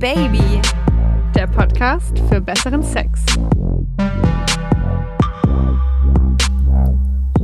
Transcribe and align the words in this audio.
Baby, 0.00 0.62
der 1.34 1.46
Podcast 1.46 2.18
für 2.30 2.40
besseren 2.40 2.82
Sex. 2.82 3.20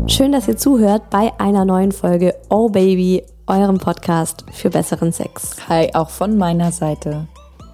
Schön, 0.06 0.32
dass 0.32 0.48
ihr 0.48 0.56
zuhört 0.56 1.10
bei 1.10 1.38
einer 1.38 1.66
neuen 1.66 1.92
Folge 1.92 2.34
Oh 2.48 2.70
Baby, 2.70 3.22
eurem 3.46 3.76
Podcast 3.76 4.46
für 4.52 4.70
besseren 4.70 5.12
Sex. 5.12 5.68
Hi, 5.68 5.90
auch 5.92 6.08
von 6.08 6.38
meiner 6.38 6.72
Seite. 6.72 7.28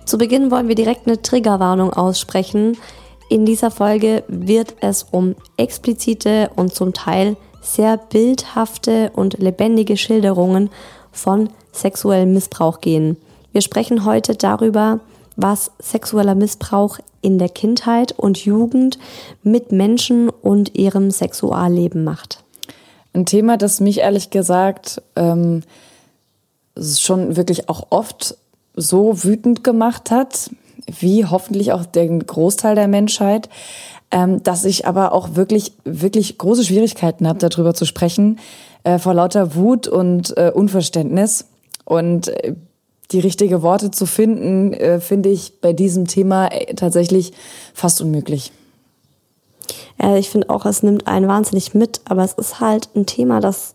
Zu 0.05 0.19
Beginn 0.19 0.51
wollen 0.51 0.67
wir 0.67 0.75
direkt 0.75 1.07
eine 1.07 1.23
Triggerwarnung 1.23 1.93
aussprechen. 1.93 2.77
In 3.29 3.47
dieser 3.47 3.71
Folge 3.71 4.25
wird 4.27 4.75
es 4.81 5.05
um 5.05 5.37
explizite 5.57 6.51
und 6.57 6.75
zum 6.75 6.93
Teil 6.93 7.37
sehr 7.61 7.99
bildhafte 7.99 9.13
und 9.15 9.39
lebendige 9.39 9.97
Schilderungen 9.97 10.71
von 11.13 11.51
sexuellem 11.71 12.33
Missbrauch 12.33 12.81
gehen. 12.81 13.17
Wir 13.53 13.61
sprechen 13.61 14.05
heute 14.05 14.35
darüber, 14.35 15.01
was 15.37 15.71
sexueller 15.79 16.35
Missbrauch 16.35 16.99
in 17.21 17.39
der 17.39 17.49
Kindheit 17.49 18.13
und 18.13 18.45
Jugend 18.45 18.99
mit 19.43 19.73
Menschen 19.73 20.29
und 20.29 20.75
ihrem 20.75 21.11
Sexualleben 21.11 22.03
macht. 22.03 22.43
Ein 23.13 23.27
Thema, 23.27 23.59
das 23.59 23.81
mich 23.81 23.99
ehrlich 23.99 24.31
gesagt 24.31 25.03
ähm, 25.17 25.63
schon 26.79 27.37
wirklich 27.37 27.69
auch 27.69 27.89
oft 27.91 28.37
so 28.75 29.23
wütend 29.23 29.63
gemacht 29.63 30.11
hat, 30.11 30.51
wie 30.87 31.27
hoffentlich 31.27 31.73
auch 31.73 31.85
den 31.85 32.27
Großteil 32.27 32.75
der 32.75 32.89
Menschheit, 32.89 33.51
ähm, 34.11 34.43
dass 34.43 34.65
ich 34.65 34.87
aber 34.87 35.13
auch 35.13 35.37
wirklich, 35.37 35.73
wirklich 35.85 36.39
große 36.39 36.65
Schwierigkeiten 36.65 37.29
habe, 37.29 37.39
darüber 37.39 37.75
zu 37.75 37.85
sprechen, 37.85 38.39
äh, 38.85 38.99
vor 38.99 39.13
lauter 39.15 39.55
Wut 39.55 39.89
und 39.89 40.37
äh, 40.37 40.51
Unverständnis. 40.53 41.47
Und 41.85 42.29
äh, 42.29 42.55
die 43.13 43.21
richtige 43.21 43.63
Worte 43.63 43.91
zu 43.91 44.07
finden, 44.07 44.73
äh, 44.73 45.01
finde 45.01 45.29
ich 45.29 45.61
bei 45.61 45.73
diesem 45.73 46.07
Thema 46.07 46.49
äh, 46.49 46.75
tatsächlich 46.75 47.33
fast 47.75 48.01
unmöglich. 48.01 48.53
Ja, 50.01 50.17
ich 50.17 50.31
finde 50.31 50.51
auch, 50.51 50.67
es 50.67 50.83
nimmt 50.83 51.07
einen 51.07 51.29
wahnsinnig 51.29 51.75
mit, 51.75 52.01
aber 52.05 52.25
es 52.25 52.33
ist 52.33 52.61
halt 52.61 52.89
ein 52.97 53.07
Thema, 53.07 53.41
das 53.41 53.75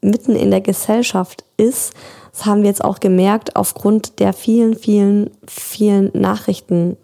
mitten 0.00 0.34
in 0.34 0.50
der 0.50 0.60
Gesellschaft 0.60 1.44
ist. 1.56 1.92
Das 2.32 2.46
haben 2.46 2.62
wir 2.62 2.68
jetzt 2.68 2.84
auch 2.84 3.00
gemerkt 3.00 3.56
aufgrund 3.56 4.20
der 4.20 4.32
vielen, 4.32 4.76
vielen, 4.76 5.30
vielen 5.46 6.10
Nachrichten, 6.14 6.96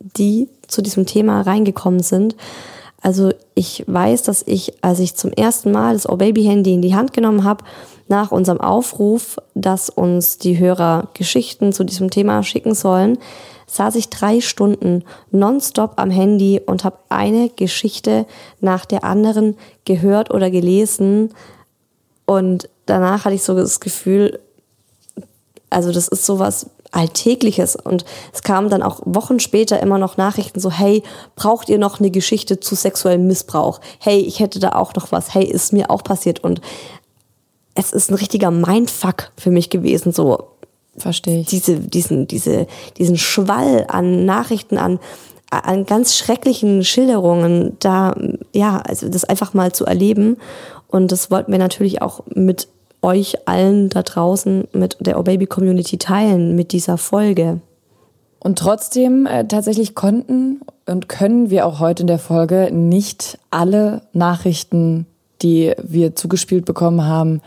die 0.00 0.48
zu 0.66 0.82
diesem 0.82 1.06
Thema 1.06 1.42
reingekommen 1.42 2.00
sind. 2.00 2.36
Also 3.00 3.30
ich 3.54 3.84
weiß, 3.86 4.22
dass 4.22 4.42
ich, 4.46 4.82
als 4.82 4.98
ich 4.98 5.14
zum 5.14 5.30
ersten 5.30 5.72
Mal 5.72 5.94
das 5.94 6.08
Oh 6.08 6.16
Baby 6.16 6.44
Handy 6.44 6.74
in 6.74 6.82
die 6.82 6.94
Hand 6.94 7.12
genommen 7.12 7.44
habe, 7.44 7.64
nach 8.08 8.32
unserem 8.32 8.60
Aufruf, 8.60 9.36
dass 9.54 9.88
uns 9.90 10.38
die 10.38 10.58
Hörer 10.58 11.08
Geschichten 11.14 11.72
zu 11.72 11.84
diesem 11.84 12.10
Thema 12.10 12.42
schicken 12.42 12.74
sollen, 12.74 13.18
saß 13.66 13.94
ich 13.96 14.10
drei 14.10 14.40
Stunden 14.40 15.04
nonstop 15.30 15.94
am 15.96 16.10
Handy 16.10 16.60
und 16.64 16.84
habe 16.84 16.98
eine 17.08 17.48
Geschichte 17.48 18.26
nach 18.60 18.84
der 18.84 19.04
anderen 19.04 19.56
gehört 19.84 20.30
oder 20.30 20.50
gelesen. 20.50 21.32
Und 22.26 22.68
danach 22.86 23.24
hatte 23.24 23.34
ich 23.34 23.42
so 23.42 23.54
das 23.54 23.80
Gefühl, 23.80 24.38
also 25.70 25.92
das 25.92 26.08
ist 26.08 26.26
sowas 26.26 26.70
Alltägliches. 26.94 27.76
Und 27.76 28.04
es 28.32 28.42
kamen 28.42 28.70
dann 28.70 28.82
auch 28.82 29.00
Wochen 29.04 29.40
später 29.40 29.80
immer 29.80 29.98
noch 29.98 30.16
Nachrichten 30.16 30.60
so, 30.60 30.70
hey, 30.70 31.02
braucht 31.36 31.68
ihr 31.68 31.78
noch 31.78 31.98
eine 31.98 32.10
Geschichte 32.10 32.60
zu 32.60 32.74
sexuellem 32.74 33.26
Missbrauch? 33.26 33.80
Hey, 33.98 34.20
ich 34.20 34.40
hätte 34.40 34.60
da 34.60 34.70
auch 34.70 34.94
noch 34.94 35.12
was. 35.12 35.34
Hey, 35.34 35.44
ist 35.44 35.72
mir 35.72 35.90
auch 35.90 36.04
passiert. 36.04 36.42
Und 36.44 36.60
es 37.74 37.92
ist 37.92 38.10
ein 38.10 38.14
richtiger 38.14 38.50
Mindfuck 38.50 39.32
für 39.36 39.50
mich 39.50 39.70
gewesen, 39.70 40.12
so. 40.12 40.48
Verstehe 40.96 41.40
ich. 41.40 41.48
Diese, 41.48 41.80
diesen, 41.80 42.28
diese, 42.28 42.68
diesen 42.98 43.18
Schwall 43.18 43.86
an 43.88 44.24
Nachrichten, 44.24 44.78
an, 44.78 45.00
an 45.50 45.86
ganz 45.86 46.16
schrecklichen 46.16 46.84
Schilderungen, 46.84 47.76
da, 47.80 48.14
ja, 48.52 48.78
also 48.78 49.08
das 49.08 49.24
einfach 49.24 49.54
mal 49.54 49.72
zu 49.72 49.86
erleben. 49.86 50.36
Und 50.86 51.10
das 51.10 51.32
wollten 51.32 51.50
wir 51.50 51.58
natürlich 51.58 52.00
auch 52.00 52.22
mit 52.32 52.68
euch 53.02 53.48
allen 53.48 53.90
da 53.90 54.02
draußen, 54.02 54.68
mit 54.72 54.96
der 55.00 55.18
O 55.18 55.24
Baby 55.24 55.46
Community 55.46 55.98
teilen, 55.98 56.54
mit 56.54 56.70
dieser 56.70 56.96
Folge. 56.96 57.60
Und 58.38 58.58
trotzdem 58.58 59.26
äh, 59.26 59.46
tatsächlich 59.48 59.94
konnten 59.94 60.60
und 60.86 61.08
können 61.08 61.50
wir 61.50 61.66
auch 61.66 61.80
heute 61.80 62.02
in 62.02 62.06
der 62.06 62.18
Folge 62.18 62.70
nicht 62.72 63.38
alle 63.50 64.02
Nachrichten 64.12 65.06
die 65.44 65.72
wir 65.80 66.16
zugespielt 66.16 66.64
bekommen 66.64 67.06
haben, 67.06 67.40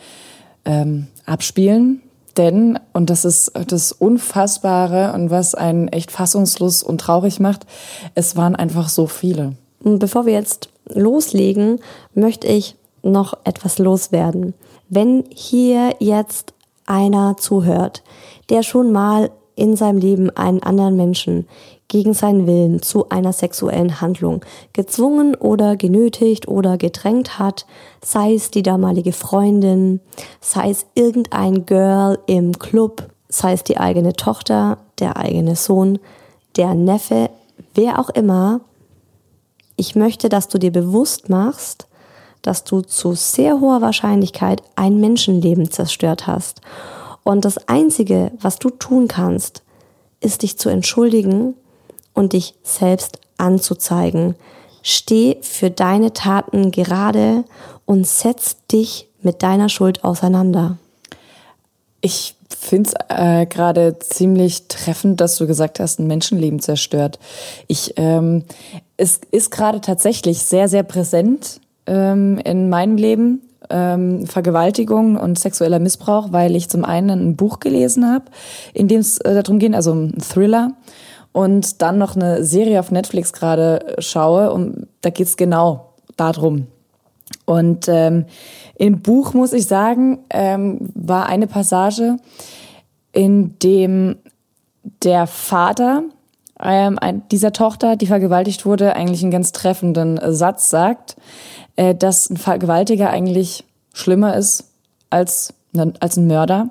ähm, 0.64 1.08
abspielen. 1.26 2.02
Denn, 2.38 2.80
und 2.94 3.10
das 3.10 3.26
ist 3.26 3.52
das 3.68 3.92
Unfassbare 3.92 5.12
und 5.14 5.32
was 5.32 5.56
einen 5.56 5.88
echt 5.88 6.12
fassungslos 6.12 6.84
und 6.84 7.02
traurig 7.02 7.40
macht, 7.40 7.66
es 8.14 8.38
waren 8.38 8.56
einfach 8.56 8.90
so 8.90 9.08
viele. 9.08 9.54
Bevor 9.80 10.26
wir 10.26 10.34
jetzt 10.34 10.70
loslegen, 10.86 11.80
möchte 12.14 12.48
ich 12.48 12.76
noch 13.02 13.34
etwas 13.44 13.80
loswerden. 13.80 14.54
Wenn 14.88 15.24
hier 15.34 15.96
jetzt 16.00 16.54
einer 16.86 17.38
zuhört, 17.38 18.04
der 18.50 18.64
schon 18.64 18.92
mal 18.92 19.32
in 19.56 19.76
seinem 19.76 19.98
Leben 19.98 20.30
einen 20.30 20.62
anderen 20.62 20.96
Menschen 20.96 21.48
gegen 21.88 22.14
seinen 22.14 22.48
Willen 22.48 22.82
zu 22.82 23.10
einer 23.10 23.34
sexuellen 23.34 24.02
Handlung 24.02 24.44
gezwungen 24.74 25.36
oder 25.36 25.78
genötigt 25.78 26.48
oder 26.48 26.78
gedrängt 26.78 27.40
hat, 27.40 27.66
sei 28.04 28.34
es 28.34 28.52
die 28.52 28.64
damalige 28.64 29.14
Freundin, 29.14 30.02
sei 30.42 30.70
es 30.70 30.86
irgendein 30.96 31.66
Girl 31.66 32.20
im 32.28 32.60
Club, 32.60 33.10
sei 33.30 33.54
es 33.54 33.64
die 33.64 33.78
eigene 33.78 34.14
Tochter, 34.14 34.80
der 35.00 35.18
eigene 35.18 35.56
Sohn, 35.56 36.00
der 36.58 36.74
Neffe, 36.74 37.30
wer 37.74 38.00
auch 38.00 38.10
immer, 38.10 38.62
ich 39.78 39.96
möchte, 39.96 40.28
dass 40.28 40.48
du 40.48 40.58
dir 40.58 40.72
bewusst 40.72 41.30
machst, 41.30 41.88
dass 42.42 42.64
du 42.64 42.82
zu 42.82 43.14
sehr 43.14 43.60
hoher 43.60 43.82
Wahrscheinlichkeit 43.82 44.62
ein 44.76 45.00
Menschenleben 45.00 45.70
zerstört 45.70 46.28
hast. 46.28 46.62
Und 47.24 47.46
das 47.46 47.68
Einzige, 47.68 48.32
was 48.40 48.58
du 48.58 48.70
tun 48.70 49.08
kannst, 49.08 49.64
ist 50.20 50.42
dich 50.44 50.58
zu 50.58 50.70
entschuldigen 50.70 51.56
und 52.18 52.34
dich 52.34 52.56
selbst 52.64 53.20
anzuzeigen. 53.38 54.36
Steh 54.82 55.38
für 55.42 55.70
deine 55.70 56.14
Taten 56.14 56.72
gerade 56.72 57.44
und 57.86 58.08
setz 58.08 58.58
dich 58.72 59.08
mit 59.22 59.44
deiner 59.44 59.70
Schuld 59.70 60.04
auseinander. 60.04 60.78
Ich 62.02 62.36
finde 62.50 62.90
es 62.90 62.96
äh, 63.10 63.46
gerade 63.46 63.98
ziemlich 64.00 64.68
treffend, 64.68 65.22
dass 65.22 65.38
du 65.38 65.48
gesagt 65.48 65.80
hast, 65.80 66.00
ein 66.00 66.08
Menschenleben 66.08 66.60
zerstört. 66.60 67.20
Ich, 67.68 67.94
ähm, 67.98 68.44
es 68.98 69.20
ist 69.32 69.52
gerade 69.52 69.82
tatsächlich 69.82 70.40
sehr, 70.40 70.68
sehr 70.68 70.84
präsent 70.84 71.62
ähm, 71.86 72.40
in 72.44 72.70
meinem 72.70 72.98
Leben. 72.98 73.42
Ähm, 73.70 74.26
Vergewaltigung 74.26 75.18
und 75.18 75.38
sexueller 75.38 75.80
Missbrauch, 75.80 76.32
weil 76.32 76.56
ich 76.56 76.70
zum 76.70 76.86
einen 76.86 77.10
ein 77.10 77.36
Buch 77.36 77.60
gelesen 77.60 78.10
habe, 78.10 78.26
in 78.74 78.88
dem 78.88 79.02
es 79.02 79.18
äh, 79.18 79.34
darum 79.34 79.60
geht, 79.60 79.76
also 79.76 79.94
ein 79.94 80.18
Thriller, 80.22 80.72
und 81.32 81.82
dann 81.82 81.98
noch 81.98 82.16
eine 82.16 82.44
Serie 82.44 82.80
auf 82.80 82.92
Netflix 82.92 83.34
gerade 83.34 83.96
schaue 84.00 84.52
und 84.52 84.88
da 85.02 85.10
geht's 85.10 85.38
genau 85.38 85.94
darum. 86.16 86.68
Und 87.46 87.88
ähm, 87.88 88.26
im 88.76 89.02
Buch 89.02 89.34
muss 89.34 89.54
ich 89.54 89.68
sagen, 89.68 90.20
ähm, 90.30 90.90
war 90.94 91.28
eine 91.28 91.48
Passage, 91.48 92.18
in 93.12 93.58
dem 93.60 94.18
der 95.04 95.28
Vater 95.28 96.04
ähm, 96.60 96.98
dieser 97.32 97.54
Tochter, 97.54 97.96
die 97.96 98.08
vergewaltigt 98.08 98.66
wurde, 98.66 98.96
eigentlich 98.96 99.22
einen 99.22 99.32
ganz 99.32 99.52
treffenden 99.52 100.20
Satz 100.34 100.70
sagt, 100.70 101.16
äh, 101.76 101.94
dass 101.94 102.30
ein 102.30 102.38
Vergewaltiger 102.38 103.10
eigentlich 103.10 103.64
schlimmer 103.94 104.36
ist 104.36 104.72
als, 105.10 105.54
als 106.00 106.18
ein 106.18 106.28
Mörder, 106.28 106.70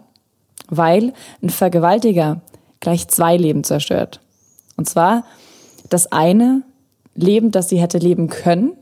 weil 0.69 1.13
ein 1.42 1.51
Vergewaltiger 1.51 2.41
gleich 2.81 3.09
zwei 3.09 3.36
Leben 3.36 3.65
zerstört. 3.65 4.21
Und 4.77 4.89
zwar 4.89 5.25
das 5.89 6.13
eine 6.13 6.63
Leben, 7.15 7.51
das 7.51 7.69
sie 7.69 7.81
hätte 7.81 7.99
leben 7.99 8.28
können, 8.28 8.73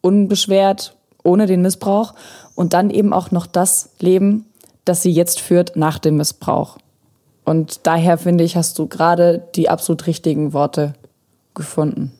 unbeschwert, 0.00 0.96
ohne 1.22 1.46
den 1.46 1.62
Missbrauch, 1.62 2.14
und 2.54 2.72
dann 2.72 2.90
eben 2.90 3.12
auch 3.12 3.30
noch 3.30 3.46
das 3.46 3.90
Leben, 3.98 4.46
das 4.84 5.02
sie 5.02 5.12
jetzt 5.12 5.40
führt 5.40 5.76
nach 5.76 5.98
dem 5.98 6.16
Missbrauch. 6.16 6.78
Und 7.44 7.86
daher 7.86 8.18
finde 8.18 8.44
ich, 8.44 8.56
hast 8.56 8.78
du 8.78 8.86
gerade 8.86 9.48
die 9.54 9.68
absolut 9.68 10.06
richtigen 10.06 10.52
Worte 10.52 10.94
gefunden. 11.54 12.12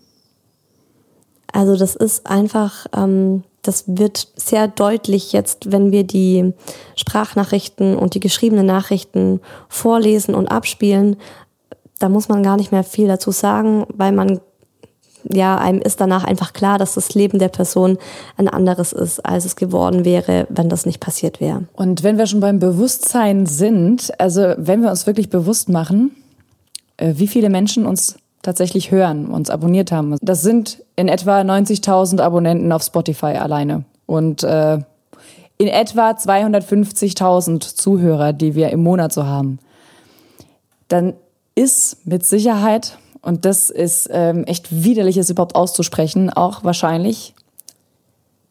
Also 1.52 1.76
das 1.76 1.94
ist 1.94 2.26
einfach, 2.26 2.86
ähm, 2.96 3.44
das 3.62 3.84
wird 3.86 4.28
sehr 4.36 4.66
deutlich 4.68 5.32
jetzt, 5.32 5.70
wenn 5.70 5.92
wir 5.92 6.04
die 6.04 6.52
Sprachnachrichten 6.96 7.96
und 7.96 8.14
die 8.14 8.20
geschriebenen 8.20 8.66
Nachrichten 8.66 9.40
vorlesen 9.68 10.34
und 10.34 10.48
abspielen, 10.48 11.16
da 12.02 12.08
muss 12.08 12.28
man 12.28 12.42
gar 12.42 12.56
nicht 12.56 12.72
mehr 12.72 12.84
viel 12.84 13.08
dazu 13.08 13.30
sagen, 13.30 13.86
weil 13.94 14.12
man 14.12 14.40
ja, 15.30 15.56
einem 15.56 15.80
ist 15.80 16.00
danach 16.00 16.24
einfach 16.24 16.52
klar, 16.52 16.78
dass 16.78 16.94
das 16.94 17.14
Leben 17.14 17.38
der 17.38 17.48
Person 17.48 17.98
ein 18.36 18.48
anderes 18.48 18.92
ist, 18.92 19.24
als 19.24 19.44
es 19.44 19.54
geworden 19.54 20.04
wäre, 20.04 20.46
wenn 20.48 20.68
das 20.68 20.84
nicht 20.84 20.98
passiert 20.98 21.40
wäre. 21.40 21.64
Und 21.74 22.02
wenn 22.02 22.18
wir 22.18 22.26
schon 22.26 22.40
beim 22.40 22.58
Bewusstsein 22.58 23.46
sind, 23.46 24.12
also 24.20 24.54
wenn 24.56 24.82
wir 24.82 24.90
uns 24.90 25.06
wirklich 25.06 25.30
bewusst 25.30 25.68
machen, 25.68 26.10
äh, 26.96 27.14
wie 27.16 27.28
viele 27.28 27.50
Menschen 27.50 27.86
uns 27.86 28.16
tatsächlich 28.42 28.90
hören, 28.90 29.26
uns 29.26 29.48
abonniert 29.48 29.92
haben. 29.92 30.16
Das 30.20 30.42
sind 30.42 30.82
in 30.96 31.06
etwa 31.06 31.40
90.000 31.42 32.20
Abonnenten 32.20 32.72
auf 32.72 32.82
Spotify 32.82 33.36
alleine 33.36 33.84
und 34.06 34.42
äh, 34.42 34.78
in 35.58 35.68
etwa 35.68 36.10
250.000 36.10 37.76
Zuhörer, 37.76 38.32
die 38.32 38.56
wir 38.56 38.70
im 38.70 38.82
Monat 38.82 39.12
so 39.12 39.24
haben. 39.24 39.60
Dann 40.88 41.14
ist 41.54 42.06
mit 42.06 42.24
Sicherheit, 42.24 42.98
und 43.20 43.44
das 43.44 43.70
ist 43.70 44.08
ähm, 44.12 44.44
echt 44.44 44.84
widerlich, 44.84 45.16
es 45.16 45.30
überhaupt 45.30 45.54
auszusprechen, 45.54 46.30
auch 46.30 46.64
wahrscheinlich 46.64 47.34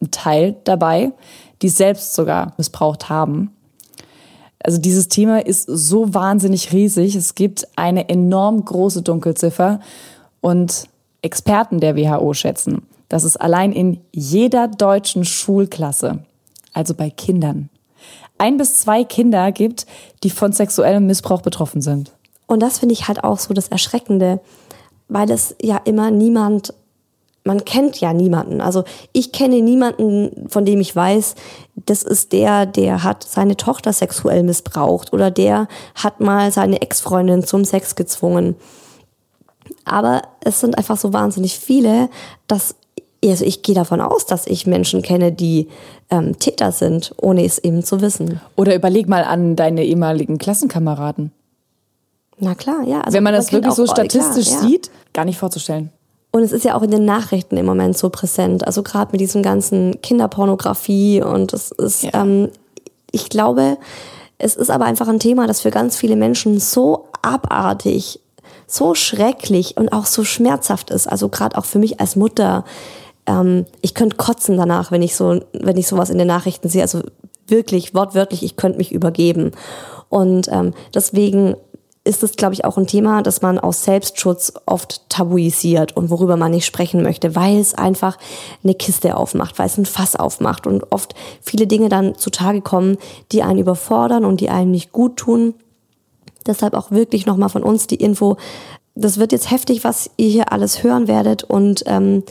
ein 0.00 0.10
Teil 0.10 0.56
dabei, 0.64 1.12
die 1.60 1.68
selbst 1.68 2.14
sogar 2.14 2.54
missbraucht 2.56 3.08
haben. 3.08 3.52
Also 4.64 4.78
dieses 4.78 5.08
Thema 5.08 5.44
ist 5.44 5.66
so 5.66 6.14
wahnsinnig 6.14 6.72
riesig. 6.72 7.16
Es 7.16 7.34
gibt 7.34 7.66
eine 7.76 8.08
enorm 8.08 8.64
große 8.64 9.02
Dunkelziffer 9.02 9.80
und 10.40 10.88
Experten 11.20 11.80
der 11.80 11.96
WHO 11.96 12.32
schätzen, 12.34 12.86
dass 13.08 13.24
es 13.24 13.36
allein 13.36 13.72
in 13.72 14.00
jeder 14.12 14.68
deutschen 14.68 15.24
Schulklasse, 15.24 16.20
also 16.72 16.94
bei 16.94 17.10
Kindern, 17.10 17.68
ein 18.38 18.56
bis 18.56 18.78
zwei 18.78 19.04
Kinder 19.04 19.52
gibt, 19.52 19.86
die 20.22 20.30
von 20.30 20.52
sexuellem 20.52 21.06
Missbrauch 21.06 21.42
betroffen 21.42 21.80
sind. 21.80 22.12
Und 22.46 22.60
das 22.60 22.78
finde 22.78 22.92
ich 22.92 23.08
halt 23.08 23.24
auch 23.24 23.38
so 23.38 23.54
das 23.54 23.68
Erschreckende, 23.68 24.40
weil 25.08 25.30
es 25.30 25.54
ja 25.60 25.80
immer 25.84 26.10
niemand 26.10 26.74
man 27.44 27.64
kennt 27.64 28.00
ja 28.00 28.12
niemanden. 28.12 28.60
Also 28.60 28.84
ich 29.12 29.32
kenne 29.32 29.62
niemanden, 29.62 30.48
von 30.48 30.64
dem 30.64 30.80
ich 30.80 30.94
weiß, 30.94 31.34
das 31.74 32.02
ist 32.02 32.32
der, 32.32 32.66
der 32.66 33.02
hat 33.02 33.24
seine 33.24 33.56
Tochter 33.56 33.92
sexuell 33.92 34.42
missbraucht 34.42 35.12
oder 35.12 35.30
der 35.30 35.66
hat 35.94 36.20
mal 36.20 36.52
seine 36.52 36.80
Ex-Freundin 36.82 37.44
zum 37.44 37.64
Sex 37.64 37.96
gezwungen. 37.96 38.54
Aber 39.84 40.22
es 40.40 40.60
sind 40.60 40.78
einfach 40.78 40.96
so 40.96 41.12
wahnsinnig 41.12 41.58
viele, 41.58 42.08
dass 42.46 42.76
also 43.24 43.44
ich 43.44 43.62
gehe 43.62 43.74
davon 43.74 44.00
aus, 44.00 44.26
dass 44.26 44.48
ich 44.48 44.66
Menschen 44.66 45.00
kenne, 45.00 45.30
die 45.30 45.68
ähm, 46.10 46.40
Täter 46.40 46.72
sind, 46.72 47.14
ohne 47.18 47.44
es 47.44 47.58
eben 47.58 47.84
zu 47.84 48.00
wissen. 48.00 48.40
Oder 48.56 48.74
überleg 48.74 49.08
mal 49.08 49.22
an 49.22 49.54
deine 49.54 49.84
ehemaligen 49.84 50.38
Klassenkameraden. 50.38 51.30
Na 52.42 52.56
klar, 52.56 52.82
ja. 52.84 53.00
Also 53.02 53.16
Wenn 53.16 53.22
man 53.22 53.34
das 53.34 53.52
wirklich 53.52 53.72
so 53.72 53.86
statistisch 53.86 54.48
klar, 54.48 54.62
ja. 54.62 54.68
sieht, 54.68 54.90
gar 55.12 55.24
nicht 55.24 55.38
vorzustellen. 55.38 55.92
Und 56.32 56.42
es 56.42 56.50
ist 56.50 56.64
ja 56.64 56.74
auch 56.74 56.82
in 56.82 56.90
den 56.90 57.04
Nachrichten 57.04 57.56
im 57.56 57.66
Moment 57.66 57.96
so 57.96 58.10
präsent. 58.10 58.66
Also 58.66 58.82
gerade 58.82 59.12
mit 59.12 59.20
diesem 59.20 59.44
ganzen 59.44 60.00
Kinderpornografie 60.02 61.22
und 61.22 61.52
es 61.52 61.70
ist, 61.70 62.02
ja. 62.02 62.10
ähm, 62.14 62.48
ich 63.12 63.28
glaube, 63.28 63.78
es 64.38 64.56
ist 64.56 64.70
aber 64.70 64.86
einfach 64.86 65.06
ein 65.06 65.20
Thema, 65.20 65.46
das 65.46 65.60
für 65.60 65.70
ganz 65.70 65.96
viele 65.96 66.16
Menschen 66.16 66.58
so 66.58 67.10
abartig, 67.22 68.18
so 68.66 68.96
schrecklich 68.96 69.76
und 69.76 69.92
auch 69.92 70.06
so 70.06 70.24
schmerzhaft 70.24 70.90
ist. 70.90 71.06
Also 71.06 71.28
gerade 71.28 71.56
auch 71.56 71.64
für 71.64 71.78
mich 71.78 72.00
als 72.00 72.16
Mutter. 72.16 72.64
Ähm, 73.26 73.66
ich 73.82 73.94
könnte 73.94 74.16
kotzen 74.16 74.56
danach, 74.56 74.90
wenn 74.90 75.02
ich 75.02 75.14
so, 75.14 75.38
wenn 75.52 75.76
ich 75.76 75.86
sowas 75.86 76.10
in 76.10 76.18
den 76.18 76.26
Nachrichten 76.26 76.68
sehe. 76.68 76.82
Also 76.82 77.02
wirklich, 77.46 77.94
wortwörtlich, 77.94 78.42
ich 78.42 78.56
könnte 78.56 78.78
mich 78.78 78.90
übergeben. 78.90 79.52
Und 80.08 80.48
ähm, 80.50 80.74
deswegen 80.92 81.54
ist 82.04 82.22
es, 82.24 82.32
glaube 82.32 82.54
ich, 82.54 82.64
auch 82.64 82.78
ein 82.78 82.86
Thema, 82.88 83.22
das 83.22 83.42
man 83.42 83.60
aus 83.60 83.84
Selbstschutz 83.84 84.52
oft 84.66 85.08
tabuisiert 85.08 85.96
und 85.96 86.10
worüber 86.10 86.36
man 86.36 86.50
nicht 86.50 86.66
sprechen 86.66 87.02
möchte, 87.02 87.36
weil 87.36 87.58
es 87.58 87.74
einfach 87.74 88.18
eine 88.64 88.74
Kiste 88.74 89.16
aufmacht, 89.16 89.58
weil 89.58 89.66
es 89.66 89.78
ein 89.78 89.86
Fass 89.86 90.16
aufmacht 90.16 90.66
und 90.66 90.90
oft 90.90 91.14
viele 91.40 91.68
Dinge 91.68 91.88
dann 91.88 92.16
zutage 92.16 92.60
kommen, 92.60 92.98
die 93.30 93.42
einen 93.42 93.60
überfordern 93.60 94.24
und 94.24 94.40
die 94.40 94.50
einem 94.50 94.72
nicht 94.72 94.90
gut 94.90 95.16
tun. 95.16 95.54
Deshalb 96.44 96.74
auch 96.74 96.90
wirklich 96.90 97.24
nochmal 97.24 97.50
von 97.50 97.62
uns 97.62 97.86
die 97.86 97.96
Info. 97.96 98.36
Das 98.96 99.18
wird 99.18 99.30
jetzt 99.30 99.52
heftig, 99.52 99.84
was 99.84 100.10
ihr 100.16 100.28
hier 100.28 100.52
alles 100.52 100.82
hören 100.82 101.06
werdet 101.06 101.44
und 101.44 101.84
ähm, 101.86 102.24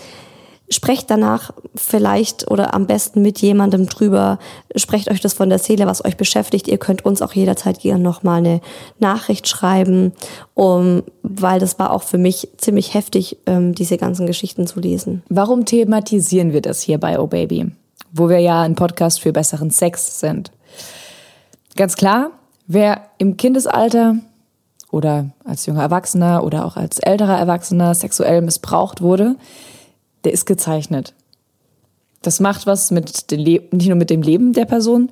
sprecht 0.71 1.11
danach 1.11 1.51
vielleicht 1.75 2.49
oder 2.49 2.73
am 2.73 2.87
besten 2.87 3.21
mit 3.21 3.39
jemandem 3.39 3.87
drüber. 3.87 4.39
Sprecht 4.75 5.11
euch 5.11 5.19
das 5.19 5.33
von 5.33 5.49
der 5.49 5.59
Seele, 5.59 5.85
was 5.85 6.03
euch 6.03 6.17
beschäftigt. 6.17 6.67
Ihr 6.67 6.77
könnt 6.77 7.05
uns 7.05 7.21
auch 7.21 7.33
jederzeit 7.33 7.79
gerne 7.79 8.01
nochmal 8.01 8.39
eine 8.39 8.61
Nachricht 8.97 9.47
schreiben, 9.47 10.13
um, 10.53 11.03
weil 11.23 11.59
das 11.59 11.77
war 11.77 11.91
auch 11.91 12.03
für 12.03 12.17
mich 12.17 12.47
ziemlich 12.57 12.93
heftig, 12.93 13.37
ähm, 13.45 13.75
diese 13.75 13.97
ganzen 13.97 14.25
Geschichten 14.25 14.65
zu 14.65 14.79
lesen. 14.79 15.23
Warum 15.29 15.65
thematisieren 15.65 16.53
wir 16.53 16.61
das 16.61 16.81
hier 16.81 16.97
bei 16.97 17.19
Oh 17.19 17.27
Baby? 17.27 17.71
Wo 18.13 18.29
wir 18.29 18.39
ja 18.39 18.61
ein 18.61 18.75
Podcast 18.75 19.21
für 19.21 19.33
besseren 19.33 19.71
Sex 19.71 20.19
sind. 20.19 20.51
Ganz 21.75 21.95
klar, 21.95 22.31
wer 22.67 23.01
im 23.17 23.37
Kindesalter 23.37 24.15
oder 24.91 25.27
als 25.45 25.65
junger 25.65 25.83
Erwachsener 25.83 26.43
oder 26.43 26.65
auch 26.65 26.77
als 26.77 26.99
älterer 26.99 27.37
Erwachsener 27.37 27.93
sexuell 27.93 28.41
missbraucht 28.41 29.01
wurde, 29.01 29.35
der 30.23 30.33
ist 30.33 30.45
gezeichnet. 30.45 31.13
Das 32.21 32.39
macht 32.39 32.67
was 32.67 32.91
mit 32.91 33.31
dem 33.31 33.39
Le 33.39 33.61
nicht 33.71 33.87
nur 33.87 33.95
mit 33.95 34.09
dem 34.09 34.21
Leben 34.21 34.53
der 34.53 34.65
Person, 34.65 35.11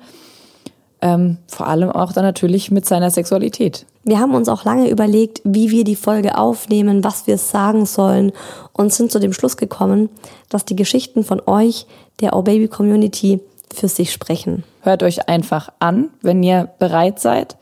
ähm, 1.02 1.38
vor 1.46 1.66
allem 1.66 1.90
auch 1.90 2.12
dann 2.12 2.24
natürlich 2.24 2.70
mit 2.70 2.86
seiner 2.86 3.10
Sexualität. 3.10 3.86
Wir 4.04 4.18
haben 4.18 4.34
uns 4.34 4.48
auch 4.48 4.64
lange 4.64 4.88
überlegt, 4.88 5.40
wie 5.44 5.70
wir 5.70 5.84
die 5.84 5.96
Folge 5.96 6.38
aufnehmen, 6.38 7.04
was 7.04 7.26
wir 7.26 7.38
sagen 7.38 7.86
sollen 7.86 8.32
und 8.72 8.92
sind 8.92 9.10
zu 9.10 9.18
dem 9.18 9.32
Schluss 9.32 9.56
gekommen, 9.56 10.08
dass 10.48 10.64
die 10.64 10.76
Geschichten 10.76 11.24
von 11.24 11.40
euch, 11.46 11.86
der 12.20 12.36
Oh 12.36 12.42
Baby 12.42 12.68
Community, 12.68 13.40
für 13.72 13.88
sich 13.88 14.12
sprechen. 14.12 14.64
Hört 14.82 15.02
euch 15.02 15.28
einfach 15.28 15.70
an, 15.78 16.10
wenn 16.22 16.42
ihr 16.42 16.70
bereit 16.78 17.20
seid, 17.20 17.56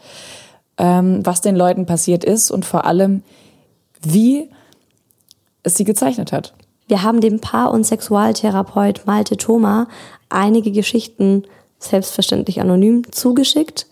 ähm, 0.79 1.25
was 1.25 1.41
den 1.41 1.57
Leuten 1.57 1.87
passiert 1.87 2.25
ist 2.25 2.51
und 2.51 2.65
vor 2.65 2.87
allem, 2.87 3.23
wie 4.01 4.49
es 5.65 5.75
sie 5.75 5.85
gezeichnet 5.85 6.33
hat. 6.33 6.55
Wir 6.89 7.03
haben 7.03 7.21
dem 7.21 7.39
Paar- 7.39 7.71
und 7.71 7.85
Sexualtherapeut 7.85 9.03
Malte 9.07 9.37
Thoma 9.37 9.89
einige 10.31 10.73
Geschichten 10.73 11.45
selbstverständlich 11.79 12.61
anonym 12.61 13.03
zugeschickt. 13.13 13.87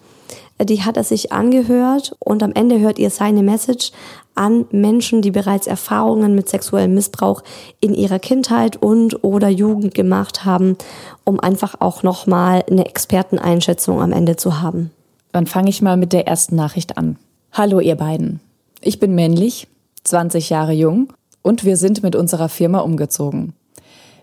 Die 0.58 0.82
hat 0.82 0.96
er 0.96 1.04
sich 1.04 1.30
angehört 1.30 2.16
und 2.18 2.42
am 2.42 2.52
Ende 2.52 2.80
hört 2.80 2.98
ihr 2.98 3.10
seine 3.10 3.42
Message 3.42 3.92
an 4.34 4.64
Menschen, 4.70 5.20
die 5.20 5.30
bereits 5.30 5.66
Erfahrungen 5.66 6.34
mit 6.34 6.48
sexuellem 6.48 6.94
Missbrauch 6.94 7.42
in 7.80 7.92
ihrer 7.92 8.18
Kindheit 8.18 8.82
und 8.82 9.22
oder 9.22 9.50
Jugend 9.50 9.94
gemacht 9.94 10.46
haben, 10.46 10.78
um 11.24 11.38
einfach 11.38 11.74
auch 11.80 12.02
nochmal 12.02 12.64
eine 12.70 12.86
Experteneinschätzung 12.86 14.00
am 14.00 14.12
Ende 14.12 14.36
zu 14.36 14.62
haben. 14.62 14.90
Dann 15.32 15.46
fange 15.46 15.68
ich 15.68 15.82
mal 15.82 15.98
mit 15.98 16.14
der 16.14 16.26
ersten 16.26 16.56
Nachricht 16.56 16.96
an. 16.96 17.18
Hallo 17.52 17.78
ihr 17.80 17.96
beiden. 17.96 18.40
Ich 18.80 18.98
bin 18.98 19.14
männlich, 19.14 19.68
20 20.04 20.48
Jahre 20.48 20.72
jung 20.72 21.12
und 21.46 21.64
wir 21.64 21.76
sind 21.76 22.02
mit 22.02 22.16
unserer 22.16 22.48
Firma 22.48 22.80
umgezogen. 22.80 23.52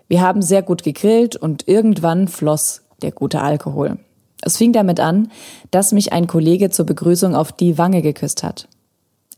Wir 0.08 0.20
haben 0.20 0.42
sehr 0.42 0.60
gut 0.60 0.82
gegrillt 0.82 1.36
und 1.36 1.66
irgendwann 1.66 2.28
floss 2.28 2.82
der 3.00 3.12
gute 3.12 3.40
Alkohol. 3.40 3.96
Es 4.42 4.58
fing 4.58 4.74
damit 4.74 5.00
an, 5.00 5.30
dass 5.70 5.92
mich 5.92 6.12
ein 6.12 6.26
Kollege 6.26 6.68
zur 6.68 6.84
Begrüßung 6.84 7.34
auf 7.34 7.50
die 7.50 7.78
Wange 7.78 8.02
geküsst 8.02 8.42
hat. 8.42 8.68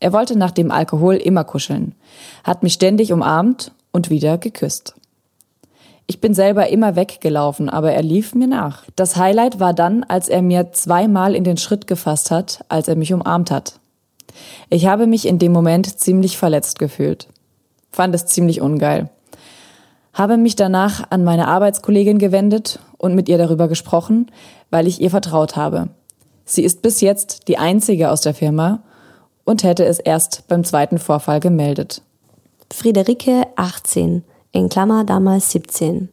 Er 0.01 0.11
wollte 0.11 0.37
nach 0.37 0.51
dem 0.51 0.69
Alkohol 0.69 1.15
immer 1.15 1.45
kuscheln, 1.45 1.95
hat 2.43 2.61
mich 2.61 2.73
ständig 2.73 3.13
umarmt 3.13 3.71
und 3.93 4.09
wieder 4.09 4.37
geküsst. 4.37 4.95
Ich 6.07 6.19
bin 6.19 6.33
selber 6.33 6.67
immer 6.67 6.97
weggelaufen, 6.97 7.69
aber 7.69 7.93
er 7.93 8.03
lief 8.03 8.35
mir 8.35 8.47
nach. 8.47 8.83
Das 8.97 9.15
Highlight 9.15 9.61
war 9.61 9.73
dann, 9.73 10.03
als 10.03 10.27
er 10.27 10.41
mir 10.41 10.73
zweimal 10.73 11.35
in 11.35 11.45
den 11.45 11.57
Schritt 11.57 11.87
gefasst 11.87 12.31
hat, 12.31 12.65
als 12.67 12.89
er 12.89 12.97
mich 12.97 13.13
umarmt 13.13 13.49
hat. 13.49 13.79
Ich 14.69 14.87
habe 14.87 15.07
mich 15.07 15.25
in 15.25 15.39
dem 15.39 15.53
Moment 15.53 15.99
ziemlich 15.99 16.37
verletzt 16.37 16.79
gefühlt 16.79 17.29
fand 17.97 18.13
es 18.13 18.27
ziemlich 18.27 18.61
ungeil. 18.61 19.09
Habe 20.13 20.37
mich 20.37 20.55
danach 20.55 21.07
an 21.09 21.23
meine 21.23 21.47
Arbeitskollegin 21.47 22.19
gewendet 22.19 22.79
und 22.99 23.15
mit 23.15 23.27
ihr 23.27 23.39
darüber 23.39 23.67
gesprochen, 23.67 24.31
weil 24.69 24.85
ich 24.85 25.01
ihr 25.01 25.09
vertraut 25.09 25.55
habe. 25.55 25.89
Sie 26.45 26.63
ist 26.63 26.83
bis 26.83 27.01
jetzt 27.01 27.47
die 27.47 27.57
einzige 27.57 28.11
aus 28.11 28.21
der 28.21 28.35
Firma 28.35 28.83
und 29.45 29.63
hätte 29.63 29.83
es 29.85 29.97
erst 29.97 30.47
beim 30.47 30.63
zweiten 30.63 30.99
Vorfall 30.99 31.39
gemeldet. 31.39 32.03
Friederike 32.71 33.47
18, 33.55 34.23
in 34.51 34.69
Klammer 34.69 35.03
damals 35.03 35.51
17. 35.51 36.09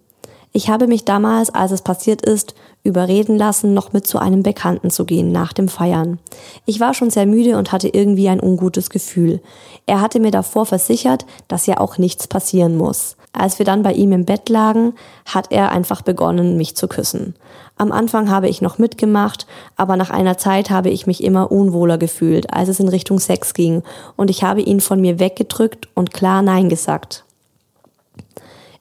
Ich 0.53 0.71
habe 0.71 0.87
mich 0.87 1.05
damals, 1.05 1.51
als 1.51 1.71
es 1.71 1.83
passiert 1.83 2.23
ist, 2.23 2.55
überreden 2.85 3.37
lassen, 3.37 3.75
noch 3.75 3.93
mit 3.93 4.07
zu 4.07 4.19
einem 4.19 4.43
Bekannten 4.43 4.91
zu 4.91 5.07
gehen 5.07 5.33
nach 5.33 5.55
dem 5.55 5.69
Feiern. 5.69 6.19
Ich 6.67 6.81
war 6.81 6.93
schon 6.93 7.11
sehr 7.11 7.27
müde 7.27 7.57
und 7.57 7.73
hatte 7.73 7.89
irgendwie 7.89 8.29
ein 8.29 8.41
ungutes 8.41 8.91
Gefühl. 8.91 9.41
Er 9.87 10.01
hatte 10.03 10.21
mir 10.21 10.31
davor 10.31 10.67
versichert, 10.67 11.25
dass 11.49 11.67
ja 11.67 11.81
auch 11.81 11.97
nichts 11.97 12.29
passieren 12.29 12.77
muss. 12.77 13.17
Als 13.33 13.59
wir 13.59 13.67
dann 13.67 13.83
bei 13.83 13.95
ihm 13.95 14.13
im 14.13 14.27
Bett 14.27 14.49
lagen, 14.49 14.93
hat 15.25 15.51
er 15.51 15.73
einfach 15.73 16.03
begonnen, 16.03 16.57
mich 16.57 16.77
zu 16.77 16.87
küssen. 16.87 17.35
Am 17.77 17.91
Anfang 17.91 18.31
habe 18.31 18.49
ich 18.49 18.63
noch 18.63 18.79
mitgemacht, 18.79 19.47
aber 19.77 19.97
nach 19.97 20.11
einer 20.11 20.39
Zeit 20.39 20.71
habe 20.71 20.91
ich 20.91 21.09
mich 21.09 21.25
immer 21.25 21.51
unwohler 21.51 21.99
gefühlt, 21.99 22.53
als 22.53 22.69
es 22.69 22.79
in 22.79 22.89
Richtung 22.89 23.19
Sex 23.19 23.55
ging, 23.55 23.83
und 24.15 24.31
ich 24.31 24.45
habe 24.45 24.61
ihn 24.61 24.81
von 24.81 25.01
mir 25.01 25.19
weggedrückt 25.19 25.89
und 25.95 26.13
klar 26.13 26.43
Nein 26.43 26.69
gesagt. 26.69 27.25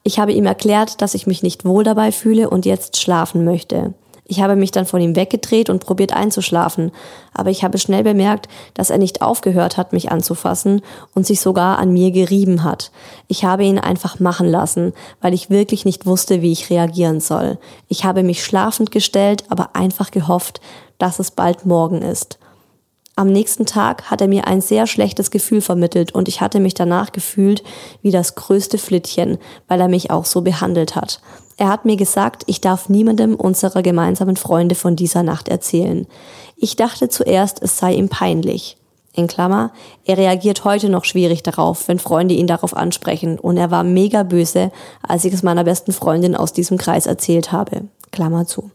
Ich 0.06 0.18
habe 0.18 0.32
ihm 0.32 0.44
erklärt, 0.44 1.00
dass 1.00 1.14
ich 1.14 1.26
mich 1.26 1.42
nicht 1.42 1.64
wohl 1.64 1.82
dabei 1.82 2.12
fühle 2.12 2.50
und 2.50 2.66
jetzt 2.66 2.98
schlafen 2.98 3.42
möchte. 3.42 3.94
Ich 4.26 4.40
habe 4.40 4.54
mich 4.54 4.70
dann 4.70 4.84
von 4.84 5.00
ihm 5.00 5.16
weggedreht 5.16 5.70
und 5.70 5.84
probiert 5.84 6.12
einzuschlafen, 6.12 6.92
aber 7.32 7.50
ich 7.50 7.64
habe 7.64 7.78
schnell 7.78 8.02
bemerkt, 8.02 8.48
dass 8.74 8.90
er 8.90 8.98
nicht 8.98 9.22
aufgehört 9.22 9.78
hat, 9.78 9.92
mich 9.94 10.10
anzufassen 10.10 10.82
und 11.14 11.26
sich 11.26 11.40
sogar 11.40 11.78
an 11.78 11.92
mir 11.92 12.10
gerieben 12.10 12.64
hat. 12.64 12.90
Ich 13.28 13.44
habe 13.44 13.64
ihn 13.64 13.78
einfach 13.78 14.20
machen 14.20 14.46
lassen, 14.48 14.92
weil 15.22 15.32
ich 15.32 15.50
wirklich 15.50 15.86
nicht 15.86 16.04
wusste, 16.04 16.42
wie 16.42 16.52
ich 16.52 16.70
reagieren 16.70 17.20
soll. 17.20 17.58
Ich 17.88 18.04
habe 18.04 18.22
mich 18.22 18.44
schlafend 18.44 18.90
gestellt, 18.90 19.44
aber 19.48 19.74
einfach 19.74 20.10
gehofft, 20.10 20.60
dass 20.98 21.18
es 21.18 21.30
bald 21.30 21.64
morgen 21.66 22.02
ist. 22.02 22.38
Am 23.16 23.28
nächsten 23.28 23.64
Tag 23.64 24.10
hat 24.10 24.20
er 24.20 24.26
mir 24.26 24.48
ein 24.48 24.60
sehr 24.60 24.88
schlechtes 24.88 25.30
Gefühl 25.30 25.60
vermittelt 25.60 26.12
und 26.12 26.26
ich 26.26 26.40
hatte 26.40 26.58
mich 26.58 26.74
danach 26.74 27.12
gefühlt 27.12 27.62
wie 28.02 28.10
das 28.10 28.34
größte 28.34 28.76
Flittchen, 28.76 29.38
weil 29.68 29.80
er 29.80 29.86
mich 29.86 30.10
auch 30.10 30.24
so 30.24 30.42
behandelt 30.42 30.96
hat. 30.96 31.20
Er 31.56 31.68
hat 31.68 31.84
mir 31.84 31.96
gesagt, 31.96 32.42
ich 32.46 32.60
darf 32.60 32.88
niemandem 32.88 33.36
unserer 33.36 33.82
gemeinsamen 33.82 34.36
Freunde 34.36 34.74
von 34.74 34.96
dieser 34.96 35.22
Nacht 35.22 35.48
erzählen. 35.48 36.08
Ich 36.56 36.74
dachte 36.74 37.08
zuerst, 37.08 37.62
es 37.62 37.78
sei 37.78 37.94
ihm 37.94 38.08
peinlich. 38.08 38.76
In 39.12 39.28
Klammer, 39.28 39.70
er 40.04 40.18
reagiert 40.18 40.64
heute 40.64 40.88
noch 40.88 41.04
schwierig 41.04 41.44
darauf, 41.44 41.86
wenn 41.86 42.00
Freunde 42.00 42.34
ihn 42.34 42.48
darauf 42.48 42.76
ansprechen 42.76 43.38
und 43.38 43.56
er 43.56 43.70
war 43.70 43.84
mega 43.84 44.24
böse, 44.24 44.72
als 45.06 45.24
ich 45.24 45.32
es 45.32 45.44
meiner 45.44 45.62
besten 45.62 45.92
Freundin 45.92 46.34
aus 46.34 46.52
diesem 46.52 46.78
Kreis 46.78 47.06
erzählt 47.06 47.52
habe. 47.52 47.82
Klammer 48.10 48.46
zu. 48.46 48.72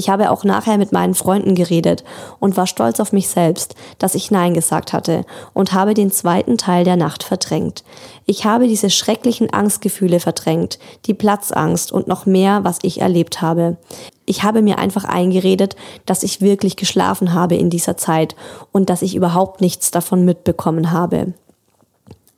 Ich 0.00 0.08
habe 0.08 0.30
auch 0.30 0.44
nachher 0.44 0.78
mit 0.78 0.92
meinen 0.92 1.14
Freunden 1.14 1.54
geredet 1.54 2.04
und 2.38 2.56
war 2.56 2.66
stolz 2.66 3.00
auf 3.00 3.12
mich 3.12 3.28
selbst, 3.28 3.74
dass 3.98 4.14
ich 4.14 4.30
Nein 4.30 4.54
gesagt 4.54 4.94
hatte 4.94 5.26
und 5.52 5.74
habe 5.74 5.92
den 5.92 6.10
zweiten 6.10 6.56
Teil 6.56 6.84
der 6.84 6.96
Nacht 6.96 7.22
verdrängt. 7.22 7.84
Ich 8.24 8.46
habe 8.46 8.66
diese 8.66 8.88
schrecklichen 8.88 9.52
Angstgefühle 9.52 10.18
verdrängt, 10.18 10.78
die 11.04 11.12
Platzangst 11.12 11.92
und 11.92 12.08
noch 12.08 12.24
mehr, 12.24 12.64
was 12.64 12.78
ich 12.80 13.02
erlebt 13.02 13.42
habe. 13.42 13.76
Ich 14.24 14.42
habe 14.42 14.62
mir 14.62 14.78
einfach 14.78 15.04
eingeredet, 15.04 15.76
dass 16.06 16.22
ich 16.22 16.40
wirklich 16.40 16.76
geschlafen 16.76 17.34
habe 17.34 17.56
in 17.56 17.68
dieser 17.68 17.98
Zeit 17.98 18.34
und 18.72 18.88
dass 18.88 19.02
ich 19.02 19.14
überhaupt 19.14 19.60
nichts 19.60 19.90
davon 19.90 20.24
mitbekommen 20.24 20.92
habe. 20.92 21.34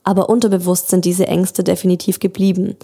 Aber 0.04 0.28
unterbewusst 0.28 0.88
sind 0.88 1.04
diese 1.04 1.26
Ängste 1.28 1.62
definitiv 1.62 2.18
geblieben. 2.18 2.76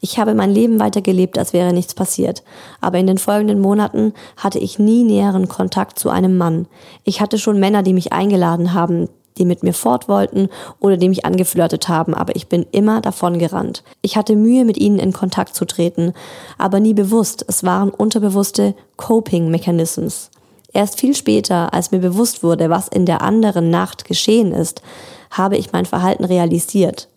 Ich 0.00 0.18
habe 0.18 0.34
mein 0.34 0.50
Leben 0.50 0.78
weitergelebt, 0.78 1.38
als 1.38 1.52
wäre 1.52 1.72
nichts 1.72 1.94
passiert. 1.94 2.42
Aber 2.80 2.98
in 2.98 3.06
den 3.06 3.18
folgenden 3.18 3.60
Monaten 3.60 4.12
hatte 4.36 4.58
ich 4.58 4.78
nie 4.78 5.04
näheren 5.04 5.48
Kontakt 5.48 5.98
zu 5.98 6.10
einem 6.10 6.36
Mann. 6.36 6.66
Ich 7.04 7.20
hatte 7.20 7.38
schon 7.38 7.58
Männer, 7.58 7.82
die 7.82 7.94
mich 7.94 8.12
eingeladen 8.12 8.74
haben, 8.74 9.08
die 9.38 9.44
mit 9.44 9.62
mir 9.62 9.74
fort 9.74 10.08
wollten 10.08 10.48
oder 10.80 10.96
die 10.96 11.08
mich 11.08 11.24
angeflirtet 11.24 11.88
haben, 11.88 12.14
aber 12.14 12.36
ich 12.36 12.48
bin 12.48 12.66
immer 12.72 13.00
davon 13.00 13.38
gerannt. 13.38 13.82
Ich 14.02 14.16
hatte 14.16 14.36
Mühe, 14.36 14.64
mit 14.64 14.78
ihnen 14.78 14.98
in 14.98 15.12
Kontakt 15.12 15.54
zu 15.54 15.64
treten, 15.64 16.12
aber 16.58 16.80
nie 16.80 16.94
bewusst. 16.94 17.44
Es 17.48 17.64
waren 17.64 17.90
unterbewusste 17.90 18.74
Coping-Mechanisms. 18.96 20.30
Erst 20.72 21.00
viel 21.00 21.14
später, 21.14 21.72
als 21.72 21.90
mir 21.90 22.00
bewusst 22.00 22.42
wurde, 22.42 22.70
was 22.70 22.88
in 22.88 23.06
der 23.06 23.22
anderen 23.22 23.70
Nacht 23.70 24.04
geschehen 24.04 24.52
ist, 24.52 24.82
habe 25.30 25.56
ich 25.56 25.72
mein 25.72 25.86
Verhalten 25.86 26.24
realisiert. 26.24 27.08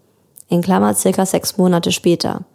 In 0.48 0.62
Klammer 0.62 0.94
circa 0.94 1.26
sechs 1.26 1.58
Monate 1.58 1.92
später. 1.92 2.46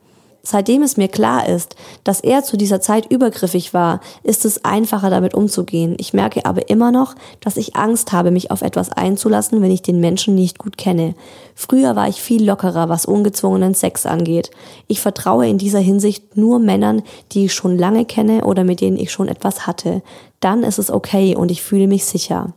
Seitdem 0.46 0.82
es 0.82 0.98
mir 0.98 1.08
klar 1.08 1.48
ist, 1.48 1.74
dass 2.04 2.20
er 2.20 2.44
zu 2.44 2.58
dieser 2.58 2.82
Zeit 2.82 3.10
übergriffig 3.10 3.72
war, 3.72 4.00
ist 4.22 4.44
es 4.44 4.62
einfacher 4.62 5.08
damit 5.08 5.32
umzugehen. 5.32 5.96
Ich 5.98 6.12
merke 6.12 6.44
aber 6.44 6.68
immer 6.68 6.92
noch, 6.92 7.14
dass 7.40 7.56
ich 7.56 7.76
Angst 7.76 8.12
habe, 8.12 8.30
mich 8.30 8.50
auf 8.50 8.60
etwas 8.60 8.90
einzulassen, 8.90 9.62
wenn 9.62 9.70
ich 9.70 9.80
den 9.80 10.00
Menschen 10.00 10.34
nicht 10.34 10.58
gut 10.58 10.76
kenne. 10.76 11.14
Früher 11.54 11.96
war 11.96 12.08
ich 12.08 12.20
viel 12.20 12.44
lockerer, 12.44 12.90
was 12.90 13.06
ungezwungenen 13.06 13.72
Sex 13.72 14.04
angeht. 14.04 14.50
Ich 14.86 15.00
vertraue 15.00 15.48
in 15.48 15.56
dieser 15.56 15.80
Hinsicht 15.80 16.36
nur 16.36 16.58
Männern, 16.58 17.02
die 17.32 17.46
ich 17.46 17.54
schon 17.54 17.78
lange 17.78 18.04
kenne 18.04 18.44
oder 18.44 18.64
mit 18.64 18.82
denen 18.82 18.98
ich 18.98 19.12
schon 19.12 19.28
etwas 19.28 19.66
hatte. 19.66 20.02
Dann 20.40 20.62
ist 20.62 20.78
es 20.78 20.90
okay 20.90 21.34
und 21.34 21.50
ich 21.50 21.62
fühle 21.62 21.86
mich 21.86 22.04
sicher. 22.04 22.52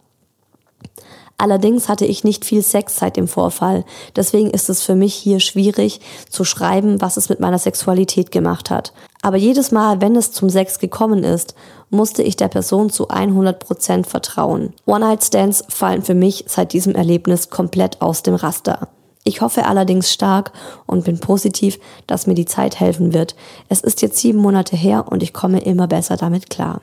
Allerdings 1.39 1.87
hatte 1.87 2.05
ich 2.05 2.23
nicht 2.23 2.45
viel 2.45 2.63
Sex 2.63 2.97
seit 2.97 3.15
dem 3.15 3.27
Vorfall. 3.27 3.85
Deswegen 4.15 4.49
ist 4.49 4.69
es 4.69 4.81
für 4.81 4.95
mich 4.95 5.13
hier 5.13 5.39
schwierig 5.39 6.01
zu 6.29 6.43
schreiben, 6.43 6.99
was 6.99 7.15
es 7.15 7.29
mit 7.29 7.39
meiner 7.39 7.59
Sexualität 7.59 8.31
gemacht 8.31 8.71
hat. 8.71 8.91
Aber 9.21 9.37
jedes 9.37 9.71
Mal, 9.71 10.01
wenn 10.01 10.15
es 10.15 10.31
zum 10.31 10.49
Sex 10.49 10.79
gekommen 10.79 11.23
ist, 11.23 11.53
musste 11.91 12.23
ich 12.23 12.37
der 12.37 12.47
Person 12.47 12.89
zu 12.89 13.09
100 13.09 13.59
Prozent 13.59 14.07
vertrauen. 14.07 14.73
One-Night-Stands 14.85 15.65
fallen 15.69 16.01
für 16.01 16.15
mich 16.15 16.45
seit 16.47 16.73
diesem 16.73 16.95
Erlebnis 16.95 17.51
komplett 17.51 18.01
aus 18.01 18.23
dem 18.23 18.33
Raster. 18.33 18.89
Ich 19.23 19.41
hoffe 19.41 19.65
allerdings 19.65 20.11
stark 20.11 20.53
und 20.85 21.03
bin 21.03 21.19
positiv, 21.19 21.79
dass 22.07 22.27
mir 22.27 22.33
die 22.33 22.45
Zeit 22.45 22.79
helfen 22.79 23.13
wird. 23.13 23.35
Es 23.67 23.81
ist 23.81 24.01
jetzt 24.01 24.17
sieben 24.17 24.39
Monate 24.39 24.75
her 24.75 25.05
und 25.09 25.21
ich 25.21 25.33
komme 25.33 25.59
immer 25.59 25.87
besser 25.87 26.15
damit 26.17 26.49
klar. 26.49 26.81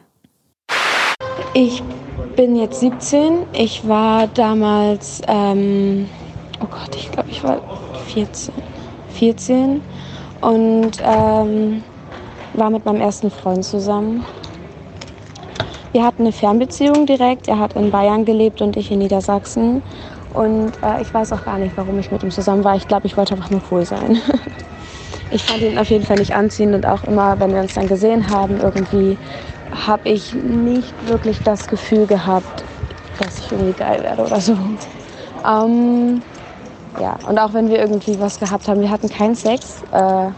Ich 1.54 1.82
bin 2.36 2.56
jetzt 2.56 2.80
17. 2.80 3.46
Ich 3.52 3.86
war 3.86 4.26
damals, 4.28 5.22
ähm, 5.28 6.08
oh 6.60 6.66
Gott, 6.66 6.94
ich 6.96 7.10
glaube, 7.10 7.30
ich 7.30 7.42
war 7.44 7.60
14. 8.08 8.54
14 9.14 9.80
und 10.40 10.92
ähm, 11.02 11.82
war 12.54 12.70
mit 12.70 12.84
meinem 12.84 13.00
ersten 13.00 13.30
Freund 13.30 13.64
zusammen. 13.64 14.24
Wir 15.92 16.04
hatten 16.04 16.22
eine 16.22 16.32
Fernbeziehung 16.32 17.06
direkt. 17.06 17.46
Er 17.46 17.58
hat 17.58 17.74
in 17.74 17.90
Bayern 17.90 18.24
gelebt 18.24 18.60
und 18.60 18.76
ich 18.76 18.90
in 18.90 18.98
Niedersachsen. 18.98 19.82
Und 20.32 20.72
äh, 20.82 21.00
ich 21.00 21.14
weiß 21.14 21.32
auch 21.32 21.44
gar 21.44 21.58
nicht, 21.58 21.76
warum 21.76 21.98
ich 22.00 22.10
mit 22.10 22.24
ihm 22.24 22.32
zusammen 22.32 22.64
war. 22.64 22.74
Ich 22.74 22.88
glaube, 22.88 23.06
ich 23.06 23.16
wollte 23.16 23.34
einfach 23.34 23.50
nur 23.50 23.62
cool 23.70 23.84
sein. 23.84 24.18
ich 25.30 25.44
fand 25.44 25.62
ihn 25.62 25.78
auf 25.78 25.88
jeden 25.90 26.04
Fall 26.04 26.16
nicht 26.16 26.34
anziehend 26.34 26.74
und 26.74 26.86
auch 26.86 27.04
immer, 27.04 27.38
wenn 27.38 27.54
wir 27.54 27.60
uns 27.60 27.74
dann 27.74 27.86
gesehen 27.86 28.28
haben, 28.28 28.58
irgendwie 28.60 29.16
habe 29.70 30.08
ich 30.08 30.34
nicht 30.34 30.94
wirklich 31.08 31.42
das 31.42 31.68
Gefühl 31.68 32.06
gehabt, 32.06 32.64
dass 33.18 33.38
ich 33.38 33.52
irgendwie 33.52 33.72
geil 33.72 34.02
werde 34.02 34.24
oder 34.24 34.40
so. 34.40 34.56
Ähm, 35.46 36.22
ja, 37.00 37.16
und 37.28 37.38
auch 37.38 37.52
wenn 37.52 37.68
wir 37.68 37.78
irgendwie 37.78 38.18
was 38.20 38.38
gehabt 38.38 38.68
haben, 38.68 38.80
wir 38.80 38.90
hatten 38.90 39.08
keinen 39.08 39.34
Sex, 39.34 39.82
äh, 39.92 40.30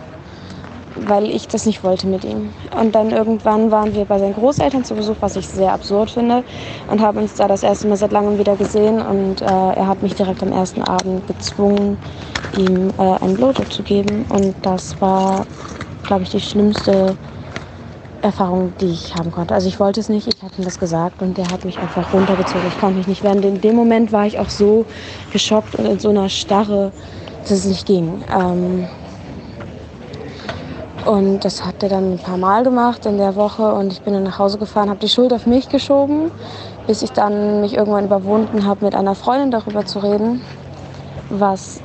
weil 1.06 1.30
ich 1.30 1.46
das 1.48 1.66
nicht 1.66 1.84
wollte 1.84 2.06
mit 2.06 2.24
ihm. 2.24 2.54
Und 2.78 2.94
dann 2.94 3.10
irgendwann 3.10 3.70
waren 3.70 3.94
wir 3.94 4.06
bei 4.06 4.18
seinen 4.18 4.34
Großeltern 4.34 4.84
zu 4.84 4.94
Besuch, 4.94 5.16
was 5.20 5.36
ich 5.36 5.46
sehr 5.46 5.72
absurd 5.72 6.10
finde, 6.10 6.42
und 6.90 7.00
haben 7.00 7.18
uns 7.18 7.34
da 7.34 7.46
das 7.46 7.62
erste 7.62 7.86
Mal 7.86 7.96
seit 7.96 8.12
langem 8.12 8.38
wieder 8.38 8.56
gesehen. 8.56 9.02
Und 9.02 9.42
äh, 9.42 9.44
er 9.44 9.86
hat 9.86 10.02
mich 10.02 10.14
direkt 10.14 10.42
am 10.42 10.52
ersten 10.52 10.82
Abend 10.82 11.26
gezwungen, 11.26 11.98
ihm 12.56 12.90
äh, 12.98 13.02
einen 13.22 13.34
Blowjob 13.34 13.70
zu 13.70 13.82
geben. 13.82 14.24
Und 14.30 14.54
das 14.62 14.98
war, 15.00 15.46
glaube 16.04 16.22
ich, 16.22 16.30
die 16.30 16.40
schlimmste 16.40 17.16
Erfahrung, 18.22 18.74
die 18.80 18.92
ich 18.92 19.14
haben 19.14 19.30
konnte. 19.30 19.54
Also 19.54 19.68
ich 19.68 19.78
wollte 19.78 20.00
es 20.00 20.08
nicht, 20.08 20.26
ich 20.26 20.42
habe 20.42 20.52
ihm 20.58 20.64
das 20.64 20.78
gesagt 20.78 21.22
und 21.22 21.36
der 21.38 21.50
hat 21.50 21.64
mich 21.64 21.80
einfach 21.80 22.12
runtergezogen. 22.12 22.66
Ich 22.68 22.78
konnte 22.78 22.98
mich 22.98 23.06
nicht 23.06 23.22
werden. 23.22 23.42
In 23.42 23.60
dem 23.60 23.74
Moment 23.76 24.12
war 24.12 24.26
ich 24.26 24.38
auch 24.38 24.48
so 24.50 24.86
geschockt 25.30 25.76
und 25.76 25.86
in 25.86 25.98
so 25.98 26.08
einer 26.08 26.28
Starre, 26.28 26.92
dass 27.42 27.58
es 27.58 27.64
nicht 27.64 27.86
ging. 27.86 28.24
Ähm 28.30 28.88
und 31.04 31.44
das 31.44 31.64
hat 31.64 31.82
er 31.84 31.88
dann 31.88 32.14
ein 32.14 32.18
paar 32.18 32.36
Mal 32.36 32.64
gemacht 32.64 33.06
in 33.06 33.16
der 33.16 33.36
Woche 33.36 33.72
und 33.74 33.92
ich 33.92 34.02
bin 34.02 34.12
dann 34.12 34.24
nach 34.24 34.40
Hause 34.40 34.58
gefahren, 34.58 34.90
habe 34.90 34.98
die 34.98 35.08
Schuld 35.08 35.32
auf 35.32 35.46
mich 35.46 35.68
geschoben, 35.68 36.32
bis 36.88 37.02
ich 37.02 37.12
dann 37.12 37.60
mich 37.60 37.74
irgendwann 37.74 38.06
überwunden 38.06 38.66
habe, 38.66 38.84
mit 38.84 38.94
einer 38.96 39.14
Freundin 39.14 39.52
darüber 39.52 39.84
zu 39.84 40.00
reden, 40.00 40.42
was 41.30 41.80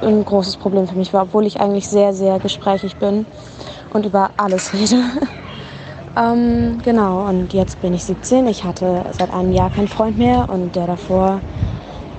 ein 0.00 0.24
großes 0.24 0.56
Problem 0.56 0.88
für 0.88 0.96
mich 0.96 1.12
war, 1.12 1.22
obwohl 1.22 1.46
ich 1.46 1.60
eigentlich 1.60 1.86
sehr, 1.86 2.12
sehr 2.12 2.40
gesprächig 2.40 2.96
bin 2.96 3.26
und 3.92 4.06
über 4.06 4.30
alles 4.36 4.72
rede. 4.72 4.96
Ähm, 6.14 6.78
genau, 6.84 7.26
und 7.26 7.54
jetzt 7.54 7.80
bin 7.80 7.94
ich 7.94 8.04
17. 8.04 8.46
Ich 8.46 8.64
hatte 8.64 9.04
seit 9.12 9.32
einem 9.32 9.52
Jahr 9.52 9.70
keinen 9.70 9.88
Freund 9.88 10.18
mehr 10.18 10.46
und 10.48 10.76
der 10.76 10.86
davor 10.86 11.40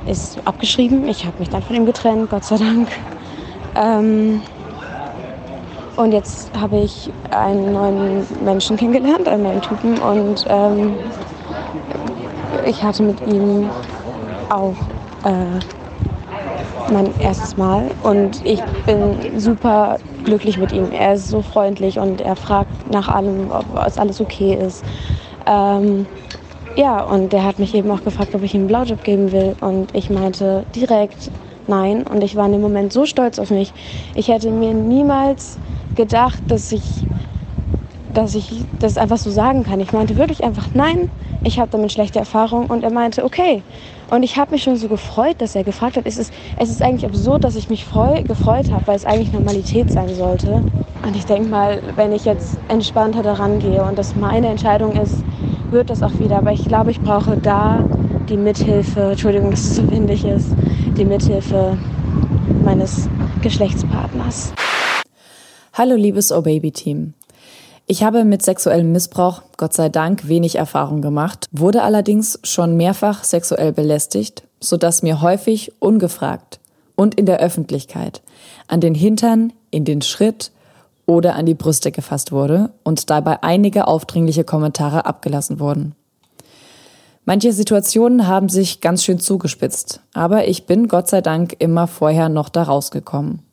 ist 0.08 0.40
abgeschrieben. 0.46 1.08
Ich 1.08 1.26
habe 1.26 1.38
mich 1.40 1.50
dann 1.50 1.62
von 1.62 1.76
ihm 1.76 1.86
getrennt, 1.86 2.30
Gott 2.30 2.44
sei 2.44 2.58
Dank. 2.58 2.88
Ähm, 3.76 4.42
und 5.96 6.12
jetzt 6.12 6.50
habe 6.60 6.78
ich 6.78 7.12
einen 7.30 7.72
neuen 7.72 8.26
Menschen 8.44 8.78
kennengelernt, 8.78 9.28
einen 9.28 9.44
neuen 9.44 9.62
Typen 9.62 10.00
und 10.00 10.44
ähm, 10.50 10.98
ich 12.66 12.84
hatte 12.84 13.04
mit 13.04 13.22
ihm 13.28 13.70
auch 14.50 14.76
äh, 15.24 16.92
mein 16.92 17.14
erstes 17.20 17.58
Mal 17.58 17.92
und 18.02 18.44
ich 18.44 18.62
bin 18.88 19.40
super 19.40 20.00
glücklich 20.24 20.58
mit 20.58 20.72
ihm. 20.72 20.92
Er 20.92 21.14
ist 21.14 21.30
so 21.30 21.42
freundlich 21.42 22.00
und 22.00 22.22
er 22.22 22.36
fragt 22.36 22.92
nach 22.92 23.08
allem, 23.08 23.52
ob 23.52 23.66
es 23.86 23.98
alles 23.98 24.22
okay 24.22 24.56
ist. 24.56 24.84
Ähm, 25.46 26.06
ja, 26.76 27.02
und 27.02 27.34
der 27.34 27.44
hat 27.44 27.60
mich 27.60 27.76
eben 27.76 27.92
auch 27.92 28.04
gefragt, 28.04 28.34
ob 28.34 28.44
ich 28.44 28.54
ihm 28.54 28.62
einen 28.62 28.68
Blaujob 28.68 29.04
geben 29.04 29.32
will. 29.32 29.56
Und 29.62 29.96
ich 29.96 30.10
meinte 30.10 30.66
direkt 30.76 31.30
nein. 31.68 32.04
Und 32.04 32.24
ich 32.24 32.36
war 32.36 32.46
in 32.48 32.54
dem 32.54 32.62
Moment 32.62 32.92
so 32.92 33.06
stolz 33.06 33.40
auf 33.40 33.52
mich. 33.52 33.72
Ich 34.16 34.28
hätte 34.28 34.50
mir 34.50 34.74
niemals 34.74 35.60
gedacht, 35.96 36.42
dass 36.48 36.72
ich, 36.72 37.06
dass 38.14 38.34
ich 38.34 38.66
das 38.80 38.98
einfach 38.98 39.18
so 39.18 39.30
sagen 39.30 39.64
kann. 39.64 39.80
Ich 39.80 39.94
meinte 39.94 40.18
wirklich 40.18 40.44
einfach 40.44 40.70
nein. 40.74 41.10
Ich 41.44 41.60
habe 41.60 41.70
damit 41.70 41.92
schlechte 41.92 42.20
Erfahrungen. 42.20 42.68
Und 42.68 42.84
er 42.84 42.92
meinte, 42.92 43.24
okay, 43.24 43.62
und 44.10 44.24
ich 44.24 44.38
habe 44.38 44.52
mich 44.52 44.64
schon 44.64 44.76
so 44.76 44.88
gefreut, 44.88 45.36
dass 45.40 45.56
er 45.56 45.64
gefragt 45.64 45.98
hat. 45.98 46.06
Es 46.06 46.18
ist, 46.18 46.34
es 46.58 46.70
ist 46.70 46.82
eigentlich 46.82 47.06
absurd, 47.06 47.44
dass 47.44 47.56
ich 47.56 47.70
mich 47.70 47.86
freu, 47.86 48.24
gefreut 48.24 48.72
habe, 48.72 48.86
weil 48.88 48.96
es 48.96 49.06
eigentlich 49.06 49.32
Normalität 49.34 49.92
sein 49.92 50.14
sollte. 50.14 50.64
Und 51.06 51.16
ich 51.16 51.26
denke 51.26 51.50
mal, 51.50 51.82
wenn 51.96 52.12
ich 52.12 52.26
jetzt 52.26 52.58
entspannter 52.68 53.24
daran 53.24 53.60
gehe 53.60 53.84
und 53.84 53.98
das 53.98 54.16
meine 54.16 54.48
Entscheidung 54.48 54.94
ist, 54.94 55.18
wird 55.72 55.90
das 55.90 56.04
auch 56.04 56.18
wieder. 56.20 56.38
Aber 56.38 56.52
ich 56.52 56.66
glaube, 56.68 56.92
ich 56.92 57.02
brauche 57.02 57.38
da 57.38 57.84
die 58.30 58.38
Mithilfe, 58.38 59.12
Entschuldigung, 59.12 59.52
dass 59.52 59.62
es 59.62 59.76
so 59.76 59.92
windig 59.92 60.24
ist, 60.26 60.50
die 60.98 61.06
Mithilfe 61.06 61.78
meines 62.64 63.10
Geschlechtspartners. 63.42 64.54
Hallo 65.74 65.96
liebes 65.96 66.32
Oh 66.32 66.42
Baby 66.42 66.72
Team. 66.72 67.14
Ich 67.94 68.02
habe 68.02 68.26
mit 68.26 68.42
sexuellem 68.42 68.92
Missbrauch 68.92 69.44
Gott 69.56 69.74
sei 69.76 69.88
Dank 69.88 70.28
wenig 70.28 70.56
Erfahrung 70.56 71.04
gemacht, 71.04 71.48
wurde 71.52 71.84
allerdings 71.84 72.40
schon 72.42 72.76
mehrfach 72.76 73.24
sexuell 73.24 73.72
belästigt, 73.72 74.42
sodass 74.60 75.04
mir 75.04 75.22
häufig 75.22 75.74
ungefragt 75.78 76.60
und 76.96 77.14
in 77.14 77.28
der 77.28 77.38
Öffentlichkeit 77.38 78.24
an 78.68 78.82
den 78.82 78.96
Hintern, 78.96 79.54
in 79.70 79.86
den 79.86 80.02
Schritt 80.02 80.50
oder 81.06 81.36
an 81.36 81.46
die 81.46 81.54
Brüste 81.54 81.92
gefasst 81.92 82.32
wurde 82.32 82.72
und 82.84 83.12
dabei 83.12 83.44
einige 83.44 83.86
aufdringliche 83.86 84.44
Kommentare 84.44 85.06
abgelassen 85.06 85.60
wurden. 85.60 85.94
Manche 87.26 87.54
Situationen 87.54 88.26
haben 88.26 88.50
sich 88.50 88.82
ganz 88.82 89.04
schön 89.04 89.20
zugespitzt, 89.20 90.02
aber 90.16 90.48
ich 90.48 90.66
bin 90.66 90.88
Gott 90.88 91.10
sei 91.10 91.22
Dank 91.22 91.58
immer 91.60 91.86
vorher 91.86 92.28
noch 92.28 92.50
da 92.50 92.64
rausgekommen. 92.64 93.44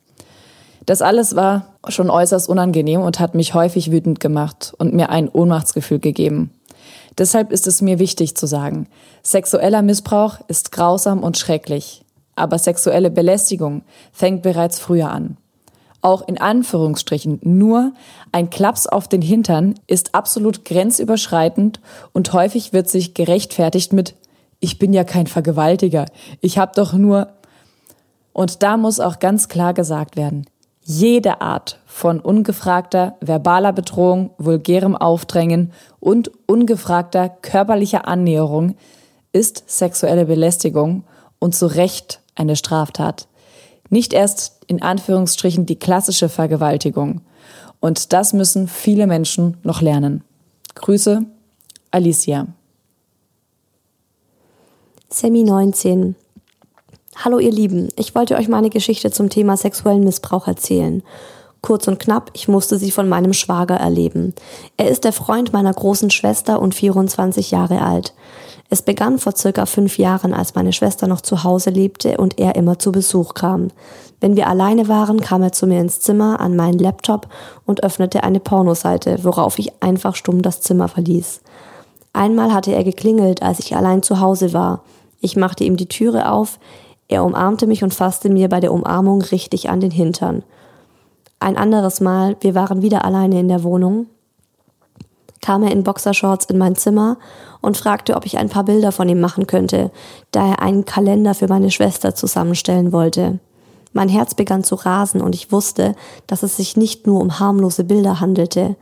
Das 0.86 1.02
alles 1.02 1.36
war 1.36 1.69
schon 1.88 2.10
äußerst 2.10 2.48
unangenehm 2.48 3.00
und 3.00 3.20
hat 3.20 3.34
mich 3.34 3.54
häufig 3.54 3.90
wütend 3.90 4.20
gemacht 4.20 4.74
und 4.78 4.92
mir 4.92 5.10
ein 5.10 5.28
Ohnmachtsgefühl 5.28 5.98
gegeben. 5.98 6.50
Deshalb 7.18 7.52
ist 7.52 7.66
es 7.66 7.82
mir 7.82 7.98
wichtig 7.98 8.36
zu 8.36 8.46
sagen, 8.46 8.86
sexueller 9.22 9.82
Missbrauch 9.82 10.38
ist 10.48 10.72
grausam 10.72 11.22
und 11.22 11.38
schrecklich, 11.38 12.04
aber 12.36 12.58
sexuelle 12.58 13.10
Belästigung 13.10 13.82
fängt 14.12 14.42
bereits 14.42 14.78
früher 14.78 15.10
an. 15.10 15.36
Auch 16.02 16.26
in 16.26 16.40
Anführungsstrichen 16.40 17.40
nur 17.42 17.92
ein 18.32 18.48
Klaps 18.48 18.86
auf 18.86 19.06
den 19.08 19.20
Hintern 19.20 19.74
ist 19.86 20.14
absolut 20.14 20.64
grenzüberschreitend 20.64 21.80
und 22.12 22.32
häufig 22.32 22.72
wird 22.72 22.88
sich 22.88 23.14
gerechtfertigt 23.14 23.92
mit 23.92 24.14
ich 24.62 24.78
bin 24.78 24.92
ja 24.92 25.04
kein 25.04 25.26
Vergewaltiger, 25.26 26.06
ich 26.40 26.58
hab 26.58 26.74
doch 26.74 26.92
nur 26.92 27.28
und 28.32 28.62
da 28.62 28.76
muss 28.76 29.00
auch 29.00 29.18
ganz 29.18 29.48
klar 29.48 29.74
gesagt 29.74 30.16
werden, 30.16 30.46
jede 30.90 31.40
Art 31.40 31.78
von 31.86 32.18
ungefragter 32.18 33.14
verbaler 33.20 33.72
Bedrohung, 33.72 34.30
vulgärem 34.38 34.96
Aufdrängen 34.96 35.72
und 36.00 36.32
ungefragter 36.46 37.28
körperlicher 37.28 38.08
Annäherung 38.08 38.74
ist 39.32 39.62
sexuelle 39.68 40.26
Belästigung 40.26 41.04
und 41.38 41.54
zu 41.54 41.66
Recht 41.66 42.20
eine 42.34 42.56
Straftat. 42.56 43.28
Nicht 43.88 44.12
erst 44.12 44.64
in 44.66 44.82
Anführungsstrichen 44.82 45.64
die 45.64 45.78
klassische 45.78 46.28
Vergewaltigung. 46.28 47.20
Und 47.78 48.12
das 48.12 48.32
müssen 48.32 48.66
viele 48.66 49.06
Menschen 49.06 49.58
noch 49.62 49.82
lernen. 49.82 50.24
Grüße, 50.74 51.24
Alicia. 51.92 52.48
Semi 55.08 55.44
19 55.44 56.16
Hallo 57.22 57.38
ihr 57.38 57.52
Lieben, 57.52 57.90
ich 57.96 58.14
wollte 58.14 58.34
euch 58.36 58.48
meine 58.48 58.70
Geschichte 58.70 59.10
zum 59.10 59.28
Thema 59.28 59.54
sexuellen 59.58 60.04
Missbrauch 60.04 60.46
erzählen. 60.46 61.02
Kurz 61.60 61.86
und 61.86 61.98
knapp, 61.98 62.30
ich 62.32 62.48
musste 62.48 62.78
sie 62.78 62.90
von 62.90 63.10
meinem 63.10 63.34
Schwager 63.34 63.74
erleben. 63.74 64.34
Er 64.78 64.88
ist 64.88 65.04
der 65.04 65.12
Freund 65.12 65.52
meiner 65.52 65.74
großen 65.74 66.08
Schwester 66.08 66.62
und 66.62 66.74
24 66.74 67.50
Jahre 67.50 67.82
alt. 67.82 68.14
Es 68.70 68.80
begann 68.80 69.18
vor 69.18 69.36
circa 69.36 69.66
fünf 69.66 69.98
Jahren, 69.98 70.32
als 70.32 70.54
meine 70.54 70.72
Schwester 70.72 71.06
noch 71.08 71.20
zu 71.20 71.44
Hause 71.44 71.68
lebte 71.68 72.16
und 72.16 72.38
er 72.38 72.54
immer 72.54 72.78
zu 72.78 72.90
Besuch 72.90 73.34
kam. 73.34 73.68
Wenn 74.22 74.34
wir 74.34 74.48
alleine 74.48 74.88
waren, 74.88 75.20
kam 75.20 75.42
er 75.42 75.52
zu 75.52 75.66
mir 75.66 75.82
ins 75.82 76.00
Zimmer 76.00 76.40
an 76.40 76.56
meinen 76.56 76.78
Laptop 76.78 77.28
und 77.66 77.84
öffnete 77.84 78.24
eine 78.24 78.40
Pornoseite, 78.40 79.18
worauf 79.24 79.58
ich 79.58 79.82
einfach 79.82 80.16
stumm 80.16 80.40
das 80.40 80.62
Zimmer 80.62 80.88
verließ. 80.88 81.42
Einmal 82.14 82.54
hatte 82.54 82.72
er 82.72 82.82
geklingelt, 82.82 83.42
als 83.42 83.58
ich 83.58 83.76
allein 83.76 84.02
zu 84.02 84.20
Hause 84.20 84.54
war. 84.54 84.84
Ich 85.20 85.36
machte 85.36 85.64
ihm 85.64 85.76
die 85.76 85.88
Türe 85.88 86.32
auf, 86.32 86.58
er 87.10 87.24
umarmte 87.24 87.66
mich 87.66 87.82
und 87.82 87.92
fasste 87.92 88.30
mir 88.30 88.48
bei 88.48 88.60
der 88.60 88.72
Umarmung 88.72 89.20
richtig 89.20 89.68
an 89.68 89.80
den 89.80 89.90
Hintern. 89.90 90.44
Ein 91.40 91.56
anderes 91.56 92.00
Mal, 92.00 92.36
wir 92.40 92.54
waren 92.54 92.82
wieder 92.82 93.04
alleine 93.04 93.40
in 93.40 93.48
der 93.48 93.64
Wohnung, 93.64 94.06
kam 95.42 95.64
er 95.64 95.72
in 95.72 95.82
Boxershorts 95.82 96.44
in 96.44 96.58
mein 96.58 96.76
Zimmer 96.76 97.18
und 97.60 97.76
fragte, 97.76 98.14
ob 98.14 98.26
ich 98.26 98.38
ein 98.38 98.48
paar 98.48 98.62
Bilder 98.62 98.92
von 98.92 99.08
ihm 99.08 99.20
machen 99.20 99.48
könnte, 99.48 99.90
da 100.30 100.50
er 100.50 100.62
einen 100.62 100.84
Kalender 100.84 101.34
für 101.34 101.48
meine 101.48 101.72
Schwester 101.72 102.14
zusammenstellen 102.14 102.92
wollte. 102.92 103.40
Mein 103.92 104.08
Herz 104.08 104.34
begann 104.34 104.62
zu 104.62 104.76
rasen 104.76 105.20
und 105.20 105.34
ich 105.34 105.50
wusste, 105.50 105.96
dass 106.28 106.44
es 106.44 106.56
sich 106.56 106.76
nicht 106.76 107.08
nur 107.08 107.20
um 107.20 107.40
harmlose 107.40 107.82
Bilder 107.82 108.20
handelte. 108.20 108.76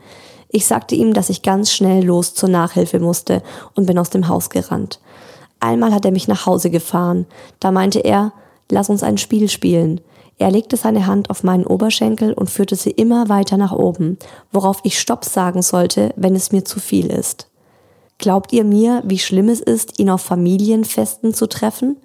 Ich 0.49 0.67
sagte 0.67 0.93
ihm, 0.93 1.15
dass 1.15 1.31
ich 1.31 1.41
ganz 1.41 1.71
schnell 1.71 2.05
los 2.05 2.35
zur 2.35 2.49
Nachhilfe 2.49 2.99
musste 2.99 3.41
und 3.73 3.87
bin 3.87 3.97
aus 3.97 4.11
dem 4.11 4.27
Haus 4.27 4.51
gerannt. 4.51 4.99
Einmal 5.59 5.93
hat 5.93 6.05
er 6.05 6.11
mich 6.11 6.27
nach 6.27 6.45
Hause 6.45 6.69
gefahren. 6.69 7.25
Da 7.59 7.71
meinte 7.71 7.99
er, 7.99 8.33
lass 8.69 8.89
uns 8.89 9.03
ein 9.03 9.17
Spiel 9.17 9.49
spielen. 9.49 10.01
Er 10.37 10.51
legte 10.51 10.77
seine 10.77 11.05
Hand 11.05 11.29
auf 11.29 11.43
meinen 11.43 11.65
Oberschenkel 11.65 12.33
und 12.33 12.49
führte 12.49 12.77
sie 12.77 12.91
immer 12.91 13.27
weiter 13.27 13.57
nach 13.57 13.73
oben, 13.73 14.17
worauf 14.51 14.79
ich 14.83 14.97
Stopp 14.97 15.25
sagen 15.25 15.61
sollte, 15.61 16.13
wenn 16.15 16.33
es 16.33 16.53
mir 16.53 16.63
zu 16.63 16.79
viel 16.79 17.07
ist. 17.07 17.49
Glaubt 18.19 18.53
ihr 18.53 18.63
mir, 18.63 19.01
wie 19.05 19.19
schlimm 19.19 19.49
es 19.49 19.59
ist, 19.59 19.99
ihn 19.99 20.09
auf 20.09 20.21
Familienfesten 20.21 21.33
zu 21.33 21.47
treffen? 21.47 21.97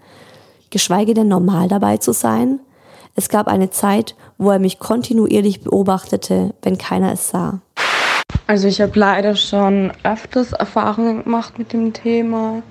Geschweige 0.70 1.14
denn 1.14 1.28
normal 1.28 1.68
dabei 1.68 1.98
zu 1.98 2.12
sein? 2.12 2.58
Es 3.14 3.28
gab 3.28 3.46
eine 3.46 3.70
Zeit, 3.70 4.16
wo 4.38 4.50
er 4.50 4.58
mich 4.58 4.80
kontinuierlich 4.80 5.60
beobachtete, 5.62 6.54
wenn 6.62 6.78
keiner 6.78 7.12
es 7.12 7.28
sah. 7.28 7.60
Also 8.48 8.66
ich 8.66 8.80
habe 8.80 8.98
leider 8.98 9.36
schon 9.36 9.92
öfters 10.02 10.52
Erfahrungen 10.52 11.22
gemacht 11.22 11.58
mit 11.58 11.72
dem 11.72 11.92
Thema. 11.92 12.62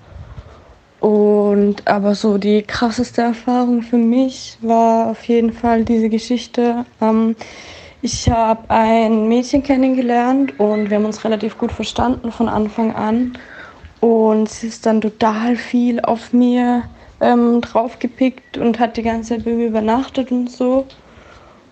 Und 1.04 1.86
aber 1.86 2.16
so 2.16 2.38
die 2.38 2.62
krasseste 2.62 3.24
Erfahrung 3.24 3.82
für 3.82 3.98
mich 3.98 4.58
war 4.62 5.12
auf 5.12 5.26
jeden 5.26 5.52
Fall 5.52 5.84
diese 5.84 6.08
Geschichte. 6.08 6.86
Ähm, 7.02 7.36
ich 8.02 8.30
habe 8.30 8.70
ein 8.70 9.28
Mädchen 9.28 9.64
kennengelernt 9.64 10.58
und 10.62 10.90
wir 10.90 10.96
haben 10.96 11.04
uns 11.04 11.26
relativ 11.26 11.58
gut 11.58 11.74
verstanden 11.74 12.32
von 12.32 12.48
Anfang 12.48 12.96
an. 12.96 13.38
Und 14.00 14.48
sie 14.48 14.68
ist 14.68 14.86
dann 14.86 15.02
total 15.02 15.58
viel 15.58 16.00
auf 16.00 16.32
mir 16.32 16.84
ähm, 17.20 17.60
draufgepickt 17.60 18.58
und 18.58 18.80
hat 18.80 18.96
die 18.96 19.04
ganze 19.04 19.36
Zeit 19.36 19.44
bei 19.44 19.52
mir 19.52 19.68
übernachtet 19.68 20.32
und 20.32 20.50
so. 20.50 20.86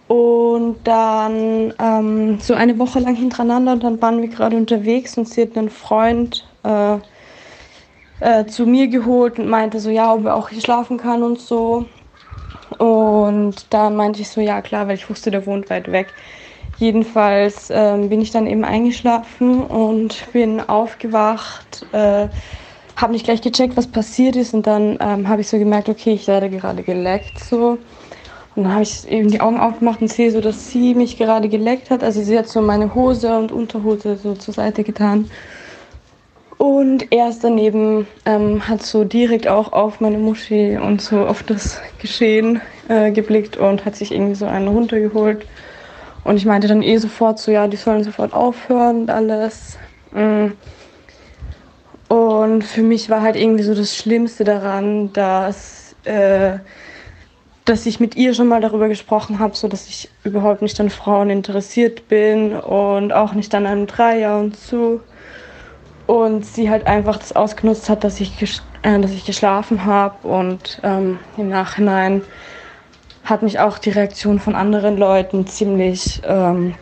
Und 0.10 0.76
dann 0.84 1.74
ähm, 1.80 2.38
so 2.42 2.54
eine 2.54 2.78
Woche 2.78 3.00
lang 3.00 3.16
hintereinander 3.16 3.72
und 3.72 3.84
dann 3.86 4.02
waren 4.02 4.22
wir 4.22 4.28
gerade 4.28 4.58
unterwegs 4.58 5.18
und 5.18 5.30
sie 5.30 5.44
hat 5.44 5.58
einen 5.58 5.70
Freund 5.70 6.46
äh, 6.64 6.98
äh, 8.22 8.46
zu 8.46 8.66
mir 8.66 8.88
geholt 8.88 9.40
und 9.40 9.50
meinte 9.50 9.80
so, 9.80 9.90
ja, 9.90 10.14
ob 10.14 10.26
er 10.26 10.36
auch 10.36 10.50
hier 10.50 10.62
schlafen 10.62 10.98
kann 10.98 11.24
und 11.24 11.40
so. 11.40 11.86
Und 12.78 13.74
dann 13.74 13.96
meinte 13.96 14.22
ich 14.22 14.30
so, 14.30 14.40
ja 14.40 14.62
klar, 14.62 14.88
weil 14.88 14.96
ich 14.96 15.10
wusste, 15.10 15.32
der 15.32 15.46
wohnt 15.46 15.70
weit 15.70 15.92
weg. 15.92 16.14
Jedenfalls 16.78 17.70
ähm, 17.70 18.10
bin 18.10 18.22
ich 18.22 18.32
dann 18.32 18.48
eben 18.48 18.64
eingeschlafen 18.64 19.64
und 19.66 20.32
bin 20.32 20.62
aufgewacht, 20.62 21.86
äh, 21.92 22.28
habe 22.96 23.14
nicht 23.14 23.26
gleich 23.26 23.42
gecheckt, 23.42 23.78
was 23.78 23.88
passiert 23.88 24.36
ist 24.36 24.54
und 24.54 24.66
dann 24.68 24.98
ähm, 25.00 25.28
habe 25.28 25.42
ich 25.42 25.50
so 25.50 25.58
gemerkt, 25.58 25.90
okay, 25.90 26.14
ich 26.14 26.28
werde 26.28 26.50
gerade 26.50 26.84
geleckt 26.84 27.40
so. 27.40 27.78
Und 28.56 28.64
dann 28.64 28.74
habe 28.74 28.84
ich 28.84 29.08
eben 29.08 29.30
die 29.30 29.42
Augen 29.42 29.60
aufgemacht 29.60 30.02
und 30.02 30.10
sehe 30.10 30.32
so, 30.32 30.42
dass 30.42 30.70
sie 30.70 30.94
mich 30.94 31.18
gerade 31.18 31.50
geleckt 31.50 31.90
hat. 31.90 32.04
Also 32.04 32.22
sie 32.22 32.38
hat 32.38 32.48
so 32.48 32.62
meine 32.62 32.94
Hose 32.94 33.38
und 33.38 33.52
Unterhose 33.52 34.18
so 34.18 34.36
zur 34.36 34.54
Seite 34.54 34.84
getan. 34.84 35.30
Und 36.62 37.12
er 37.12 37.28
ist 37.28 37.44
daneben, 37.44 38.06
ähm, 38.24 38.68
hat 38.68 38.84
so 38.84 39.04
direkt 39.04 39.48
auch 39.48 39.74
auf 39.74 40.00
meine 40.00 40.20
Muschi 40.20 40.78
und 40.78 41.02
so 41.02 41.26
auf 41.26 41.42
das 41.42 41.82
Geschehen 41.98 42.62
äh, 42.88 43.10
geblickt 43.10 43.58
und 43.58 43.84
hat 43.84 43.96
sich 43.96 44.12
irgendwie 44.12 44.36
so 44.36 44.46
einen 44.46 44.68
runtergeholt. 44.68 45.48
Und 46.24 46.38
ich 46.38 46.46
meinte 46.46 46.68
dann 46.68 46.84
eh 46.84 46.98
sofort 46.98 47.40
so, 47.40 47.52
ja, 47.52 47.68
die 47.68 47.78
sollen 47.78 48.04
sofort 48.04 48.32
aufhören 48.34 49.02
und 49.02 49.10
alles. 49.10 49.80
Mm. 50.12 50.50
Und 52.14 52.64
für 52.64 52.84
mich 52.84 53.10
war 53.10 53.24
halt 53.24 53.38
irgendwie 53.38 53.64
so 53.64 53.74
das 53.74 53.98
Schlimmste 53.98 54.44
daran, 54.44 55.12
dass, 55.14 55.96
äh, 56.04 56.60
dass 57.66 57.88
ich 57.88 58.00
mit 58.00 58.16
ihr 58.16 58.36
schon 58.36 58.48
mal 58.48 58.62
darüber 58.62 58.88
gesprochen 58.88 59.40
habe, 59.40 59.56
so 59.56 59.68
dass 59.68 59.88
ich 59.88 60.12
überhaupt 60.24 60.62
nicht 60.62 60.80
an 60.80 60.92
Frauen 60.92 61.32
interessiert 61.32 62.08
bin 62.08 62.54
und 62.54 63.14
auch 63.14 63.34
nicht 63.34 63.56
an 63.56 63.66
einem 63.66 63.88
Dreier 63.88 64.38
und 64.38 64.56
so 64.56 65.02
und 66.06 66.46
sie 66.46 66.70
halt 66.70 66.88
einfach 66.88 67.18
das 67.18 67.34
ausgenutzt 67.36 67.90
hat, 67.90 68.04
dass 68.04 68.20
ich, 68.20 68.42
äh, 68.82 69.00
dass 69.00 69.12
ich 69.12 69.26
geschlafen 69.26 69.86
habe 69.86 70.28
und 70.28 70.80
ähm, 70.84 71.20
im 71.38 71.50
Nachhinein 71.50 72.24
hat 73.24 73.44
mich 73.44 73.60
auch 73.60 73.78
die 73.78 73.92
Reaktion 73.92 74.40
von 74.40 74.56
anderen 74.56 74.98
Leuten 74.98 75.46
ziemlich, 75.48 76.22
ähm, 76.26 76.76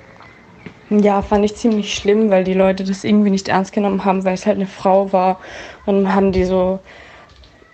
ja, 0.90 1.22
fand 1.22 1.46
ich 1.46 1.56
ziemlich 1.56 1.94
schlimm, 1.94 2.32
weil 2.32 2.44
die 2.44 2.54
Leute 2.54 2.84
das 2.84 3.04
irgendwie 3.04 3.30
nicht 3.30 3.50
ernst 3.50 3.74
genommen 3.74 4.06
haben, 4.06 4.24
weil 4.24 4.34
es 4.34 4.46
halt 4.46 4.56
eine 4.56 4.66
Frau 4.68 5.12
war 5.12 5.40
und 5.86 6.14
haben 6.14 6.32
die 6.32 6.46
so 6.46 6.80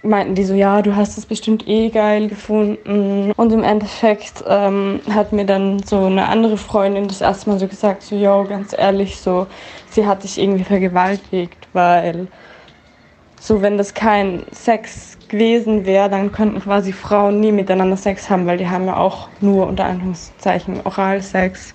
meinten 0.06 0.36
die 0.36 0.44
so, 0.44 0.54
ja, 0.54 0.82
du 0.82 0.96
hast 0.96 1.18
es 1.18 1.26
bestimmt 1.26 1.68
eh 1.68 1.90
geil 1.90 2.28
gefunden. 2.28 3.32
Und 3.36 3.52
im 3.52 3.64
Endeffekt 3.64 4.44
ähm, 4.48 5.00
hat 5.10 5.34
mir 5.34 5.46
dann 5.46 5.82
so 5.84 6.06
eine 6.06 6.28
andere 6.28 6.58
Freundin 6.58 7.08
das 7.08 7.22
erste 7.22 7.50
Mal 7.50 7.60
so 7.60 7.68
gesagt, 7.68 8.04
so, 8.04 8.16
yo, 8.16 8.46
ganz 8.48 8.76
ehrlich, 8.78 9.20
so, 9.20 9.48
sie 9.90 10.06
hat 10.06 10.24
dich 10.24 10.40
irgendwie 10.40 10.64
vergewaltigt, 10.64 11.68
weil 11.74 12.28
so, 13.40 13.62
wenn 13.62 13.78
das 13.78 13.94
kein 13.94 14.44
Sex 14.52 15.18
gewesen 15.28 15.86
wäre, 15.86 16.10
dann 16.10 16.32
könnten 16.32 16.62
quasi 16.62 16.94
Frauen 16.94 17.40
nie 17.40 17.52
miteinander 17.52 17.98
Sex 17.98 18.30
haben, 18.30 18.46
weil 18.48 18.58
die 18.58 18.68
haben 18.68 18.86
ja 18.86 18.98
auch 18.98 19.28
nur 19.42 19.68
unter 19.68 19.86
Anführungszeichen 19.86 20.82
Oralsex. 20.84 21.74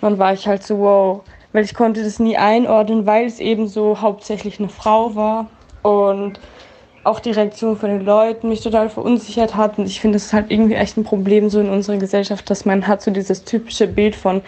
Und 0.00 0.10
dann 0.10 0.18
war 0.18 0.32
ich 0.32 0.46
halt 0.46 0.62
so, 0.62 0.78
wow, 0.78 1.22
weil 1.52 1.64
ich 1.64 1.74
konnte 1.74 2.02
das 2.02 2.18
nie 2.18 2.36
einordnen, 2.36 3.06
weil 3.06 3.26
es 3.26 3.40
eben 3.40 3.68
so 3.68 4.00
hauptsächlich 4.00 4.58
eine 4.58 4.68
Frau 4.68 5.14
war. 5.14 5.46
Und 5.82 6.40
auch 7.06 7.20
die 7.20 7.30
Reaktion 7.30 7.76
von 7.76 7.90
den 7.90 8.04
Leuten 8.04 8.48
mich 8.48 8.62
total 8.62 8.90
verunsichert 8.90 9.56
hat. 9.56 9.78
Und 9.78 9.86
ich 9.86 10.00
finde, 10.00 10.16
es 10.16 10.26
ist 10.26 10.32
halt 10.32 10.50
irgendwie 10.50 10.74
echt 10.74 10.96
ein 10.96 11.04
Problem 11.04 11.48
so 11.50 11.60
in 11.60 11.68
unserer 11.70 11.98
Gesellschaft, 11.98 12.48
dass 12.50 12.64
man 12.64 12.86
hat 12.86 13.02
so 13.02 13.10
dieses 13.10 13.44
typische 13.44 13.86
Bild 13.86 14.16
von 14.16 14.42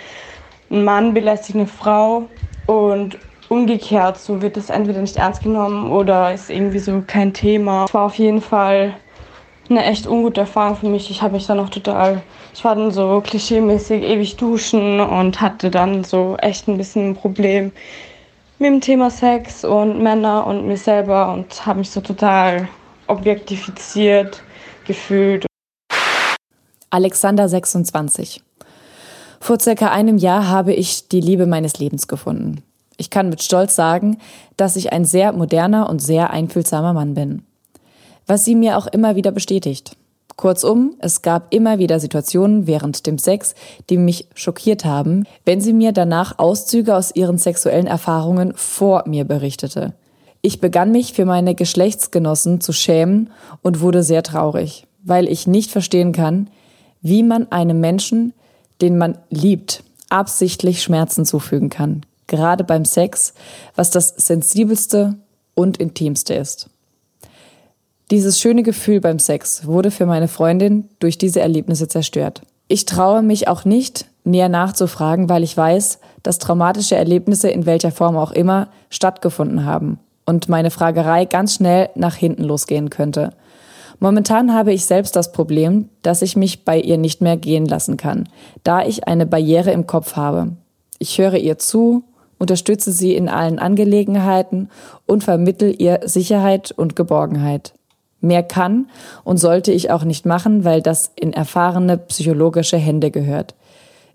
ein 0.70 0.84
Mann 0.84 1.14
belästigt 1.14 1.56
eine 1.56 1.66
Frau 1.66 2.28
und 2.66 3.18
umgekehrt, 3.48 4.18
so 4.18 4.42
wird 4.42 4.56
es 4.58 4.70
entweder 4.70 5.00
nicht 5.00 5.16
ernst 5.16 5.42
genommen 5.42 5.90
oder 5.90 6.34
ist 6.34 6.50
irgendwie 6.50 6.78
so 6.80 7.02
kein 7.06 7.32
Thema. 7.32 7.86
Es 7.86 7.94
war 7.94 8.04
auf 8.06 8.16
jeden 8.16 8.42
Fall 8.42 8.94
eine 9.70 9.84
echt 9.84 10.06
ungute 10.06 10.40
Erfahrung 10.42 10.76
für 10.76 10.88
mich. 10.88 11.10
Ich 11.10 11.22
habe 11.22 11.34
mich 11.34 11.46
dann 11.46 11.60
auch 11.60 11.68
total, 11.70 12.22
ich 12.54 12.64
war 12.64 12.74
dann 12.74 12.90
so 12.90 13.20
klischeemäßig 13.22 14.02
ewig 14.02 14.36
duschen 14.36 15.00
und 15.00 15.40
hatte 15.40 15.70
dann 15.70 16.04
so 16.04 16.36
echt 16.38 16.68
ein 16.68 16.78
bisschen 16.78 17.10
ein 17.10 17.14
Problem 17.14 17.72
mit 18.58 18.66
dem 18.66 18.80
Thema 18.80 19.10
Sex 19.10 19.64
und 19.64 20.02
Männer 20.02 20.46
und 20.46 20.66
mir 20.66 20.76
selber 20.76 21.32
und 21.32 21.64
habe 21.64 21.78
mich 21.78 21.90
so 21.90 22.00
total 22.00 22.68
objektifiziert 23.06 24.42
gefühlt. 24.84 25.46
Alexander 26.90 27.48
26. 27.48 28.42
Vor 29.40 29.60
circa 29.60 29.90
einem 29.90 30.18
Jahr 30.18 30.48
habe 30.48 30.72
ich 30.72 31.08
die 31.08 31.20
Liebe 31.20 31.46
meines 31.46 31.78
Lebens 31.78 32.08
gefunden. 32.08 32.62
Ich 32.96 33.10
kann 33.10 33.28
mit 33.28 33.42
Stolz 33.42 33.76
sagen, 33.76 34.18
dass 34.56 34.74
ich 34.74 34.92
ein 34.92 35.04
sehr 35.04 35.32
moderner 35.32 35.88
und 35.88 36.00
sehr 36.00 36.30
einfühlsamer 36.30 36.92
Mann 36.92 37.14
bin. 37.14 37.42
Was 38.26 38.44
sie 38.44 38.56
mir 38.56 38.76
auch 38.76 38.88
immer 38.88 39.14
wieder 39.14 39.30
bestätigt. 39.30 39.96
Kurzum, 40.38 40.94
es 41.00 41.22
gab 41.22 41.52
immer 41.52 41.80
wieder 41.80 41.98
Situationen 41.98 42.68
während 42.68 43.08
dem 43.08 43.18
Sex, 43.18 43.56
die 43.90 43.98
mich 43.98 44.28
schockiert 44.34 44.84
haben, 44.84 45.24
wenn 45.44 45.60
sie 45.60 45.72
mir 45.72 45.90
danach 45.90 46.38
Auszüge 46.38 46.96
aus 46.96 47.12
ihren 47.12 47.38
sexuellen 47.38 47.88
Erfahrungen 47.88 48.52
vor 48.54 49.02
mir 49.08 49.24
berichtete. 49.24 49.94
Ich 50.40 50.60
begann 50.60 50.92
mich 50.92 51.12
für 51.12 51.24
meine 51.24 51.56
Geschlechtsgenossen 51.56 52.60
zu 52.60 52.72
schämen 52.72 53.30
und 53.62 53.80
wurde 53.80 54.04
sehr 54.04 54.22
traurig, 54.22 54.86
weil 55.02 55.26
ich 55.26 55.48
nicht 55.48 55.72
verstehen 55.72 56.12
kann, 56.12 56.48
wie 57.02 57.24
man 57.24 57.50
einem 57.50 57.80
Menschen, 57.80 58.32
den 58.80 58.96
man 58.96 59.18
liebt, 59.30 59.82
absichtlich 60.08 60.84
Schmerzen 60.84 61.24
zufügen 61.24 61.68
kann, 61.68 62.06
gerade 62.28 62.62
beim 62.62 62.84
Sex, 62.84 63.34
was 63.74 63.90
das 63.90 64.10
sensibelste 64.10 65.16
und 65.54 65.78
intimste 65.78 66.34
ist. 66.34 66.70
Dieses 68.10 68.40
schöne 68.40 68.62
Gefühl 68.62 69.00
beim 69.00 69.18
Sex 69.18 69.66
wurde 69.66 69.90
für 69.90 70.06
meine 70.06 70.28
Freundin 70.28 70.88
durch 70.98 71.18
diese 71.18 71.40
Erlebnisse 71.40 71.88
zerstört. 71.88 72.40
Ich 72.66 72.86
traue 72.86 73.22
mich 73.22 73.48
auch 73.48 73.66
nicht, 73.66 74.06
näher 74.24 74.48
nachzufragen, 74.48 75.28
weil 75.28 75.42
ich 75.42 75.54
weiß, 75.54 75.98
dass 76.22 76.38
traumatische 76.38 76.96
Erlebnisse 76.96 77.50
in 77.50 77.66
welcher 77.66 77.90
Form 77.90 78.16
auch 78.16 78.32
immer 78.32 78.68
stattgefunden 78.88 79.66
haben 79.66 79.98
und 80.24 80.48
meine 80.48 80.70
Fragerei 80.70 81.26
ganz 81.26 81.56
schnell 81.56 81.90
nach 81.96 82.14
hinten 82.14 82.44
losgehen 82.44 82.88
könnte. 82.88 83.34
Momentan 84.00 84.54
habe 84.54 84.72
ich 84.72 84.86
selbst 84.86 85.14
das 85.14 85.32
Problem, 85.32 85.88
dass 86.02 86.22
ich 86.22 86.36
mich 86.36 86.64
bei 86.64 86.80
ihr 86.80 86.96
nicht 86.98 87.20
mehr 87.20 87.36
gehen 87.36 87.66
lassen 87.66 87.96
kann, 87.96 88.28
da 88.64 88.86
ich 88.86 89.06
eine 89.06 89.26
Barriere 89.26 89.72
im 89.72 89.86
Kopf 89.86 90.16
habe. 90.16 90.52
Ich 90.98 91.18
höre 91.18 91.36
ihr 91.36 91.58
zu, 91.58 92.04
unterstütze 92.38 92.92
sie 92.92 93.14
in 93.14 93.28
allen 93.28 93.58
Angelegenheiten 93.58 94.70
und 95.06 95.24
vermittel 95.24 95.74
ihr 95.76 96.00
Sicherheit 96.04 96.72
und 96.72 96.96
Geborgenheit. 96.96 97.74
Mehr 98.20 98.42
kann 98.42 98.88
und 99.24 99.36
sollte 99.36 99.72
ich 99.72 99.90
auch 99.90 100.04
nicht 100.04 100.26
machen, 100.26 100.64
weil 100.64 100.82
das 100.82 101.12
in 101.14 101.32
erfahrene 101.32 101.98
psychologische 101.98 102.76
Hände 102.76 103.10
gehört. 103.10 103.54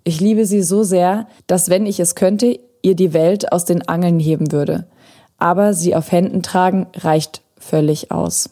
Ich 0.04 0.20
liebe 0.20 0.46
sie 0.46 0.62
so 0.62 0.84
sehr, 0.84 1.28
dass 1.48 1.70
wenn 1.70 1.86
ich 1.86 2.00
es 2.00 2.16
könnte, 2.16 2.60
ihr 2.82 2.96
die 2.96 3.14
Welt 3.14 3.52
aus 3.52 3.64
den 3.64 3.88
Angeln 3.88 4.20
heben 4.20 4.52
würde. 4.52 4.86
Aber 5.38 5.74
sie 5.74 5.96
auf 5.96 6.12
Händen 6.12 6.44
tragen 6.44 6.88
reicht 6.96 7.42
völlig 7.58 8.12
aus. 8.12 8.50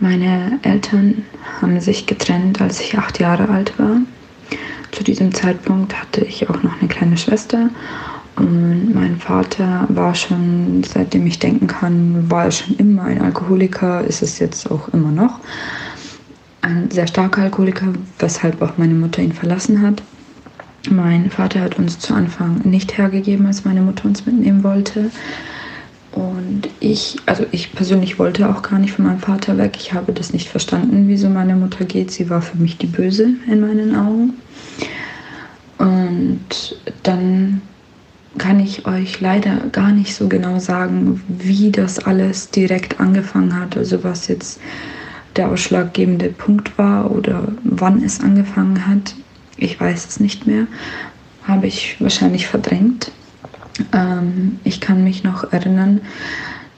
Meine 0.00 0.58
Eltern 0.62 1.24
haben 1.60 1.80
sich 1.80 2.06
getrennt, 2.06 2.60
als 2.60 2.80
ich 2.80 2.96
acht 2.98 3.20
Jahre 3.20 3.48
alt 3.48 3.78
war. 3.78 3.98
Zu 4.92 5.04
diesem 5.04 5.32
Zeitpunkt 5.32 5.94
hatte 5.94 6.24
ich 6.24 6.48
auch 6.48 6.62
noch 6.62 6.80
eine 6.80 6.88
kleine 6.88 7.16
Schwester 7.16 7.70
mein 8.40 9.18
Vater 9.18 9.86
war 9.88 10.14
schon, 10.14 10.82
seitdem 10.84 11.26
ich 11.26 11.38
denken 11.38 11.66
kann, 11.66 12.30
war 12.30 12.44
er 12.44 12.50
schon 12.50 12.76
immer 12.76 13.04
ein 13.04 13.20
Alkoholiker, 13.20 14.02
ist 14.04 14.22
es 14.22 14.38
jetzt 14.38 14.70
auch 14.70 14.88
immer 14.88 15.10
noch. 15.10 15.40
Ein 16.62 16.90
sehr 16.90 17.06
starker 17.06 17.42
Alkoholiker, 17.42 17.86
weshalb 18.18 18.60
auch 18.62 18.76
meine 18.76 18.94
Mutter 18.94 19.22
ihn 19.22 19.32
verlassen 19.32 19.82
hat. 19.82 20.02
Mein 20.88 21.30
Vater 21.30 21.60
hat 21.60 21.78
uns 21.78 21.98
zu 21.98 22.14
Anfang 22.14 22.60
nicht 22.64 22.96
hergegeben, 22.96 23.46
als 23.46 23.64
meine 23.64 23.82
Mutter 23.82 24.06
uns 24.06 24.24
mitnehmen 24.26 24.64
wollte. 24.64 25.10
Und 26.12 26.68
ich, 26.80 27.16
also 27.26 27.44
ich 27.52 27.72
persönlich 27.72 28.18
wollte 28.18 28.48
auch 28.48 28.62
gar 28.62 28.78
nicht 28.78 28.92
von 28.92 29.04
meinem 29.04 29.20
Vater 29.20 29.56
weg. 29.58 29.76
Ich 29.76 29.92
habe 29.92 30.12
das 30.12 30.32
nicht 30.32 30.48
verstanden, 30.48 31.04
wieso 31.06 31.28
meine 31.28 31.54
Mutter 31.54 31.84
geht. 31.84 32.10
Sie 32.10 32.30
war 32.30 32.42
für 32.42 32.56
mich 32.56 32.78
die 32.78 32.86
Böse 32.86 33.34
in 33.46 33.60
meinen 33.60 33.94
Augen. 33.94 34.34
Und 35.78 36.78
dann 37.02 37.62
kann 38.38 38.60
ich 38.60 38.86
euch 38.86 39.20
leider 39.20 39.56
gar 39.72 39.90
nicht 39.90 40.14
so 40.14 40.28
genau 40.28 40.58
sagen, 40.58 41.22
wie 41.28 41.70
das 41.70 41.98
alles 41.98 42.50
direkt 42.50 43.00
angefangen 43.00 43.58
hat, 43.58 43.76
also 43.76 44.04
was 44.04 44.28
jetzt 44.28 44.60
der 45.36 45.48
ausschlaggebende 45.48 46.28
Punkt 46.28 46.76
war 46.78 47.10
oder 47.10 47.48
wann 47.64 48.02
es 48.02 48.20
angefangen 48.20 48.86
hat. 48.86 49.14
Ich 49.56 49.80
weiß 49.80 50.06
es 50.06 50.20
nicht 50.20 50.46
mehr, 50.46 50.66
habe 51.44 51.66
ich 51.66 51.96
wahrscheinlich 52.00 52.46
verdrängt. 52.46 53.12
Ähm, 53.92 54.58
ich 54.64 54.80
kann 54.80 55.04
mich 55.04 55.24
noch 55.24 55.52
erinnern, 55.52 56.00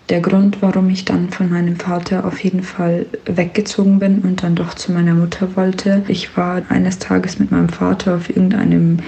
der 0.08 0.20
Grund, 0.20 0.58
warum 0.60 0.90
ich 0.90 1.04
dann 1.04 1.30
von 1.30 1.48
meinem 1.48 1.76
Vater 1.76 2.26
auf 2.26 2.42
jeden 2.42 2.62
Fall 2.62 3.06
weggezogen 3.24 3.98
bin 3.98 4.18
und 4.18 4.42
dann 4.42 4.54
doch 4.54 4.74
zu 4.74 4.92
meiner 4.92 5.14
Mutter 5.14 5.56
wollte. 5.56 6.02
Ich 6.08 6.36
war 6.36 6.62
eines 6.68 6.98
Tages 6.98 7.38
mit 7.38 7.50
meinem 7.50 7.68
Vater 7.68 8.16
auf 8.16 8.28
irgendeinem 8.28 8.98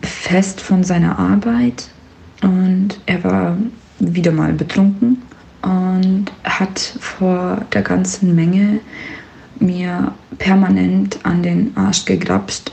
Fest 0.00 0.60
von 0.60 0.84
seiner 0.84 1.18
Arbeit 1.18 1.88
und 2.42 2.98
er 3.06 3.22
war 3.24 3.56
wieder 3.98 4.32
mal 4.32 4.52
betrunken 4.52 5.22
und 5.62 6.26
hat 6.44 6.78
vor 7.00 7.60
der 7.72 7.82
ganzen 7.82 8.34
Menge 8.34 8.80
mir 9.60 10.12
permanent 10.38 11.18
an 11.24 11.42
den 11.42 11.76
Arsch 11.76 12.04
gegrapst. 12.04 12.72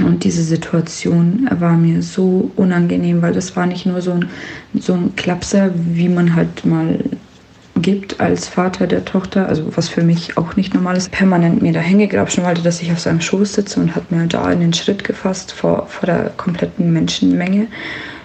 Und 0.00 0.24
diese 0.24 0.42
Situation 0.42 1.48
war 1.58 1.76
mir 1.76 2.02
so 2.02 2.50
unangenehm, 2.56 3.22
weil 3.22 3.32
das 3.32 3.54
war 3.54 3.66
nicht 3.66 3.86
nur 3.86 4.02
so 4.02 4.12
ein, 4.12 4.28
so 4.78 4.92
ein 4.92 5.14
Klapser, 5.14 5.70
wie 5.74 6.08
man 6.08 6.34
halt 6.34 6.64
mal 6.66 6.98
gibt 7.76 8.20
als 8.20 8.48
Vater 8.48 8.86
der 8.86 9.04
Tochter, 9.04 9.48
also 9.48 9.76
was 9.76 9.88
für 9.88 10.02
mich 10.02 10.36
auch 10.36 10.56
nicht 10.56 10.74
normal 10.74 10.96
ist, 10.96 11.10
permanent 11.10 11.60
mir 11.60 11.72
da 11.72 11.80
hingegrapschen 11.80 12.44
wollte, 12.44 12.62
dass 12.62 12.80
ich 12.80 12.92
auf 12.92 13.00
seinem 13.00 13.20
Schoß 13.20 13.54
sitze 13.54 13.80
und 13.80 13.94
hat 13.96 14.12
mir 14.12 14.26
da 14.26 14.50
in 14.52 14.60
den 14.60 14.72
Schritt 14.72 15.04
gefasst 15.04 15.52
vor, 15.52 15.86
vor 15.88 16.06
der 16.06 16.32
kompletten 16.36 16.92
Menschenmenge 16.92 17.66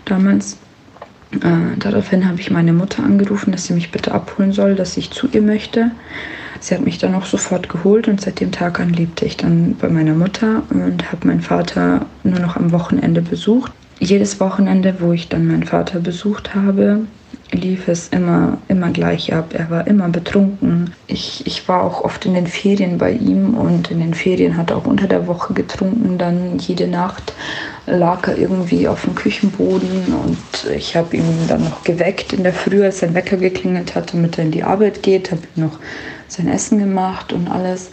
damals. 0.05 0.57
Äh, 1.31 1.77
daraufhin 1.77 2.27
habe 2.27 2.39
ich 2.39 2.51
meine 2.51 2.73
Mutter 2.73 3.03
angerufen, 3.03 3.51
dass 3.51 3.65
sie 3.65 3.73
mich 3.73 3.91
bitte 3.91 4.11
abholen 4.11 4.51
soll, 4.51 4.75
dass 4.75 4.97
ich 4.97 5.11
zu 5.11 5.27
ihr 5.31 5.41
möchte. 5.41 5.91
Sie 6.59 6.75
hat 6.75 6.81
mich 6.81 6.97
dann 6.97 7.15
auch 7.15 7.25
sofort 7.25 7.69
geholt 7.69 8.07
und 8.07 8.19
seit 8.19 8.39
dem 8.39 8.51
Tag 8.51 8.79
an 8.79 8.89
lebte 8.89 9.25
ich 9.25 9.37
dann 9.37 9.75
bei 9.79 9.89
meiner 9.89 10.13
Mutter 10.13 10.63
und 10.69 11.11
habe 11.11 11.27
meinen 11.27 11.41
Vater 11.41 12.05
nur 12.23 12.39
noch 12.39 12.55
am 12.55 12.71
Wochenende 12.71 13.21
besucht. 13.21 13.71
Jedes 13.99 14.39
Wochenende, 14.39 14.95
wo 14.99 15.13
ich 15.13 15.29
dann 15.29 15.47
meinen 15.47 15.63
Vater 15.63 15.99
besucht 15.99 16.55
habe, 16.55 17.01
lief 17.51 17.87
es 17.87 18.09
immer, 18.09 18.57
immer 18.67 18.91
gleich 18.91 19.33
ab. 19.33 19.53
Er 19.53 19.69
war 19.69 19.87
immer 19.87 20.09
betrunken. 20.09 20.93
Ich, 21.07 21.45
ich 21.47 21.67
war 21.67 21.83
auch 21.83 22.03
oft 22.03 22.25
in 22.25 22.33
den 22.33 22.47
Ferien 22.47 22.97
bei 22.97 23.11
ihm 23.11 23.55
und 23.55 23.91
in 23.91 23.99
den 23.99 24.13
Ferien 24.13 24.57
hat 24.57 24.69
er 24.69 24.77
auch 24.77 24.85
unter 24.85 25.07
der 25.07 25.27
Woche 25.27 25.53
getrunken. 25.53 26.17
Dann 26.17 26.59
jede 26.59 26.87
Nacht 26.87 27.33
lag 27.87 28.27
er 28.27 28.37
irgendwie 28.37 28.87
auf 28.87 29.03
dem 29.03 29.15
Küchenboden 29.15 30.13
und 30.23 30.71
ich 30.75 30.95
habe 30.95 31.17
ihn 31.17 31.47
dann 31.47 31.63
noch 31.63 31.83
geweckt 31.83 32.33
in 32.33 32.43
der 32.43 32.53
Früh, 32.53 32.83
als 32.83 32.99
sein 32.99 33.15
Wecker 33.15 33.37
geklingelt 33.37 33.95
hat, 33.95 34.13
damit 34.13 34.37
er 34.37 34.45
in 34.45 34.51
die 34.51 34.63
Arbeit 34.63 35.01
geht, 35.01 35.31
habe 35.31 35.41
ihm 35.55 35.63
noch 35.63 35.79
sein 36.27 36.47
Essen 36.47 36.77
gemacht 36.77 37.33
und 37.33 37.49
alles. 37.49 37.89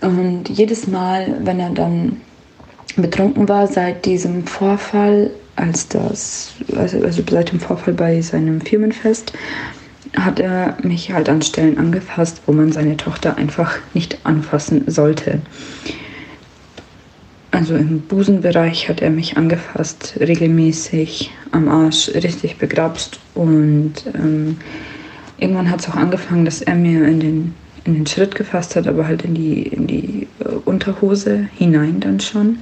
Und 0.00 0.48
jedes 0.48 0.86
Mal, 0.86 1.36
wenn 1.40 1.60
er 1.60 1.70
dann 1.70 2.20
betrunken 2.96 3.48
war, 3.48 3.66
seit 3.66 4.04
diesem 4.04 4.46
Vorfall, 4.46 5.30
als 5.56 5.88
das, 5.88 6.52
also, 6.76 7.02
also 7.02 7.22
seit 7.28 7.50
dem 7.50 7.60
Vorfall 7.60 7.94
bei 7.94 8.20
seinem 8.20 8.60
Firmenfest, 8.60 9.32
hat 10.16 10.38
er 10.40 10.76
mich 10.82 11.12
halt 11.12 11.28
an 11.28 11.42
Stellen 11.42 11.78
angefasst, 11.78 12.42
wo 12.46 12.52
man 12.52 12.72
seine 12.72 12.96
Tochter 12.96 13.36
einfach 13.36 13.78
nicht 13.94 14.18
anfassen 14.24 14.84
sollte. 14.86 15.40
Also 17.50 17.74
im 17.74 18.00
Busenbereich 18.00 18.88
hat 18.88 19.00
er 19.00 19.10
mich 19.10 19.36
angefasst, 19.36 20.16
regelmäßig 20.20 21.30
am 21.52 21.68
Arsch, 21.68 22.10
richtig 22.14 22.58
begrapst. 22.58 23.18
Und 23.34 23.94
ähm, 24.14 24.58
irgendwann 25.38 25.70
hat 25.70 25.80
es 25.80 25.88
auch 25.88 25.96
angefangen, 25.96 26.44
dass 26.44 26.60
er 26.60 26.74
mir 26.74 27.06
in 27.06 27.20
den, 27.20 27.54
in 27.84 27.94
den 27.94 28.06
Schritt 28.06 28.34
gefasst 28.34 28.76
hat, 28.76 28.86
aber 28.86 29.06
halt 29.06 29.22
in 29.22 29.34
die, 29.34 29.62
in 29.62 29.86
die 29.86 30.28
äh, 30.40 30.48
Unterhose 30.66 31.48
hinein 31.56 32.00
dann 32.00 32.20
schon. 32.20 32.58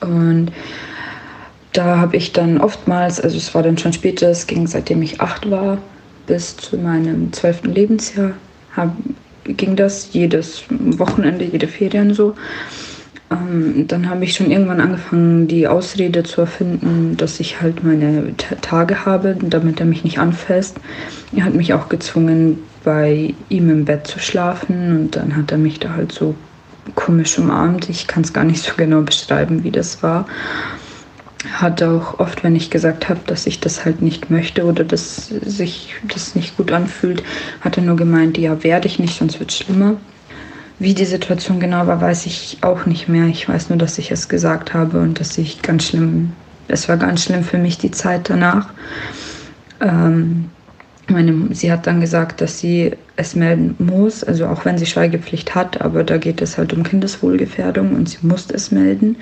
Und 0.00 0.52
da 1.72 1.98
habe 1.98 2.16
ich 2.16 2.32
dann 2.32 2.58
oftmals, 2.58 3.20
also 3.20 3.36
es 3.36 3.54
war 3.54 3.62
dann 3.62 3.78
schon 3.78 3.92
später, 3.92 4.28
es 4.28 4.46
ging 4.46 4.66
seitdem 4.66 5.02
ich 5.02 5.20
acht 5.20 5.50
war, 5.50 5.78
bis 6.26 6.56
zu 6.56 6.76
meinem 6.76 7.32
zwölften 7.32 7.72
Lebensjahr, 7.72 8.32
hab, 8.76 8.94
ging 9.44 9.76
das 9.76 10.12
jedes 10.12 10.64
Wochenende, 10.70 11.44
jede 11.44 11.68
Ferien 11.68 12.14
so. 12.14 12.34
Ähm, 13.30 13.86
dann 13.86 14.08
habe 14.08 14.24
ich 14.24 14.34
schon 14.34 14.50
irgendwann 14.50 14.80
angefangen, 14.80 15.48
die 15.48 15.68
Ausrede 15.68 16.22
zu 16.22 16.42
erfinden, 16.42 17.16
dass 17.16 17.40
ich 17.40 17.60
halt 17.60 17.84
meine 17.84 18.34
T 18.36 18.54
Tage 18.60 19.04
habe, 19.04 19.36
damit 19.40 19.80
er 19.80 19.86
mich 19.86 20.04
nicht 20.04 20.18
anfasst. 20.18 20.76
Er 21.34 21.44
hat 21.44 21.54
mich 21.54 21.74
auch 21.74 21.88
gezwungen, 21.88 22.58
bei 22.84 23.34
ihm 23.50 23.68
im 23.68 23.84
Bett 23.84 24.06
zu 24.06 24.18
schlafen 24.18 24.96
und 24.96 25.16
dann 25.16 25.36
hat 25.36 25.52
er 25.52 25.58
mich 25.58 25.78
da 25.78 25.90
halt 25.90 26.12
so 26.12 26.34
komisch 26.94 27.38
umarmt. 27.38 27.90
Ich 27.90 28.06
kann 28.06 28.22
es 28.22 28.32
gar 28.32 28.44
nicht 28.44 28.62
so 28.62 28.72
genau 28.76 29.02
beschreiben, 29.02 29.62
wie 29.62 29.70
das 29.70 30.02
war 30.02 30.26
hat 31.52 31.82
auch 31.82 32.18
oft, 32.18 32.42
wenn 32.42 32.56
ich 32.56 32.70
gesagt 32.70 33.08
habe, 33.08 33.20
dass 33.26 33.46
ich 33.46 33.60
das 33.60 33.84
halt 33.84 34.02
nicht 34.02 34.30
möchte 34.30 34.64
oder 34.64 34.84
dass 34.84 35.26
sich 35.26 35.94
das 36.12 36.34
nicht 36.34 36.56
gut 36.56 36.72
anfühlt, 36.72 37.22
hat 37.60 37.76
er 37.76 37.84
nur 37.84 37.96
gemeint, 37.96 38.36
ja, 38.38 38.64
werde 38.64 38.88
ich 38.88 38.98
nicht, 38.98 39.18
sonst 39.18 39.38
wird 39.38 39.50
es 39.50 39.58
schlimmer. 39.58 39.96
Wie 40.80 40.94
die 40.94 41.04
Situation 41.04 41.60
genau 41.60 41.86
war, 41.86 42.00
weiß 42.00 42.26
ich 42.26 42.58
auch 42.62 42.86
nicht 42.86 43.08
mehr. 43.08 43.26
Ich 43.26 43.48
weiß 43.48 43.68
nur, 43.68 43.78
dass 43.78 43.98
ich 43.98 44.10
es 44.10 44.28
gesagt 44.28 44.74
habe 44.74 45.00
und 45.00 45.20
dass 45.20 45.38
ich 45.38 45.62
ganz 45.62 45.84
schlimm, 45.84 46.32
es 46.68 46.88
war 46.88 46.96
ganz 46.96 47.24
schlimm 47.24 47.42
für 47.42 47.58
mich 47.58 47.78
die 47.78 47.90
Zeit 47.90 48.30
danach. 48.30 48.68
Ähm, 49.80 50.50
meine, 51.10 51.54
sie 51.54 51.72
hat 51.72 51.86
dann 51.86 52.00
gesagt, 52.00 52.40
dass 52.40 52.58
sie 52.58 52.92
es 53.16 53.34
melden 53.34 53.74
muss, 53.78 54.22
also 54.22 54.46
auch 54.46 54.64
wenn 54.64 54.78
sie 54.78 54.86
Schweigepflicht 54.86 55.54
hat, 55.54 55.80
aber 55.80 56.04
da 56.04 56.18
geht 56.18 56.42
es 56.42 56.58
halt 56.58 56.72
um 56.72 56.82
Kindeswohlgefährdung 56.82 57.94
und 57.94 58.08
sie 58.08 58.18
muss 58.22 58.50
es 58.50 58.70
melden. 58.70 59.16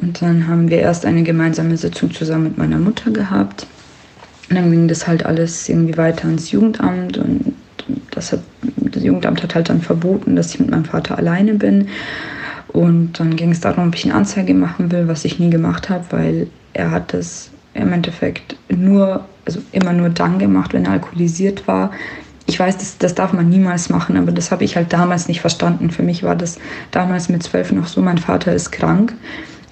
Und 0.00 0.22
dann 0.22 0.46
haben 0.46 0.70
wir 0.70 0.78
erst 0.78 1.04
eine 1.04 1.22
gemeinsame 1.22 1.76
Sitzung 1.76 2.12
zusammen 2.12 2.44
mit 2.44 2.58
meiner 2.58 2.78
Mutter 2.78 3.10
gehabt. 3.10 3.66
Und 4.48 4.56
dann 4.56 4.70
ging 4.70 4.88
das 4.88 5.06
halt 5.06 5.26
alles 5.26 5.68
irgendwie 5.68 5.96
weiter 5.96 6.28
ins 6.28 6.50
Jugendamt 6.50 7.18
und 7.18 7.54
das, 8.10 8.32
hat, 8.32 8.40
das 8.62 9.02
Jugendamt 9.02 9.42
hat 9.42 9.54
halt 9.54 9.68
dann 9.68 9.80
verboten, 9.80 10.36
dass 10.36 10.54
ich 10.54 10.60
mit 10.60 10.70
meinem 10.70 10.84
Vater 10.84 11.18
alleine 11.18 11.54
bin. 11.54 11.88
Und 12.68 13.18
dann 13.18 13.36
ging 13.36 13.50
es 13.50 13.60
darum, 13.60 13.88
ob 13.88 13.94
ich 13.94 14.04
eine 14.04 14.14
Anzeige 14.14 14.54
machen 14.54 14.90
will, 14.92 15.08
was 15.08 15.24
ich 15.24 15.38
nie 15.38 15.50
gemacht 15.50 15.88
habe, 15.88 16.04
weil 16.10 16.46
er 16.72 16.90
hat 16.90 17.14
das 17.14 17.50
im 17.74 17.92
Endeffekt 17.92 18.56
nur, 18.68 19.24
also 19.44 19.60
immer 19.72 19.92
nur 19.92 20.10
dann 20.10 20.38
gemacht, 20.38 20.72
wenn 20.72 20.84
er 20.84 20.92
alkoholisiert 20.92 21.66
war. 21.66 21.92
Ich 22.46 22.58
weiß, 22.58 22.78
das, 22.78 22.98
das 22.98 23.14
darf 23.14 23.32
man 23.32 23.48
niemals 23.48 23.90
machen, 23.90 24.16
aber 24.16 24.32
das 24.32 24.50
habe 24.50 24.64
ich 24.64 24.76
halt 24.76 24.92
damals 24.92 25.28
nicht 25.28 25.40
verstanden. 25.40 25.90
Für 25.90 26.02
mich 26.02 26.22
war 26.22 26.34
das 26.36 26.58
damals 26.90 27.28
mit 27.28 27.42
zwölf 27.42 27.72
noch 27.72 27.86
so, 27.86 28.00
mein 28.00 28.18
Vater 28.18 28.54
ist 28.54 28.70
krank. 28.70 29.14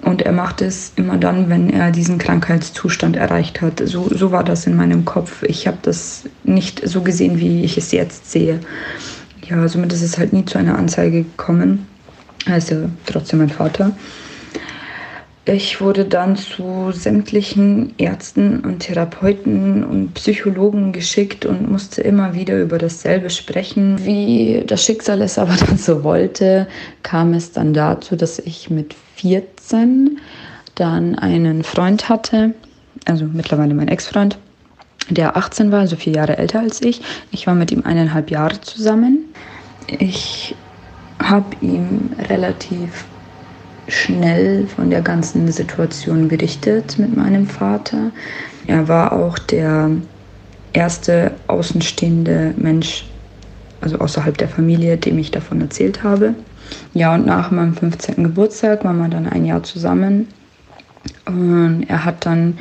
Und 0.07 0.21
er 0.21 0.31
macht 0.31 0.61
es 0.61 0.93
immer 0.95 1.17
dann, 1.17 1.49
wenn 1.49 1.69
er 1.69 1.91
diesen 1.91 2.17
Krankheitszustand 2.17 3.17
erreicht 3.17 3.61
hat. 3.61 3.81
So, 3.83 4.07
so 4.09 4.31
war 4.31 4.45
das 4.45 4.65
in 4.65 4.77
meinem 4.77 5.03
Kopf. 5.03 5.43
Ich 5.43 5.67
habe 5.67 5.79
das 5.81 6.23
nicht 6.45 6.87
so 6.87 7.01
gesehen, 7.01 7.39
wie 7.39 7.65
ich 7.65 7.77
es 7.77 7.91
jetzt 7.91 8.31
sehe. 8.31 8.61
Ja, 9.49 9.67
somit 9.67 9.91
ist 9.91 10.03
es 10.03 10.17
halt 10.17 10.31
nie 10.31 10.45
zu 10.45 10.57
einer 10.57 10.77
Anzeige 10.77 11.23
gekommen. 11.23 11.87
Er 12.45 12.55
ist 12.55 12.69
ja 12.69 12.77
trotzdem 13.05 13.39
mein 13.39 13.49
Vater. 13.49 13.91
Ich 15.43 15.81
wurde 15.81 16.05
dann 16.05 16.37
zu 16.37 16.91
sämtlichen 16.93 17.93
Ärzten 17.97 18.61
und 18.61 18.79
Therapeuten 18.79 19.83
und 19.83 20.13
Psychologen 20.13 20.93
geschickt 20.93 21.45
und 21.45 21.69
musste 21.69 22.01
immer 22.01 22.33
wieder 22.33 22.61
über 22.61 22.77
dasselbe 22.77 23.29
sprechen. 23.29 24.05
Wie 24.05 24.63
das 24.65 24.85
Schicksal 24.85 25.21
es 25.21 25.37
aber 25.37 25.55
dann 25.67 25.77
so 25.77 26.05
wollte, 26.05 26.67
kam 27.03 27.33
es 27.33 27.51
dann 27.51 27.73
dazu, 27.73 28.15
dass 28.15 28.39
ich 28.39 28.69
mit 28.69 28.95
14 29.15 29.56
dann 29.69 31.15
einen 31.15 31.63
Freund 31.63 32.09
hatte, 32.09 32.53
also 33.05 33.25
mittlerweile 33.25 33.73
mein 33.73 33.87
Ex-Freund, 33.87 34.37
der 35.09 35.37
18 35.37 35.71
war, 35.71 35.79
also 35.79 35.95
vier 35.95 36.13
Jahre 36.13 36.37
älter 36.37 36.59
als 36.59 36.81
ich. 36.81 37.01
Ich 37.31 37.47
war 37.47 37.55
mit 37.55 37.71
ihm 37.71 37.83
eineinhalb 37.83 38.29
Jahre 38.29 38.59
zusammen. 38.61 39.19
Ich 39.87 40.55
habe 41.21 41.55
ihm 41.61 42.11
relativ 42.29 43.05
schnell 43.87 44.67
von 44.67 44.89
der 44.89 45.01
ganzen 45.01 45.49
Situation 45.51 46.27
berichtet 46.27 46.99
mit 46.99 47.15
meinem 47.15 47.47
Vater. 47.47 48.11
Er 48.67 48.87
war 48.87 49.13
auch 49.13 49.39
der 49.39 49.91
erste 50.73 51.31
außenstehende 51.47 52.53
Mensch, 52.57 53.05
also 53.79 53.99
außerhalb 53.99 54.37
der 54.37 54.49
Familie, 54.49 54.97
dem 54.97 55.17
ich 55.17 55.31
davon 55.31 55.61
erzählt 55.61 56.03
habe. 56.03 56.35
Ja, 56.93 57.15
und 57.15 57.25
nach 57.25 57.51
meinem 57.51 57.75
15. 57.75 58.23
Geburtstag 58.23 58.83
waren 58.83 58.97
wir 58.97 59.07
dann 59.07 59.27
ein 59.27 59.45
Jahr 59.45 59.63
zusammen. 59.63 60.27
Und 61.25 61.85
er 61.87 62.05
hat 62.05 62.25
dann 62.25 62.57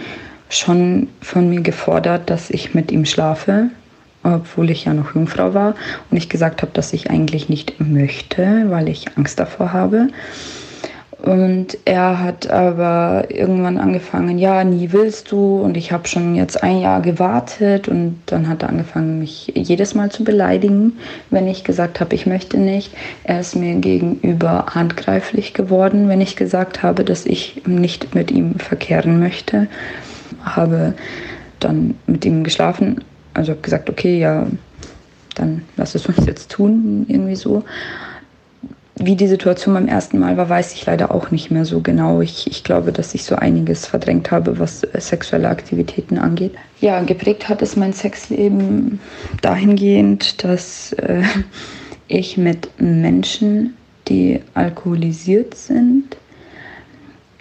schon 0.48 1.08
von 1.20 1.48
mir 1.48 1.60
gefordert, 1.60 2.30
dass 2.30 2.50
ich 2.50 2.74
mit 2.74 2.92
ihm 2.92 3.04
schlafe, 3.04 3.70
obwohl 4.22 4.70
ich 4.70 4.84
ja 4.84 4.94
noch 4.94 5.14
Jungfrau 5.14 5.54
war 5.54 5.74
und 6.10 6.16
ich 6.16 6.28
gesagt 6.28 6.62
habe, 6.62 6.72
dass 6.72 6.92
ich 6.92 7.10
eigentlich 7.10 7.48
nicht 7.48 7.80
möchte, 7.80 8.66
weil 8.68 8.88
ich 8.88 9.16
Angst 9.16 9.38
davor 9.38 9.72
habe. 9.72 10.08
Und 11.22 11.78
er 11.86 12.22
hat 12.22 12.50
aber 12.50 13.24
irgendwann 13.30 13.78
angefangen, 13.78 14.38
ja, 14.38 14.62
nie 14.64 14.92
willst 14.92 15.32
du. 15.32 15.60
Und 15.60 15.76
ich 15.76 15.90
habe 15.90 16.06
schon 16.06 16.34
jetzt 16.34 16.62
ein 16.62 16.80
Jahr 16.80 17.00
gewartet. 17.00 17.88
Und 17.88 18.18
dann 18.26 18.48
hat 18.48 18.62
er 18.62 18.68
angefangen, 18.68 19.18
mich 19.18 19.50
jedes 19.54 19.94
Mal 19.94 20.10
zu 20.10 20.24
beleidigen, 20.24 20.98
wenn 21.30 21.48
ich 21.48 21.64
gesagt 21.64 22.00
habe, 22.00 22.14
ich 22.14 22.26
möchte 22.26 22.58
nicht. 22.58 22.92
Er 23.24 23.40
ist 23.40 23.56
mir 23.56 23.74
gegenüber 23.76 24.66
handgreiflich 24.74 25.54
geworden, 25.54 26.08
wenn 26.08 26.20
ich 26.20 26.36
gesagt 26.36 26.82
habe, 26.82 27.02
dass 27.02 27.24
ich 27.24 27.62
nicht 27.66 28.14
mit 28.14 28.30
ihm 28.30 28.58
verkehren 28.58 29.18
möchte. 29.18 29.68
Habe 30.44 30.94
dann 31.60 31.94
mit 32.06 32.24
ihm 32.26 32.44
geschlafen. 32.44 33.02
Also 33.32 33.52
habe 33.52 33.62
gesagt, 33.62 33.88
okay, 33.88 34.18
ja, 34.18 34.46
dann 35.34 35.62
lass 35.76 35.94
es 35.94 36.06
uns 36.06 36.26
jetzt 36.26 36.50
tun, 36.50 37.06
irgendwie 37.08 37.36
so 37.36 37.64
wie 38.98 39.14
die 39.14 39.26
Situation 39.26 39.74
beim 39.74 39.88
ersten 39.88 40.18
Mal 40.18 40.36
war, 40.36 40.48
weiß 40.48 40.72
ich 40.72 40.86
leider 40.86 41.14
auch 41.14 41.30
nicht 41.30 41.50
mehr 41.50 41.66
so 41.66 41.80
genau. 41.80 42.22
Ich, 42.22 42.46
ich 42.46 42.64
glaube, 42.64 42.92
dass 42.92 43.14
ich 43.14 43.24
so 43.24 43.36
einiges 43.36 43.86
verdrängt 43.86 44.30
habe, 44.30 44.58
was 44.58 44.84
äh, 44.84 45.00
sexuelle 45.00 45.48
Aktivitäten 45.48 46.18
angeht. 46.18 46.54
Ja, 46.80 47.02
geprägt 47.02 47.48
hat 47.48 47.60
es 47.60 47.76
mein 47.76 47.92
Sexleben 47.92 48.98
dahingehend, 49.42 50.42
dass 50.44 50.94
äh, 50.94 51.22
ich 52.08 52.38
mit 52.38 52.70
Menschen, 52.80 53.76
die 54.08 54.40
alkoholisiert 54.54 55.54
sind, 55.54 56.16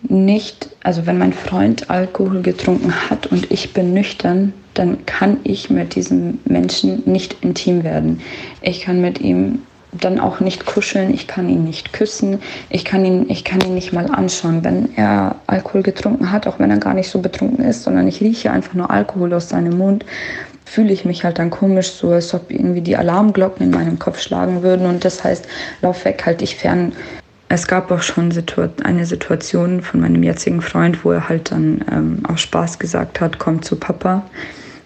nicht, 0.09 0.69
also 0.83 1.05
wenn 1.05 1.17
mein 1.17 1.33
Freund 1.33 1.89
Alkohol 1.89 2.41
getrunken 2.41 2.93
hat 3.09 3.27
und 3.27 3.51
ich 3.51 3.73
bin 3.73 3.93
nüchtern, 3.93 4.53
dann 4.73 5.05
kann 5.05 5.37
ich 5.43 5.69
mit 5.69 5.95
diesem 5.95 6.39
Menschen 6.45 7.01
nicht 7.05 7.37
intim 7.41 7.83
werden. 7.83 8.19
Ich 8.61 8.81
kann 8.81 9.01
mit 9.01 9.21
ihm 9.21 9.59
dann 9.99 10.19
auch 10.19 10.39
nicht 10.39 10.65
kuscheln, 10.65 11.13
ich 11.13 11.27
kann 11.27 11.49
ihn 11.49 11.63
nicht 11.63 11.93
küssen, 11.93 12.41
ich 12.69 12.85
kann 12.85 13.05
ihn, 13.05 13.29
ich 13.29 13.43
kann 13.43 13.61
ihn 13.61 13.73
nicht 13.73 13.93
mal 13.93 14.07
anschauen, 14.07 14.63
wenn 14.63 14.95
er 14.95 15.35
Alkohol 15.47 15.83
getrunken 15.83 16.31
hat, 16.31 16.47
auch 16.47 16.59
wenn 16.59 16.71
er 16.71 16.77
gar 16.77 16.93
nicht 16.93 17.09
so 17.09 17.19
betrunken 17.19 17.65
ist, 17.65 17.83
sondern 17.83 18.07
ich 18.07 18.21
rieche 18.21 18.51
einfach 18.51 18.73
nur 18.73 18.91
Alkohol 18.91 19.33
aus 19.33 19.49
seinem 19.49 19.77
Mund, 19.77 20.05
fühle 20.65 20.91
ich 20.91 21.05
mich 21.05 21.23
halt 21.23 21.39
dann 21.39 21.49
komisch, 21.49 21.91
so 21.91 22.09
als 22.11 22.33
ob 22.33 22.51
irgendwie 22.51 22.81
die 22.81 22.97
Alarmglocken 22.97 23.65
in 23.65 23.71
meinem 23.71 23.99
Kopf 23.99 24.19
schlagen 24.19 24.63
würden 24.63 24.87
und 24.87 25.05
das 25.05 25.23
heißt, 25.23 25.47
lauf 25.81 26.03
weg, 26.05 26.23
halt 26.25 26.41
dich 26.41 26.55
fern. 26.55 26.93
Es 27.47 27.67
gab 27.67 27.91
auch 27.91 28.01
schon 28.01 28.33
eine 28.83 29.05
Situation 29.05 29.81
von 29.81 30.01
meinem 30.01 30.23
jetzigen 30.23 30.61
Freund, 30.61 31.05
wo 31.05 31.11
er 31.11 31.29
halt 31.29 31.51
dann 31.51 31.85
ähm, 31.91 32.23
aus 32.27 32.41
Spaß 32.41 32.79
gesagt 32.79 33.21
hat, 33.21 33.37
komm 33.37 33.61
zu 33.61 33.75
Papa. 33.75 34.23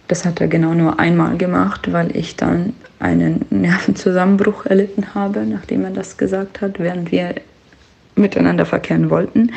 Das 0.09 0.25
hat 0.25 0.41
er 0.41 0.47
genau 0.47 0.73
nur 0.73 0.99
einmal 0.99 1.37
gemacht, 1.37 1.93
weil 1.93 2.15
ich 2.17 2.35
dann 2.35 2.73
einen 2.97 3.45
Nervenzusammenbruch 3.51 4.65
erlitten 4.65 5.13
habe, 5.13 5.45
nachdem 5.45 5.85
er 5.85 5.91
das 5.91 6.17
gesagt 6.17 6.61
hat, 6.61 6.79
während 6.79 7.11
wir 7.11 7.35
miteinander 8.15 8.65
verkehren 8.65 9.11
wollten. 9.11 9.51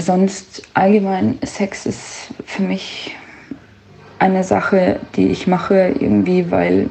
Sonst 0.00 0.62
allgemein, 0.74 1.40
Sex 1.44 1.86
ist 1.86 2.28
für 2.46 2.62
mich 2.62 3.16
eine 4.20 4.44
Sache, 4.44 5.00
die 5.16 5.26
ich 5.26 5.48
mache, 5.48 5.92
irgendwie, 5.98 6.52
weil, 6.52 6.88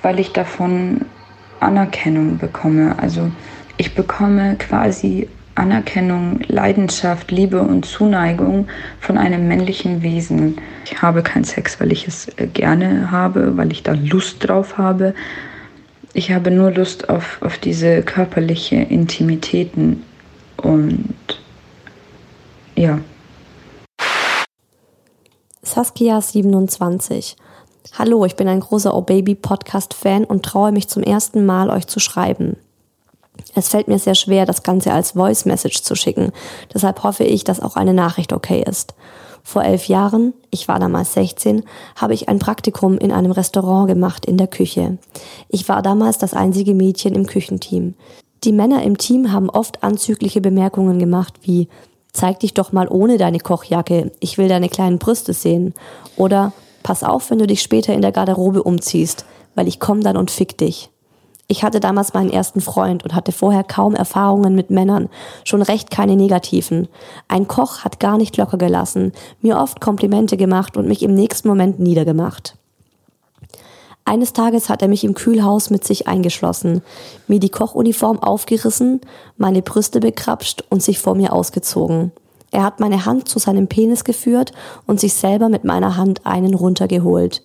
weil 0.00 0.20
ich 0.20 0.32
davon 0.32 1.02
Anerkennung 1.60 2.38
bekomme. 2.38 2.98
Also 2.98 3.30
ich 3.76 3.94
bekomme 3.94 4.56
quasi 4.56 5.28
Anerkennung, 5.54 6.40
Leidenschaft, 6.48 7.30
Liebe 7.30 7.60
und 7.60 7.84
Zuneigung 7.84 8.68
von 9.00 9.18
einem 9.18 9.48
männlichen 9.48 10.02
Wesen. 10.02 10.56
Ich 10.84 11.02
habe 11.02 11.22
keinen 11.22 11.44
Sex, 11.44 11.80
weil 11.80 11.92
ich 11.92 12.08
es 12.08 12.28
äh, 12.36 12.46
gerne 12.46 13.10
habe, 13.10 13.56
weil 13.56 13.72
ich 13.72 13.82
da 13.82 13.92
Lust 13.92 14.48
drauf 14.48 14.78
habe. 14.78 15.14
Ich 16.14 16.30
habe 16.30 16.50
nur 16.50 16.70
Lust 16.70 17.08
auf, 17.08 17.40
auf 17.42 17.58
diese 17.58 18.02
körperliche 18.02 18.76
Intimitäten 18.76 20.02
und 20.56 21.14
ja. 22.74 22.98
Saskia 25.62 26.20
27. 26.20 27.36
Hallo, 27.98 28.24
ich 28.24 28.36
bin 28.36 28.48
ein 28.48 28.60
großer 28.60 28.94
Oh 28.94 29.02
Baby 29.02 29.34
Podcast 29.34 29.94
Fan 29.94 30.24
und 30.24 30.44
traue 30.44 30.72
mich 30.72 30.88
zum 30.88 31.02
ersten 31.02 31.44
Mal 31.44 31.70
euch 31.70 31.86
zu 31.86 32.00
schreiben. 32.00 32.56
Es 33.54 33.68
fällt 33.68 33.88
mir 33.88 33.98
sehr 33.98 34.14
schwer, 34.14 34.46
das 34.46 34.62
Ganze 34.62 34.92
als 34.92 35.12
Voice 35.12 35.44
Message 35.44 35.82
zu 35.82 35.94
schicken. 35.94 36.32
Deshalb 36.72 37.02
hoffe 37.02 37.24
ich, 37.24 37.44
dass 37.44 37.60
auch 37.60 37.76
eine 37.76 37.94
Nachricht 37.94 38.32
okay 38.32 38.64
ist. 38.66 38.94
Vor 39.44 39.64
elf 39.64 39.88
Jahren, 39.88 40.34
ich 40.50 40.68
war 40.68 40.78
damals 40.78 41.14
16, 41.14 41.64
habe 41.96 42.14
ich 42.14 42.28
ein 42.28 42.38
Praktikum 42.38 42.96
in 42.98 43.10
einem 43.10 43.32
Restaurant 43.32 43.88
gemacht 43.88 44.24
in 44.24 44.36
der 44.36 44.46
Küche. 44.46 44.98
Ich 45.48 45.68
war 45.68 45.82
damals 45.82 46.18
das 46.18 46.32
einzige 46.32 46.74
Mädchen 46.74 47.14
im 47.14 47.26
Küchenteam. 47.26 47.94
Die 48.44 48.52
Männer 48.52 48.82
im 48.82 48.98
Team 48.98 49.32
haben 49.32 49.50
oft 49.50 49.82
anzügliche 49.82 50.40
Bemerkungen 50.40 50.98
gemacht 50.98 51.34
wie 51.42 51.68
Zeig 52.14 52.40
dich 52.40 52.52
doch 52.52 52.72
mal 52.72 52.88
ohne 52.88 53.16
deine 53.16 53.38
Kochjacke, 53.38 54.12
ich 54.20 54.36
will 54.36 54.46
deine 54.46 54.68
kleinen 54.68 54.98
Brüste 54.98 55.32
sehen. 55.32 55.72
Oder 56.14 56.52
Pass 56.82 57.04
auf, 57.04 57.30
wenn 57.30 57.38
du 57.38 57.46
dich 57.46 57.62
später 57.62 57.94
in 57.94 58.02
der 58.02 58.12
Garderobe 58.12 58.62
umziehst, 58.62 59.24
weil 59.54 59.68
ich 59.68 59.78
komm 59.78 60.02
dann 60.02 60.16
und 60.16 60.30
fick 60.30 60.58
dich. 60.58 60.90
Ich 61.48 61.64
hatte 61.64 61.80
damals 61.80 62.14
meinen 62.14 62.30
ersten 62.30 62.60
Freund 62.60 63.04
und 63.04 63.14
hatte 63.14 63.32
vorher 63.32 63.64
kaum 63.64 63.94
Erfahrungen 63.94 64.54
mit 64.54 64.70
Männern, 64.70 65.08
schon 65.44 65.60
recht 65.60 65.90
keine 65.90 66.16
negativen. 66.16 66.88
Ein 67.28 67.48
Koch 67.48 67.80
hat 67.80 68.00
gar 68.00 68.16
nicht 68.16 68.36
locker 68.36 68.58
gelassen, 68.58 69.12
mir 69.40 69.58
oft 69.58 69.80
Komplimente 69.80 70.36
gemacht 70.36 70.76
und 70.76 70.88
mich 70.88 71.02
im 71.02 71.14
nächsten 71.14 71.48
Moment 71.48 71.78
niedergemacht. 71.78 72.56
Eines 74.04 74.32
Tages 74.32 74.68
hat 74.68 74.82
er 74.82 74.88
mich 74.88 75.04
im 75.04 75.14
Kühlhaus 75.14 75.70
mit 75.70 75.84
sich 75.84 76.08
eingeschlossen, 76.08 76.82
mir 77.28 77.38
die 77.38 77.50
Kochuniform 77.50 78.18
aufgerissen, 78.18 79.00
meine 79.36 79.62
Brüste 79.62 80.00
bekrapscht 80.00 80.64
und 80.70 80.82
sich 80.82 80.98
vor 80.98 81.14
mir 81.14 81.32
ausgezogen. 81.32 82.10
Er 82.50 82.64
hat 82.64 82.80
meine 82.80 83.06
Hand 83.06 83.28
zu 83.28 83.38
seinem 83.38 83.68
Penis 83.68 84.04
geführt 84.04 84.52
und 84.86 85.00
sich 85.00 85.14
selber 85.14 85.48
mit 85.48 85.64
meiner 85.64 85.96
Hand 85.96 86.26
einen 86.26 86.54
runtergeholt. 86.54 87.42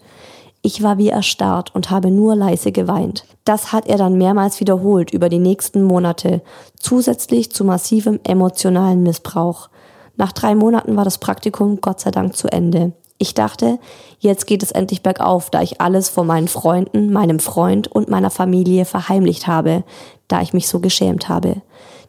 Ich 0.61 0.83
war 0.83 0.97
wie 0.97 1.09
erstarrt 1.09 1.73
und 1.73 1.89
habe 1.91 2.11
nur 2.11 2.35
leise 2.35 2.71
geweint. 2.71 3.25
Das 3.45 3.71
hat 3.71 3.87
er 3.87 3.97
dann 3.97 4.17
mehrmals 4.17 4.59
wiederholt 4.59 5.11
über 5.11 5.29
die 5.29 5.39
nächsten 5.39 5.83
Monate, 5.83 6.41
zusätzlich 6.79 7.51
zu 7.51 7.63
massivem 7.63 8.19
emotionalen 8.23 9.03
Missbrauch. 9.03 9.69
Nach 10.17 10.31
drei 10.31 10.55
Monaten 10.55 10.95
war 10.97 11.05
das 11.05 11.19
Praktikum 11.19 11.79
Gott 11.79 11.99
sei 11.99 12.11
Dank 12.11 12.35
zu 12.35 12.51
Ende. 12.51 12.93
Ich 13.19 13.33
dachte, 13.33 13.79
jetzt 14.19 14.45
geht 14.45 14.61
es 14.61 14.71
endlich 14.71 15.01
bergauf, 15.01 15.49
da 15.49 15.61
ich 15.61 15.81
alles 15.81 16.09
vor 16.09 16.23
meinen 16.23 16.47
Freunden, 16.47 17.11
meinem 17.11 17.39
Freund 17.39 17.87
und 17.87 18.09
meiner 18.09 18.29
Familie 18.29 18.85
verheimlicht 18.85 19.47
habe, 19.47 19.83
da 20.27 20.41
ich 20.41 20.53
mich 20.53 20.67
so 20.67 20.79
geschämt 20.79 21.29
habe. 21.29 21.61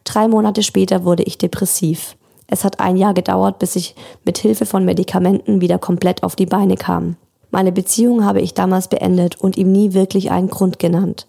Drei 0.05 0.29
Monate 0.29 0.63
später 0.63 1.05
wurde 1.05 1.23
ich 1.23 1.39
depressiv. 1.39 2.17
Es 2.47 2.65
hat 2.65 2.81
ein 2.81 2.97
Jahr 2.97 3.15
gedauert, 3.15 3.59
bis 3.59 3.77
ich 3.77 3.95
mit 4.25 4.39
Hilfe 4.39 4.67
von 4.67 4.85
Medikamenten 4.85 5.61
wieder 5.61 5.79
komplett 5.79 6.23
auf 6.23 6.35
die 6.35 6.47
Beine 6.47 6.77
kam. 6.77 7.17
Meine 7.51 7.73
Beziehung 7.73 8.25
habe 8.25 8.43
ich 8.43 8.53
damals 8.53 8.89
beendet 8.89 9.41
und 9.41 9.57
ihm 9.57 9.73
nie 9.73 9.95
wirklich 9.95 10.31
einen 10.31 10.51
Grund 10.51 10.79
genannt. 10.79 11.27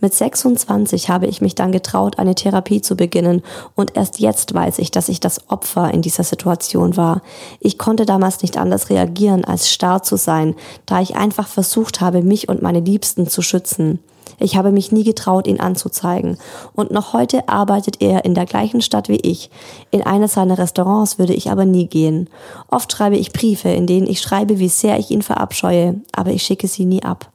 Mit 0.00 0.12
26 0.12 1.08
habe 1.08 1.26
ich 1.26 1.40
mich 1.40 1.54
dann 1.54 1.70
getraut, 1.70 2.18
eine 2.18 2.34
Therapie 2.34 2.80
zu 2.80 2.96
beginnen 2.96 3.42
und 3.76 3.96
erst 3.96 4.18
jetzt 4.18 4.52
weiß 4.52 4.80
ich, 4.80 4.90
dass 4.90 5.08
ich 5.08 5.20
das 5.20 5.48
Opfer 5.48 5.94
in 5.94 6.02
dieser 6.02 6.24
Situation 6.24 6.96
war. 6.96 7.22
Ich 7.60 7.78
konnte 7.78 8.04
damals 8.04 8.42
nicht 8.42 8.56
anders 8.56 8.90
reagieren, 8.90 9.44
als 9.44 9.70
starr 9.70 10.02
zu 10.02 10.16
sein, 10.16 10.56
da 10.86 11.00
ich 11.00 11.14
einfach 11.14 11.46
versucht 11.46 12.00
habe, 12.00 12.22
mich 12.22 12.48
und 12.48 12.62
meine 12.62 12.80
Liebsten 12.80 13.28
zu 13.28 13.40
schützen. 13.40 14.00
Ich 14.40 14.56
habe 14.56 14.72
mich 14.72 14.90
nie 14.90 15.04
getraut, 15.04 15.46
ihn 15.46 15.60
anzuzeigen. 15.60 16.38
Und 16.74 16.90
noch 16.90 17.12
heute 17.12 17.48
arbeitet 17.48 18.00
er 18.00 18.24
in 18.24 18.34
der 18.34 18.46
gleichen 18.46 18.80
Stadt 18.80 19.08
wie 19.08 19.20
ich. 19.20 19.50
In 19.90 20.02
eines 20.02 20.32
seiner 20.32 20.58
Restaurants 20.58 21.18
würde 21.18 21.34
ich 21.34 21.50
aber 21.50 21.66
nie 21.66 21.86
gehen. 21.86 22.28
Oft 22.68 22.90
schreibe 22.90 23.16
ich 23.16 23.32
Briefe, 23.32 23.68
in 23.68 23.86
denen 23.86 24.06
ich 24.06 24.20
schreibe, 24.20 24.58
wie 24.58 24.68
sehr 24.68 24.98
ich 24.98 25.10
ihn 25.10 25.22
verabscheue, 25.22 26.00
aber 26.12 26.30
ich 26.30 26.42
schicke 26.42 26.68
sie 26.68 26.86
nie 26.86 27.02
ab. 27.02 27.30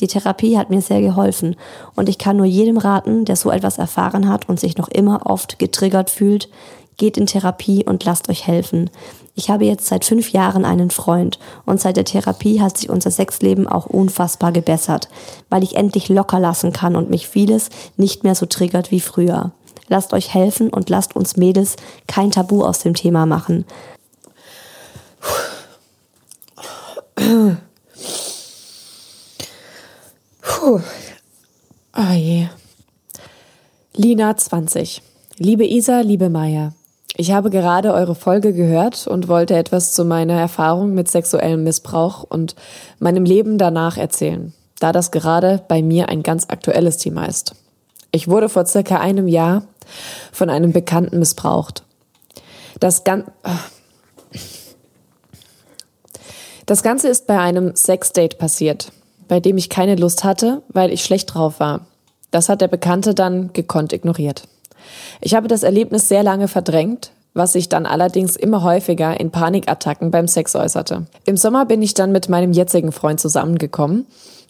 Die 0.00 0.06
Therapie 0.06 0.58
hat 0.58 0.70
mir 0.70 0.80
sehr 0.80 1.00
geholfen 1.00 1.56
und 1.96 2.08
ich 2.08 2.18
kann 2.18 2.36
nur 2.36 2.46
jedem 2.46 2.78
raten, 2.78 3.24
der 3.24 3.34
so 3.34 3.50
etwas 3.50 3.78
erfahren 3.78 4.28
hat 4.28 4.48
und 4.48 4.60
sich 4.60 4.76
noch 4.76 4.88
immer 4.88 5.26
oft 5.26 5.58
getriggert 5.58 6.10
fühlt, 6.10 6.48
geht 6.98 7.16
in 7.16 7.26
Therapie 7.26 7.84
und 7.84 8.04
lasst 8.04 8.28
euch 8.28 8.46
helfen. 8.46 8.90
Ich 9.38 9.50
habe 9.50 9.64
jetzt 9.64 9.86
seit 9.86 10.04
fünf 10.04 10.32
Jahren 10.32 10.64
einen 10.64 10.90
Freund 10.90 11.38
und 11.64 11.80
seit 11.80 11.96
der 11.96 12.04
Therapie 12.04 12.60
hat 12.60 12.76
sich 12.76 12.90
unser 12.90 13.12
Sexleben 13.12 13.68
auch 13.68 13.86
unfassbar 13.86 14.50
gebessert, 14.50 15.08
weil 15.48 15.62
ich 15.62 15.76
endlich 15.76 16.08
locker 16.08 16.40
lassen 16.40 16.72
kann 16.72 16.96
und 16.96 17.08
mich 17.08 17.28
vieles 17.28 17.70
nicht 17.96 18.24
mehr 18.24 18.34
so 18.34 18.46
triggert 18.46 18.90
wie 18.90 18.98
früher. 18.98 19.52
Lasst 19.86 20.12
euch 20.12 20.34
helfen 20.34 20.70
und 20.70 20.90
lasst 20.90 21.14
uns 21.14 21.36
Mädels 21.36 21.76
kein 22.08 22.32
Tabu 22.32 22.64
aus 22.64 22.80
dem 22.80 22.94
Thema 22.94 23.26
machen. 23.26 23.64
Puh. 27.14 27.54
Oh 31.96 32.12
je. 32.12 32.48
Lina 33.94 34.36
20. 34.36 35.00
Liebe 35.36 35.64
Isa, 35.64 36.00
liebe 36.00 36.28
Maya. 36.28 36.72
Ich 37.16 37.32
habe 37.32 37.50
gerade 37.50 37.94
eure 37.94 38.14
Folge 38.14 38.52
gehört 38.52 39.06
und 39.06 39.28
wollte 39.28 39.56
etwas 39.56 39.92
zu 39.92 40.04
meiner 40.04 40.34
Erfahrung 40.34 40.94
mit 40.94 41.08
sexuellem 41.08 41.64
Missbrauch 41.64 42.22
und 42.22 42.54
meinem 42.98 43.24
Leben 43.24 43.58
danach 43.58 43.96
erzählen, 43.96 44.52
da 44.78 44.92
das 44.92 45.10
gerade 45.10 45.64
bei 45.68 45.82
mir 45.82 46.08
ein 46.08 46.22
ganz 46.22 46.46
aktuelles 46.48 46.98
Thema 46.98 47.26
ist. 47.26 47.54
Ich 48.12 48.28
wurde 48.28 48.48
vor 48.48 48.66
circa 48.66 49.00
einem 49.00 49.26
Jahr 49.26 49.64
von 50.32 50.50
einem 50.50 50.72
Bekannten 50.72 51.18
missbraucht. 51.18 51.82
Das, 52.78 53.04
Gan 53.04 53.24
das 56.66 56.82
Ganze 56.82 57.08
ist 57.08 57.26
bei 57.26 57.38
einem 57.38 57.74
Sexdate 57.74 58.36
passiert, 58.38 58.92
bei 59.26 59.40
dem 59.40 59.56
ich 59.56 59.68
keine 59.68 59.96
Lust 59.96 60.22
hatte, 60.24 60.62
weil 60.68 60.92
ich 60.92 61.02
schlecht 61.02 61.34
drauf 61.34 61.60
war. 61.60 61.86
Das 62.30 62.48
hat 62.48 62.60
der 62.60 62.68
Bekannte 62.68 63.14
dann 63.14 63.52
gekonnt 63.52 63.92
ignoriert. 63.92 64.44
Ich 65.20 65.34
habe 65.34 65.48
das 65.48 65.62
Erlebnis 65.62 66.08
sehr 66.08 66.22
lange 66.22 66.48
verdrängt, 66.48 67.12
was 67.34 67.52
sich 67.52 67.68
dann 67.68 67.86
allerdings 67.86 68.36
immer 68.36 68.62
häufiger 68.62 69.18
in 69.18 69.30
Panikattacken 69.30 70.10
beim 70.10 70.28
Sex 70.28 70.54
äußerte. 70.56 71.06
Im 71.24 71.36
Sommer 71.36 71.66
bin 71.66 71.82
ich 71.82 71.94
dann 71.94 72.12
mit 72.12 72.28
meinem 72.28 72.52
jetzigen 72.52 72.92
Freund 72.92 73.20
zusammengekommen 73.20 74.06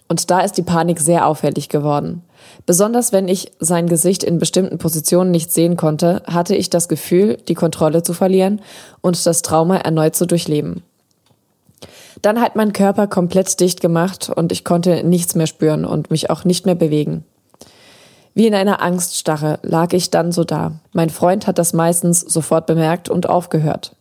und 0.09 0.31
da 0.31 0.41
ist 0.41 0.55
die 0.55 0.63
Panik 0.63 1.01
sehr 1.01 1.27
auffällig 1.27 1.69
geworden. 1.69 2.23
Besonders 2.67 3.13
wenn 3.13 3.29
ich 3.29 3.53
sein 3.61 3.87
Gesicht 3.87 4.25
in 4.25 4.39
bestimmten 4.39 4.79
Positionen 4.79 5.31
nicht 5.31 5.53
sehen 5.53 5.77
konnte, 5.77 6.23
hatte 6.27 6.57
ich 6.57 6.71
das 6.71 6.89
Gefühl, 6.89 7.37
die 7.49 7.55
Kontrolle 7.55 8.03
zu 8.03 8.15
verlieren 8.15 8.61
und 9.01 9.25
das 9.27 9.43
Trauma 9.43 9.77
erneut 9.77 10.17
zu 10.17 10.27
durchleben. 10.27 10.83
Dann 12.23 12.41
hat 12.41 12.57
mein 12.57 12.73
Körper 12.73 13.07
komplett 13.07 13.61
dicht 13.61 13.81
gemacht 13.81 14.31
und 14.35 14.51
ich 14.51 14.65
konnte 14.65 15.05
nichts 15.05 15.35
mehr 15.35 15.47
spüren 15.47 15.85
und 15.85 16.11
mich 16.11 16.31
auch 16.31 16.45
nicht 16.45 16.67
mehr 16.67 16.75
bewegen. 16.75 17.25
Wie 18.39 18.47
in 18.47 18.55
einer 18.55 18.81
Angststarre 18.81 19.59
lag 19.63 19.93
ich 19.93 20.11
dann 20.11 20.31
so 20.31 20.45
da. 20.45 20.71
Mein 20.93 21.11
Freund 21.11 21.49
hat 21.49 21.59
das 21.59 21.73
meistens 21.73 22.21
sofort 22.21 22.67
bemerkt 22.67 23.09
und 23.09 23.29
aufgehört. 23.29 23.97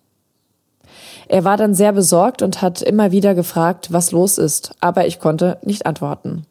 Er 1.27 1.43
war 1.43 1.57
dann 1.57 1.73
sehr 1.73 1.91
besorgt 1.91 2.43
und 2.43 2.61
hat 2.61 2.83
immer 2.83 3.11
wieder 3.11 3.33
gefragt, 3.33 3.91
was 3.91 4.11
los 4.11 4.37
ist, 4.37 4.75
aber 4.79 5.07
ich 5.07 5.19
konnte 5.19 5.57
nicht 5.63 5.87
antworten. 5.87 6.45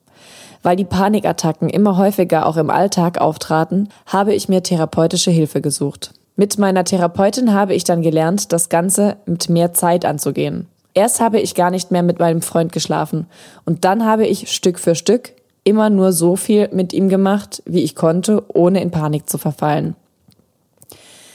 Weil 0.65 0.75
die 0.75 0.85
Panikattacken 0.85 1.69
immer 1.69 1.97
häufiger 1.97 2.47
auch 2.47 2.57
im 2.57 2.71
Alltag 2.71 3.21
auftraten, 3.21 3.91
habe 4.07 4.35
ich 4.35 4.49
mir 4.49 4.65
therapeutische 4.65 5.31
Hilfe 5.31 5.61
gesucht. 5.61 6.11
Mit 6.35 6.59
meiner 6.59 6.83
Therapeutin 6.83 7.55
habe 7.55 7.73
ich 7.73 7.85
dann 7.85 8.03
gelernt, 8.03 8.53
das 8.53 8.69
Ganze 8.69 9.17
mit 9.27 9.49
mehr 9.49 9.75
Zeit 9.75 10.05
anzugehen. 10.05 10.67
Erst 10.93 11.21
habe 11.21 11.39
ich 11.39 11.55
gar 11.55 11.71
nicht 11.71 11.93
mehr 11.93 12.03
mit 12.03 12.19
meinem 12.19 12.43
Freund 12.43 12.73
geschlafen 12.73 13.27
und 13.65 13.85
dann 13.85 14.05
habe 14.05 14.27
ich 14.27 14.51
Stück 14.51 14.81
für 14.81 14.97
Stück 14.97 15.36
immer 15.67 15.91
nur 15.91 16.13
so 16.13 16.37
viel 16.37 16.69
mit 16.73 16.93
ihm 16.93 17.09
gemacht, 17.09 17.61
wie 17.67 17.83
ich 17.83 17.97
konnte, 17.97 18.45
ohne 18.55 18.81
in 18.81 18.93
Panik 18.93 19.29
zu 19.29 19.37
verfallen. 19.37 19.97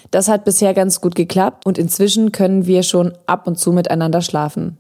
Das 0.10 0.30
hat 0.30 0.46
bisher 0.46 0.74
ganz 0.74 1.02
gut 1.02 1.16
geklappt 1.16 1.66
und 1.66 1.78
inzwischen 1.78 2.32
können 2.32 2.66
wir 2.66 2.84
schon 2.84 3.14
ab 3.26 3.46
und 3.46 3.60
zu 3.60 3.74
miteinander 3.74 4.22
schlafen. 4.22 4.78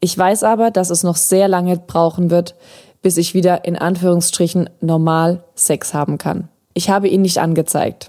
Ich 0.00 0.16
weiß 0.16 0.42
aber, 0.42 0.70
dass 0.70 0.88
es 0.88 1.02
noch 1.02 1.16
sehr 1.16 1.48
lange 1.48 1.76
brauchen 1.76 2.30
wird, 2.30 2.54
bis 3.02 3.18
ich 3.18 3.34
wieder 3.34 3.66
in 3.66 3.76
Anführungsstrichen 3.76 4.70
normal 4.80 5.44
Sex 5.54 5.92
haben 5.92 6.16
kann. 6.16 6.48
Ich 6.72 6.88
habe 6.88 7.08
ihn 7.08 7.22
nicht 7.22 7.38
angezeigt. 7.38 8.08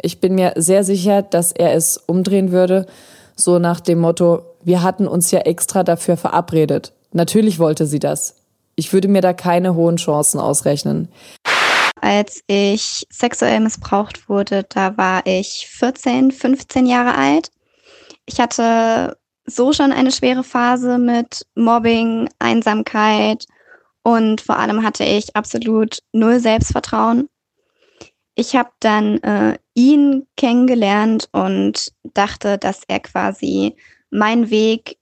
Ich 0.00 0.20
bin 0.20 0.34
mir 0.34 0.54
sehr 0.56 0.84
sicher, 0.84 1.20
dass 1.20 1.52
er 1.52 1.74
es 1.74 1.98
umdrehen 1.98 2.50
würde, 2.50 2.86
so 3.36 3.58
nach 3.58 3.80
dem 3.80 3.98
Motto, 4.00 4.42
wir 4.62 4.82
hatten 4.82 5.06
uns 5.06 5.30
ja 5.30 5.40
extra 5.40 5.84
dafür 5.84 6.16
verabredet. 6.16 6.92
Natürlich 7.12 7.58
wollte 7.58 7.86
sie 7.86 7.98
das. 7.98 8.41
Ich 8.74 8.92
würde 8.92 9.08
mir 9.08 9.20
da 9.20 9.32
keine 9.32 9.74
hohen 9.74 9.96
Chancen 9.96 10.40
ausrechnen. 10.40 11.08
als 12.00 12.42
ich 12.48 13.06
sexuell 13.10 13.60
missbraucht 13.60 14.28
wurde, 14.28 14.64
da 14.68 14.96
war 14.96 15.24
ich 15.24 15.68
14, 15.70 16.32
15 16.32 16.86
Jahre 16.86 17.14
alt. 17.14 17.50
Ich 18.26 18.40
hatte 18.40 19.16
so 19.46 19.72
schon 19.72 19.92
eine 19.92 20.12
schwere 20.12 20.44
Phase 20.44 20.98
mit 20.98 21.46
Mobbing, 21.54 22.28
Einsamkeit 22.38 23.46
und 24.02 24.40
vor 24.40 24.58
allem 24.58 24.82
hatte 24.84 25.04
ich 25.04 25.34
absolut 25.36 25.98
null 26.12 26.40
Selbstvertrauen. 26.40 27.28
Ich 28.34 28.56
habe 28.56 28.70
dann 28.80 29.18
äh, 29.18 29.58
ihn 29.74 30.26
kennengelernt 30.36 31.28
und 31.32 31.92
dachte, 32.14 32.58
dass 32.58 32.82
er 32.88 33.00
quasi 33.00 33.76
mein 34.10 34.50
Weg 34.50 34.98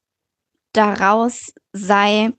daraus 0.73 1.53
sei, 1.73 2.33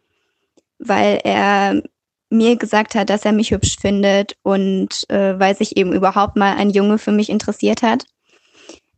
weil 0.82 1.20
er 1.24 1.82
mir 2.30 2.56
gesagt 2.56 2.96
hat, 2.96 3.10
dass 3.10 3.26
er 3.26 3.34
mich 3.34 3.52
hübsch 3.52 3.78
findet 3.80 4.38
und 4.42 5.10
äh, 5.10 5.38
weil 5.40 5.56
sich 5.56 5.78
eben 5.78 5.94
überhaupt 5.94 6.38
mal 6.38 6.56
ein 6.56 6.70
Junge 6.70 6.98
für 6.98 7.12
mich 7.12 7.30
interessiert 7.30 7.82
hat. 7.82 8.06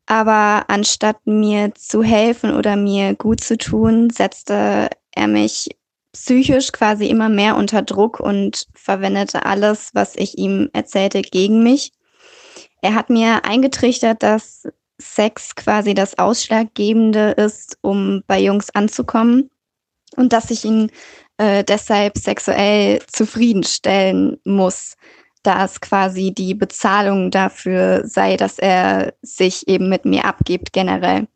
Aber 0.06 0.66
anstatt 0.68 1.26
mir 1.26 1.74
zu 1.76 2.04
helfen 2.04 2.54
oder 2.54 2.76
mir 2.76 3.16
gut 3.16 3.42
zu 3.42 3.58
tun, 3.58 4.10
setzte 4.10 4.90
er 5.12 5.28
mich 5.28 5.70
psychisch 6.12 6.72
quasi 6.72 7.08
immer 7.08 7.30
mehr 7.30 7.56
unter 7.56 7.82
Druck 7.82 8.20
und 8.20 8.68
verwendete 8.76 9.46
alles, 9.46 9.90
was 9.94 10.16
ich 10.16 10.38
ihm 10.38 10.70
erzählte, 10.74 11.22
gegen 11.22 11.64
mich. 11.64 11.92
Er 12.82 12.94
hat 12.94 13.10
mir 13.10 13.46
eingetrichtert, 13.46 14.22
dass 14.22 14.68
Sex 15.00 15.56
quasi 15.56 15.96
das 15.96 16.20
Ausschlaggebende 16.20 17.32
ist, 17.32 17.78
um 17.82 18.24
bei 18.28 18.40
Jungs 18.40 18.70
anzukommen 18.70 19.50
und 20.16 20.34
dass 20.34 20.52
ich 20.52 20.66
ihn 20.66 20.92
äh, 21.38 21.64
deshalb 21.64 22.18
sexuell 22.18 23.02
zufriedenstellen 23.08 24.40
muss, 24.46 24.96
da 25.44 25.66
es 25.66 25.82
quasi 25.82 26.34
die 26.34 26.54
Bezahlung 26.54 27.32
dafür 27.32 28.08
sei, 28.08 28.38
dass 28.38 28.60
er 28.60 29.14
sich 29.22 29.68
eben 29.68 29.90
mit 29.90 30.06
mir 30.06 30.26
abgibt 30.26 30.74
generell. 30.74 31.28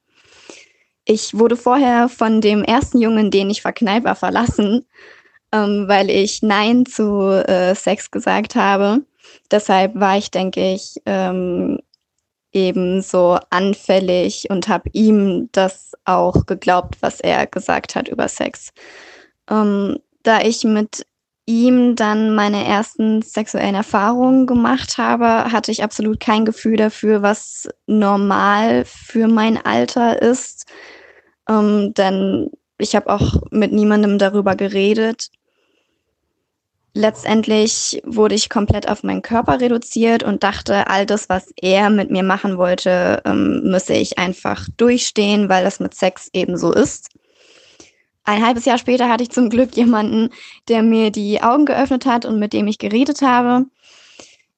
Ich 1.06 1.38
wurde 1.38 1.56
vorher 1.56 2.10
von 2.10 2.42
dem 2.42 2.64
ersten 2.64 3.00
Jungen, 3.00 3.32
den 3.32 3.50
ich 3.50 3.62
verknallt 3.62 4.04
war, 4.04 4.16
verlassen, 4.16 4.86
ähm, 5.54 5.86
weil 5.88 6.10
ich 6.10 6.42
Nein 6.42 6.86
zu 6.86 7.30
äh, 7.48 7.76
Sex 7.76 8.12
gesagt 8.12 8.56
habe. 8.56 9.02
Deshalb 9.52 9.96
war 9.96 10.18
ich, 10.18 10.32
denke 10.32 10.74
ich, 10.74 11.02
ähm, 11.06 11.80
eben 12.52 13.02
so 13.02 13.40
anfällig 13.50 14.50
und 14.50 14.68
habe 14.68 14.90
ihm 14.94 15.50
das 15.52 15.94
auch 16.06 16.46
geglaubt, 16.46 16.98
was 17.02 17.20
er 17.20 17.48
gesagt 17.48 17.96
hat 17.96 18.08
über 18.08 18.28
Sex. 18.28 18.74
Ähm, 19.50 19.98
da 20.24 20.42
ich 20.42 20.64
mit 20.64 21.06
ihm 21.46 21.96
dann 21.96 22.36
meine 22.36 22.66
ersten 22.66 23.22
sexuellen 23.22 23.76
Erfahrungen 23.76 24.46
gemacht 24.46 24.98
habe, 24.98 25.52
hatte 25.52 25.72
ich 25.72 25.82
absolut 25.82 26.20
kein 26.20 26.44
Gefühl 26.44 26.76
dafür, 26.76 27.22
was 27.22 27.70
normal 27.88 28.84
für 28.86 29.28
mein 29.28 29.58
Alter 29.66 30.22
ist. 30.22 30.66
Ähm, 31.50 31.94
denn 31.94 32.52
ich 32.78 32.96
habe 32.96 33.10
auch 33.10 33.42
mit 33.50 33.72
niemandem 33.72 34.18
darüber 34.18 34.56
geredet. 34.56 35.30
Letztendlich 36.94 38.02
wurde 38.06 38.36
ich 38.36 38.50
komplett 38.50 38.90
auf 38.90 39.04
meinen 39.04 39.22
Körper 39.22 39.62
reduziert 39.62 40.24
und 40.24 40.44
dachte, 40.44 40.88
all 40.88 41.06
das, 41.06 41.30
was 41.30 41.54
er 41.62 41.90
mit 41.90 42.12
mir 42.12 42.24
machen 42.24 42.58
wollte, 42.58 43.22
ähm, 43.24 43.62
müsse 43.64 43.94
ich 43.94 44.18
einfach 44.18 44.68
durchstehen, 44.78 45.48
weil 45.48 45.64
das 45.64 45.80
mit 45.80 45.94
Sex 45.94 46.30
eben 46.34 46.58
so 46.58 46.74
ist. 46.74 47.10
Ein 48.28 48.46
halbes 48.46 48.66
Jahr 48.66 48.78
später 48.78 49.08
hatte 49.08 49.24
ich 49.24 49.32
zum 49.32 49.50
Glück 49.50 49.78
jemanden, 49.78 50.32
der 50.68 50.84
mir 50.84 51.12
die 51.12 51.42
Augen 51.42 51.66
geöffnet 51.66 52.06
hat 52.06 52.26
und 52.26 52.40
mit 52.40 52.52
dem 52.52 52.68
ich 52.68 52.78
geredet 52.78 53.22
habe. 53.22 53.68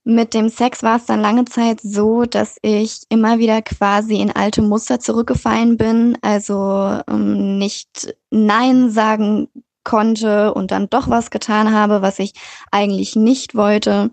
Mit 0.04 0.34
dem 0.34 0.50
Sex 0.50 0.82
war 0.82 0.98
es 0.98 1.06
dann 1.06 1.22
lange 1.22 1.46
Zeit 1.46 1.80
so, 1.80 2.26
dass 2.26 2.58
ich 2.64 3.02
immer 3.10 3.38
wieder 3.38 3.62
quasi 3.62 4.16
in 4.16 4.32
alte 4.32 4.64
Muster 4.64 5.00
zurückgefallen 5.00 5.78
bin, 5.78 6.18
also 6.22 7.00
ähm, 7.08 7.60
nicht 7.60 8.16
Nein 8.32 8.90
sagen 8.90 9.50
konnte 9.84 10.52
und 10.56 10.72
dann 10.72 10.90
doch 10.90 11.08
was 11.08 11.30
getan 11.30 11.72
habe, 11.72 12.02
was 12.02 12.18
ich 12.18 12.34
eigentlich 12.72 13.16
nicht 13.16 13.54
wollte. 13.54 14.10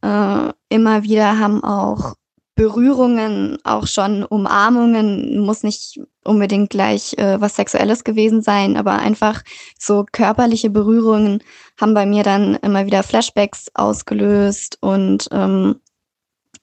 Äh, 0.00 0.52
immer 0.68 1.02
wieder 1.02 1.40
haben 1.40 1.64
auch 1.64 2.14
Berührungen, 2.60 3.56
auch 3.64 3.86
schon 3.86 4.22
Umarmungen, 4.22 5.38
muss 5.38 5.62
nicht 5.62 5.98
unbedingt 6.24 6.68
gleich 6.68 7.16
äh, 7.16 7.40
was 7.40 7.56
Sexuelles 7.56 8.04
gewesen 8.04 8.42
sein, 8.42 8.76
aber 8.76 8.98
einfach 8.98 9.40
so 9.78 10.04
körperliche 10.12 10.68
Berührungen 10.68 11.42
haben 11.80 11.94
bei 11.94 12.04
mir 12.04 12.22
dann 12.22 12.56
immer 12.56 12.84
wieder 12.84 13.02
Flashbacks 13.02 13.70
ausgelöst 13.72 14.76
und 14.82 15.26
ähm, 15.32 15.80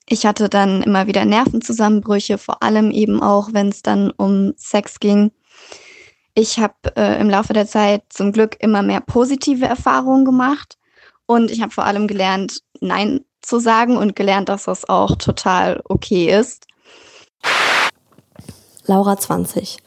ich 0.07 0.27
hatte 0.27 0.49
dann 0.49 0.83
immer 0.83 1.07
wieder 1.07 1.25
Nervenzusammenbrüche, 1.25 2.37
vor 2.37 2.61
allem 2.61 2.91
eben 2.91 3.19
auch, 3.19 3.49
wenn 3.53 3.69
es 3.69 3.81
dann 3.81 4.11
um 4.11 4.53
Sex 4.55 4.99
ging. 4.99 5.31
Ich 6.35 6.59
habe 6.59 6.75
äh, 6.95 7.19
im 7.19 7.31
Laufe 7.31 7.53
der 7.53 7.65
Zeit 7.65 8.03
zum 8.09 8.33
Glück 8.33 8.55
immer 8.59 8.83
mehr 8.83 9.01
positive 9.01 9.65
Erfahrungen 9.65 10.25
gemacht 10.25 10.77
und 11.25 11.49
ich 11.49 11.63
habe 11.63 11.71
vor 11.71 11.85
allem 11.85 12.07
gelernt, 12.07 12.61
Nein 12.81 13.21
zu 13.41 13.59
sagen 13.59 13.97
und 13.97 14.15
gelernt, 14.15 14.49
dass 14.49 14.65
das 14.65 14.87
auch 14.87 15.15
total 15.15 15.81
okay 15.87 16.29
ist. 16.37 16.67
Laura 18.85 19.17
20. 19.17 19.77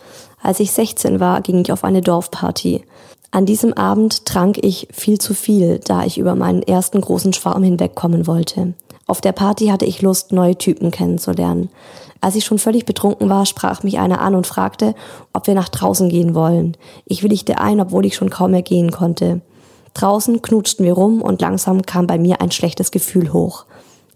Als 0.43 0.61
ich 0.61 0.73
16 0.73 1.21
war, 1.21 1.41
ging 1.41 1.61
ich 1.63 1.73
auf 1.73 1.85
eine 1.85 2.01
Dorfparty. 2.01 2.85
An 3.31 3.47
diesem 3.47 3.73
Abend 3.75 4.27
trank 4.27 4.59
ich 4.63 4.89
viel 4.93 5.19
zu 5.19 5.35
viel, 5.35 5.79
da 5.79 6.05
ich 6.05 6.19
über 6.19 6.35
meinen 6.35 6.63
ersten 6.63 7.01
großen 7.01 7.33
Schwarm 7.33 7.63
hinwegkommen 7.63 8.27
wollte. 8.27 8.75
Auf 9.07 9.21
der 9.21 9.33
Party 9.33 9.67
hatte 9.69 9.85
ich 9.85 10.03
Lust, 10.03 10.33
neue 10.33 10.57
Typen 10.57 10.91
kennenzulernen. 10.91 11.71
Als 12.21 12.35
ich 12.35 12.45
schon 12.45 12.59
völlig 12.59 12.85
betrunken 12.85 13.29
war, 13.29 13.47
sprach 13.47 13.83
mich 13.83 13.99
einer 13.99 14.21
an 14.21 14.35
und 14.35 14.47
fragte, 14.47 14.95
ob 15.33 15.47
wir 15.47 15.55
nach 15.55 15.69
draußen 15.69 16.09
gehen 16.09 16.35
wollen. 16.35 16.77
Ich 17.07 17.23
willigte 17.23 17.59
ein, 17.59 17.81
obwohl 17.81 18.05
ich 18.05 18.15
schon 18.15 18.31
kaum 18.31 18.51
mehr 18.51 18.63
gehen 18.63 18.91
konnte. 18.91 19.41
Draußen 19.95 20.43
knutschten 20.43 20.85
wir 20.85 20.95
rum 20.95 21.23
und 21.23 21.41
langsam 21.41 21.83
kam 21.83 22.07
bei 22.07 22.19
mir 22.19 22.41
ein 22.41 22.51
schlechtes 22.51 22.91
Gefühl 22.91 23.33
hoch. 23.33 23.65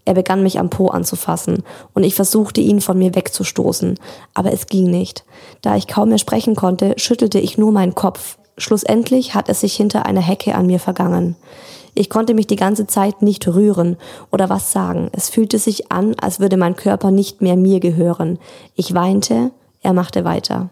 Er 0.05 0.13
begann 0.13 0.43
mich 0.43 0.59
am 0.59 0.69
Po 0.69 0.87
anzufassen 0.87 1.63
und 1.93 2.03
ich 2.03 2.13
versuchte 2.13 2.61
ihn 2.61 2.79
von 2.79 2.97
mir 2.97 3.15
wegzustoßen, 3.15 3.99
aber 4.35 4.53
es 4.53 4.67
ging 4.67 4.89
nicht. 4.89 5.25
Da 5.61 5.75
ich 5.75 5.87
kaum 5.87 6.09
mehr 6.09 6.19
sprechen 6.19 6.55
konnte, 6.55 6.93
schüttelte 6.97 7.39
ich 7.39 7.57
nur 7.57 7.71
meinen 7.71 7.95
Kopf. 7.95 8.37
Schlussendlich 8.57 9.33
hat 9.33 9.49
es 9.49 9.61
sich 9.61 9.75
hinter 9.75 10.05
einer 10.05 10.21
Hecke 10.21 10.55
an 10.55 10.67
mir 10.67 10.79
vergangen. 10.79 11.35
Ich 11.95 12.09
konnte 12.09 12.33
mich 12.33 12.45
die 12.45 12.55
ganze 12.55 12.87
Zeit 12.87 13.21
nicht 13.21 13.47
rühren 13.47 13.97
oder 14.31 14.49
was 14.49 14.71
sagen. 14.71 15.09
Es 15.11 15.29
fühlte 15.29 15.57
sich 15.57 15.91
an, 15.91 16.13
als 16.21 16.39
würde 16.39 16.57
mein 16.57 16.75
Körper 16.75 17.09
nicht 17.09 17.41
mehr 17.41 17.55
mir 17.55 17.79
gehören. 17.79 18.37
Ich 18.75 18.93
weinte, 18.93 19.51
er 19.81 19.93
machte 19.93 20.23
weiter. 20.23 20.69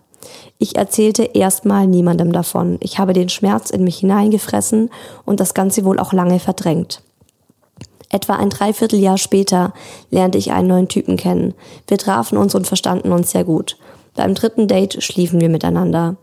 Ich 0.58 0.76
erzählte 0.76 1.24
erstmal 1.24 1.88
niemandem 1.88 2.32
davon. 2.32 2.78
Ich 2.80 3.00
habe 3.00 3.14
den 3.14 3.30
Schmerz 3.30 3.70
in 3.70 3.84
mich 3.84 3.98
hineingefressen 3.98 4.90
und 5.26 5.40
das 5.40 5.54
Ganze 5.54 5.86
wohl 5.86 6.00
auch 6.00 6.14
lange 6.14 6.40
verdrängt. 6.40 7.02
Etwa 8.10 8.36
ein 8.36 8.52
Dreivierteljahr 8.52 9.18
später 9.18 9.74
lernte 10.12 10.38
ich 10.38 10.52
einen 10.52 10.68
neuen 10.68 10.88
Typen 10.88 11.18
kennen. 11.18 11.56
Wir 11.88 11.98
trafen 11.98 12.38
uns 12.38 12.54
und 12.54 12.68
verstanden 12.68 13.12
uns 13.12 13.32
sehr 13.32 13.44
gut. 13.44 13.78
Beim 14.16 14.36
dritten 14.36 14.68
Date 14.68 15.02
schliefen 15.04 15.42
wir 15.42 15.50
miteinander. 15.50 16.18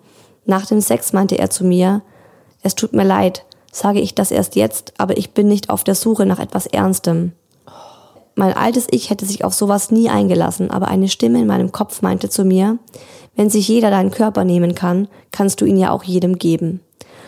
Nach 0.45 0.67
dem 0.67 0.81
Sex 0.81 1.13
meinte 1.13 1.37
er 1.37 1.51
zu 1.51 1.65
mir, 1.65 2.03
es 2.63 2.75
tut 2.75 2.93
mir 2.93 3.05
leid, 3.05 3.45
sage 3.73 4.01
ich 4.01 4.15
das 4.15 4.31
erst 4.31 4.55
jetzt, 4.55 4.93
aber 4.99 5.17
ich 5.17 5.33
bin 5.33 5.49
nicht 5.49 5.71
auf 5.71 5.83
der 5.83 5.95
Suche 5.95 6.27
nach 6.27 6.39
etwas 6.39 6.67
Ernstem. 6.67 7.33
Mein 8.37 8.53
altes 8.57 8.87
Ich 8.91 9.11
hätte 9.11 9.27
sich 9.27 9.45
auf 9.45 9.55
sowas 9.55 9.91
nie 9.91 10.09
eingelassen, 10.09 10.71
aber 10.71 10.89
eine 10.89 11.09
Stimme 11.09 11.41
in 11.41 11.47
meinem 11.47 11.73
Kopf 11.73 12.03
meinte 12.03 12.29
zu 12.29 12.45
mir, 12.45 12.79
wenn 13.37 13.51
sich 13.51 13.69
jeder 13.69 13.91
deinen 13.91 14.11
Körper 14.11 14.45
nehmen 14.45 14.75
kann, 14.75 15.09
kannst 15.31 15.61
du 15.61 15.65
ihn 15.65 15.77
ja 15.77 15.91
auch 15.91 16.05
jedem 16.05 16.39
geben. 16.39 16.81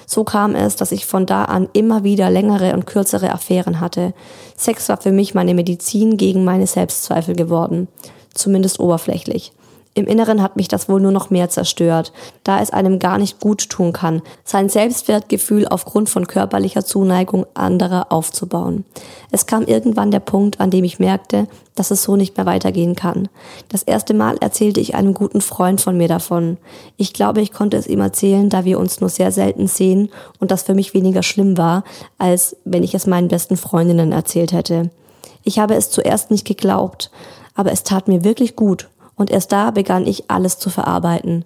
So 0.07 0.25
kam 0.25 0.55
es, 0.55 0.77
dass 0.77 0.93
ich 0.93 1.07
von 1.07 1.27
da 1.27 1.45
an 1.45 1.69
immer 1.73 2.05
wieder 2.05 2.29
längere 2.29 2.75
und 2.75 2.87
kürzere 2.87 3.33
Affären 3.33 3.81
hatte. 3.81 4.13
Sex 4.57 4.89
war 4.89 5.01
für 5.01 5.13
mich 5.13 5.35
meine 5.35 5.55
Medizin 5.55 6.17
gegen 6.17 6.45
meine 6.45 6.67
Selbstzweifel 6.67 7.35
geworden. 7.35 7.89
Zumindest 8.35 8.81
oberflächlich. 8.81 9.53
Im 9.95 10.07
Inneren 10.07 10.41
hat 10.41 10.57
mich 10.57 10.69
das 10.69 10.89
wohl 10.89 11.01
nur 11.01 11.13
noch 11.13 11.29
mehr 11.29 11.51
zerstört, 11.51 12.13
da 12.45 12.63
es 12.63 12.71
einem 12.71 12.99
gar 12.99 13.19
nicht 13.19 13.41
gut 13.41 13.69
tun 13.69 13.93
kann, 13.93 14.23
sein 14.43 14.71
Selbstwertgefühl 14.71 15.69
aufgrund 15.69 16.09
von 16.09 16.27
körperlicher 16.27 16.83
Zuneigung 16.83 17.45
anderer 17.53 18.11
aufzubauen. 18.11 18.87
Es 19.31 19.45
kam 19.45 19.65
irgendwann 19.65 20.11
der 20.11 20.21
Punkt, 20.21 20.61
an 20.61 20.71
dem 20.71 20.85
ich 20.85 20.99
merkte, 20.99 21.47
dass 21.75 21.91
es 21.91 22.03
so 22.03 22.17
nicht 22.17 22.39
mehr 22.39 22.47
weitergehen 22.47 22.95
kann. 22.95 23.29
Das 23.69 23.83
erste 23.83 24.15
Mal 24.15 24.39
erzählte 24.39 24.81
ich 24.81 24.95
einem 24.95 25.13
guten 25.13 25.43
Freund 25.43 25.83
von 25.83 25.99
mir 25.99 26.09
davon. 26.09 26.57
Ich 26.97 27.13
glaube, 27.13 27.43
ich 27.43 27.53
konnte 27.53 27.77
es 27.77 27.87
ihm 27.87 28.01
erzählen, 28.01 28.49
da 28.49 28.65
wir 28.65 28.79
uns 28.79 29.03
nur 29.03 29.11
sehr 29.11 29.31
selten 29.31 29.67
sehen 29.67 30.09
und 30.39 30.51
das 30.51 30.63
für 30.63 30.75
mich 30.75 30.95
weniger 30.95 31.23
schlimm 31.23 31.59
war, 31.59 31.85
als 32.17 32.57
wenn 32.65 32.83
ich 32.83 32.95
es 32.95 33.07
meinen 33.07 33.29
besten 33.29 33.59
Freundinnen 33.59 34.13
erzählt 34.13 34.53
hätte. 34.53 34.91
Ich 35.45 35.59
habe 35.59 35.75
es 35.75 35.91
zuerst 35.91 36.31
nicht 36.31 36.47
geglaubt, 36.47 37.11
aber 37.55 37.73
es 37.73 37.83
tat 37.83 38.09
mir 38.09 38.25
wirklich 38.25 38.57
gut 38.57 38.89
und 39.17 39.31
erst 39.31 39.53
da 39.53 39.71
begann 39.71 40.07
ich 40.07 40.31
alles 40.31 40.59
zu 40.59 40.71
verarbeiten. 40.71 41.45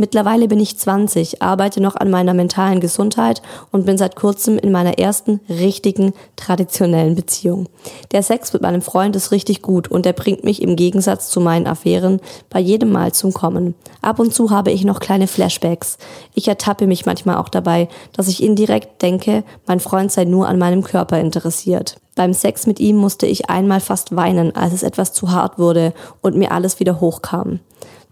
Mittlerweile 0.00 0.46
bin 0.46 0.60
ich 0.60 0.78
20, 0.78 1.42
arbeite 1.42 1.82
noch 1.82 1.96
an 1.96 2.08
meiner 2.08 2.32
mentalen 2.32 2.78
Gesundheit 2.78 3.42
und 3.72 3.84
bin 3.84 3.98
seit 3.98 4.14
kurzem 4.14 4.56
in 4.56 4.70
meiner 4.70 4.96
ersten 4.96 5.40
richtigen 5.48 6.12
traditionellen 6.36 7.16
Beziehung. 7.16 7.68
Der 8.12 8.22
Sex 8.22 8.52
mit 8.52 8.62
meinem 8.62 8.80
Freund 8.80 9.16
ist 9.16 9.32
richtig 9.32 9.60
gut 9.60 9.88
und 9.88 10.06
er 10.06 10.12
bringt 10.12 10.44
mich 10.44 10.62
im 10.62 10.76
Gegensatz 10.76 11.30
zu 11.30 11.40
meinen 11.40 11.66
Affären 11.66 12.20
bei 12.48 12.60
jedem 12.60 12.92
Mal 12.92 13.10
zum 13.10 13.32
Kommen. 13.32 13.74
Ab 14.00 14.20
und 14.20 14.32
zu 14.32 14.52
habe 14.52 14.70
ich 14.70 14.84
noch 14.84 15.00
kleine 15.00 15.26
Flashbacks. 15.26 15.98
Ich 16.32 16.46
ertappe 16.46 16.86
mich 16.86 17.04
manchmal 17.04 17.36
auch 17.36 17.48
dabei, 17.48 17.88
dass 18.12 18.28
ich 18.28 18.40
indirekt 18.40 19.02
denke, 19.02 19.42
mein 19.66 19.80
Freund 19.80 20.12
sei 20.12 20.26
nur 20.26 20.46
an 20.46 20.58
meinem 20.58 20.84
Körper 20.84 21.18
interessiert. 21.18 21.96
Beim 22.14 22.34
Sex 22.34 22.68
mit 22.68 22.78
ihm 22.78 22.96
musste 22.96 23.26
ich 23.26 23.50
einmal 23.50 23.80
fast 23.80 24.14
weinen, 24.14 24.54
als 24.54 24.72
es 24.72 24.84
etwas 24.84 25.12
zu 25.12 25.32
hart 25.32 25.58
wurde 25.58 25.92
und 26.20 26.36
mir 26.36 26.52
alles 26.52 26.78
wieder 26.78 27.00
hochkam. 27.00 27.58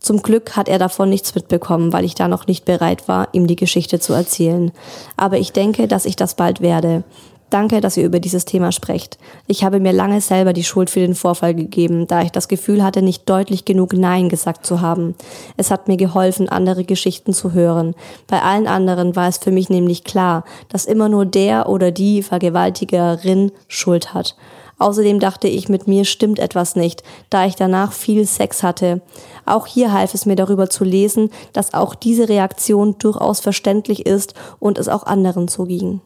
Zum 0.07 0.23
Glück 0.23 0.55
hat 0.55 0.69
er 0.69 0.79
davon 0.79 1.11
nichts 1.11 1.35
mitbekommen, 1.35 1.93
weil 1.93 2.05
ich 2.05 2.15
da 2.15 2.29
noch 2.29 2.47
nicht 2.47 2.65
bereit 2.65 3.09
war, 3.09 3.27
ihm 3.33 3.49
die 3.49 3.57
Geschichte 3.57 3.99
zu 3.99 4.13
erzählen. 4.13 4.71
Aber 5.17 5.37
ich 5.39 5.51
denke, 5.51 5.89
dass 5.89 6.05
ich 6.05 6.15
das 6.15 6.37
bald 6.37 6.61
werde. 6.61 7.03
Danke, 7.51 7.81
dass 7.81 7.97
ihr 7.97 8.05
über 8.05 8.21
dieses 8.21 8.45
Thema 8.45 8.71
sprecht. 8.71 9.19
Ich 9.49 9.65
habe 9.65 9.81
mir 9.81 9.93
lange 9.93 10.21
selber 10.21 10.53
die 10.53 10.63
Schuld 10.63 10.91
für 10.91 11.01
den 11.01 11.17
Vorfall 11.17 11.57
gegeben, 11.57 12.07
da 12.07 12.23
ich 12.23 12.31
das 12.31 12.47
Gefühl 12.47 12.85
hatte, 12.85 13.03
nicht 13.03 13.29
deutlich 13.29 13.65
genug 13.65 13.95
Nein 13.95 14.29
gesagt 14.29 14.65
zu 14.65 14.81
haben. 14.81 15.17
Es 15.57 15.73
hat 15.73 15.89
mir 15.89 15.97
geholfen, 15.97 16.49
andere 16.49 16.85
Geschichten 16.85 17.33
zu 17.33 17.53
hören. 17.53 17.97
Bei 18.29 18.43
allen 18.43 18.69
anderen 18.69 19.17
war 19.17 19.27
es 19.27 19.39
für 19.39 19.51
mich 19.51 19.71
nämlich 19.71 20.05
klar, 20.05 20.45
dass 20.69 20.85
immer 20.85 21.09
nur 21.09 21.27
der 21.27 21.69
oder 21.69 21.91
die 21.91 22.23
Vergewaltigerin 22.23 23.51
Schuld 23.67 24.15
hat. 24.15 24.37
Außerdem 24.79 25.21
dachte 25.21 25.49
ich, 25.49 25.69
mit 25.69 25.87
mir 25.89 26.05
stimmt 26.05 26.39
etwas 26.39 26.77
nicht, 26.77 27.03
da 27.31 27.47
ich 27.47 27.55
danach 27.55 27.93
viel 27.93 28.27
Sex 28.27 28.63
hatte. 28.63 29.01
Auch 29.47 29.67
hier 29.67 29.93
half 29.93 30.13
es 30.13 30.27
mir 30.27 30.37
darüber 30.37 30.69
zu 30.69 30.85
lesen, 30.85 31.31
dass 31.53 31.73
auch 31.73 31.95
diese 31.95 32.29
Reaktion 32.29 32.97
durchaus 32.99 33.41
verständlich 33.41 34.05
ist 34.05 34.35
und 34.59 34.79
es 34.79 34.89
auch 34.89 35.05
anderen 35.05 35.49
so 35.49 35.65
ging. 35.65 36.01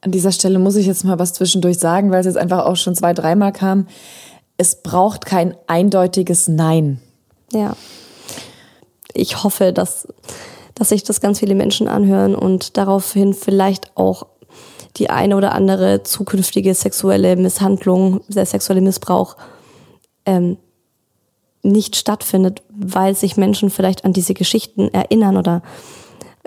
An 0.00 0.10
dieser 0.10 0.32
Stelle 0.32 0.58
muss 0.58 0.76
ich 0.76 0.86
jetzt 0.86 1.04
mal 1.04 1.18
was 1.18 1.32
zwischendurch 1.32 1.78
sagen, 1.78 2.10
weil 2.10 2.20
es 2.20 2.26
jetzt 2.26 2.36
einfach 2.36 2.66
auch 2.66 2.76
schon 2.76 2.94
zwei, 2.94 3.14
dreimal 3.14 3.52
kam. 3.52 3.86
Es 4.56 4.82
braucht 4.82 5.24
kein 5.24 5.54
eindeutiges 5.66 6.48
Nein. 6.48 7.00
Ja. 7.52 7.76
Ich 9.14 9.44
hoffe, 9.44 9.72
dass, 9.72 10.08
dass 10.74 10.88
sich 10.88 11.04
das 11.04 11.20
ganz 11.20 11.38
viele 11.38 11.54
Menschen 11.54 11.88
anhören 11.88 12.34
und 12.34 12.76
daraufhin 12.76 13.32
vielleicht 13.32 13.96
auch 13.96 14.26
die 14.96 15.10
eine 15.10 15.36
oder 15.36 15.52
andere 15.52 16.02
zukünftige 16.02 16.74
sexuelle 16.74 17.36
Misshandlung, 17.36 18.20
der 18.28 18.46
sexuelle 18.46 18.80
Missbrauch 18.80 19.36
ähm, 20.26 20.56
nicht 21.62 21.96
stattfindet, 21.96 22.62
weil 22.68 23.14
sich 23.14 23.36
Menschen 23.36 23.70
vielleicht 23.70 24.04
an 24.04 24.12
diese 24.12 24.34
Geschichten 24.34 24.92
erinnern 24.92 25.36
oder 25.36 25.62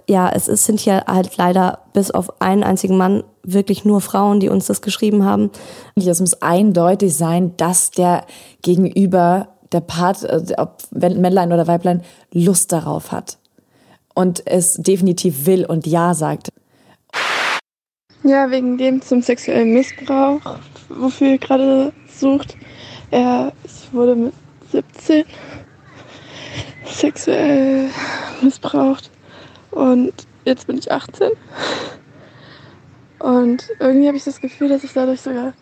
ja, 0.10 0.30
es 0.30 0.48
ist, 0.48 0.66
sind 0.66 0.80
hier 0.80 1.04
halt 1.06 1.36
leider 1.36 1.80
bis 1.92 2.12
auf 2.12 2.42
einen 2.42 2.64
einzigen 2.64 2.96
Mann 2.96 3.24
wirklich 3.44 3.84
nur 3.84 4.00
Frauen, 4.00 4.40
die 4.40 4.48
uns 4.48 4.68
das 4.68 4.82
geschrieben 4.82 5.26
haben. 5.26 5.52
Es 5.96 6.22
muss 6.22 6.42
eindeutig 6.42 7.14
sein, 7.14 7.58
dass 7.58 7.92
der 7.92 8.26
Gegenüber, 8.62 9.50
der 9.74 9.82
Part, 9.82 10.24
äh, 10.24 10.54
ob 10.58 10.78
Männlein 10.92 11.52
oder 11.52 11.68
Weiblein, 11.68 12.04
Lust 12.32 12.72
darauf 12.72 13.12
hat 13.12 13.38
und 14.14 14.42
es 14.48 14.76
definitiv 14.76 15.46
will 15.46 15.66
und 15.66 15.86
Ja 15.86 16.14
sagt. 16.14 16.50
Ja, 18.28 18.52
wegen 18.52 18.78
dem 18.78 19.02
zum 19.02 19.22
sexuellen 19.22 19.74
Missbrauch, 19.74 20.42
wofür 20.90 21.30
ihr 21.30 21.38
gerade 21.38 21.94
sucht. 22.10 22.58
Ich 23.10 23.94
wurde 23.94 24.18
mit 24.18 24.34
17 24.70 25.24
sexuell 26.84 27.90
missbraucht 28.42 29.10
und 29.72 30.12
jetzt 30.44 30.68
bin 30.68 30.78
ich 30.78 30.92
18. 30.92 31.32
Und 33.20 33.70
irgendwie 33.80 34.08
habe 34.08 34.18
ich 34.18 34.26
das 34.26 34.42
Gefühl, 34.42 34.68
dass 34.68 34.84
ich 34.84 34.92
dadurch 34.92 35.22
sogar 35.22 35.54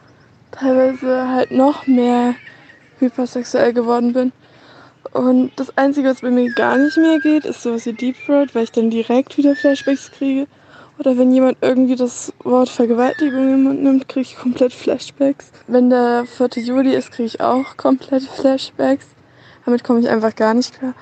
teilweise 0.49 1.29
halt 1.29 1.51
noch 1.51 1.85
mehr 1.85 2.33
hypersexuell 2.97 3.73
geworden 3.73 4.13
bin. 4.13 4.31
Und 5.11 5.51
das 5.57 5.77
Einzige, 5.77 6.09
was 6.09 6.21
bei 6.21 6.31
mir 6.31 6.51
gar 6.51 6.79
nicht 6.79 6.97
mehr 6.97 7.19
geht, 7.19 7.45
ist 7.45 7.61
sowas 7.61 7.85
wie 7.85 7.93
Deep 7.93 8.15
Throat, 8.25 8.55
weil 8.55 8.63
ich 8.63 8.71
dann 8.71 8.89
direkt 8.89 9.37
wieder 9.37 9.55
Flashbacks 9.55 10.11
kriege. 10.11 10.47
Oder 10.97 11.17
wenn 11.17 11.33
jemand 11.33 11.57
irgendwie 11.61 11.95
das 11.95 12.31
Wort 12.43 12.69
Vergewaltigung 12.69 13.53
im 13.53 13.63
Mund 13.63 13.83
nimmt, 13.83 14.07
kriege 14.07 14.21
ich 14.21 14.37
komplett 14.37 14.71
Flashbacks. 14.71 15.51
Wenn 15.67 15.89
der 15.89 16.25
4. 16.25 16.63
Juli 16.63 16.95
ist, 16.95 17.11
kriege 17.11 17.27
ich 17.27 17.41
auch 17.41 17.75
komplett 17.75 18.23
Flashbacks. 18.23 19.07
Damit 19.65 19.83
komme 19.83 19.99
ich 19.99 20.09
einfach 20.09 20.35
gar 20.35 20.53
nicht 20.53 20.77
klar. 20.77 20.93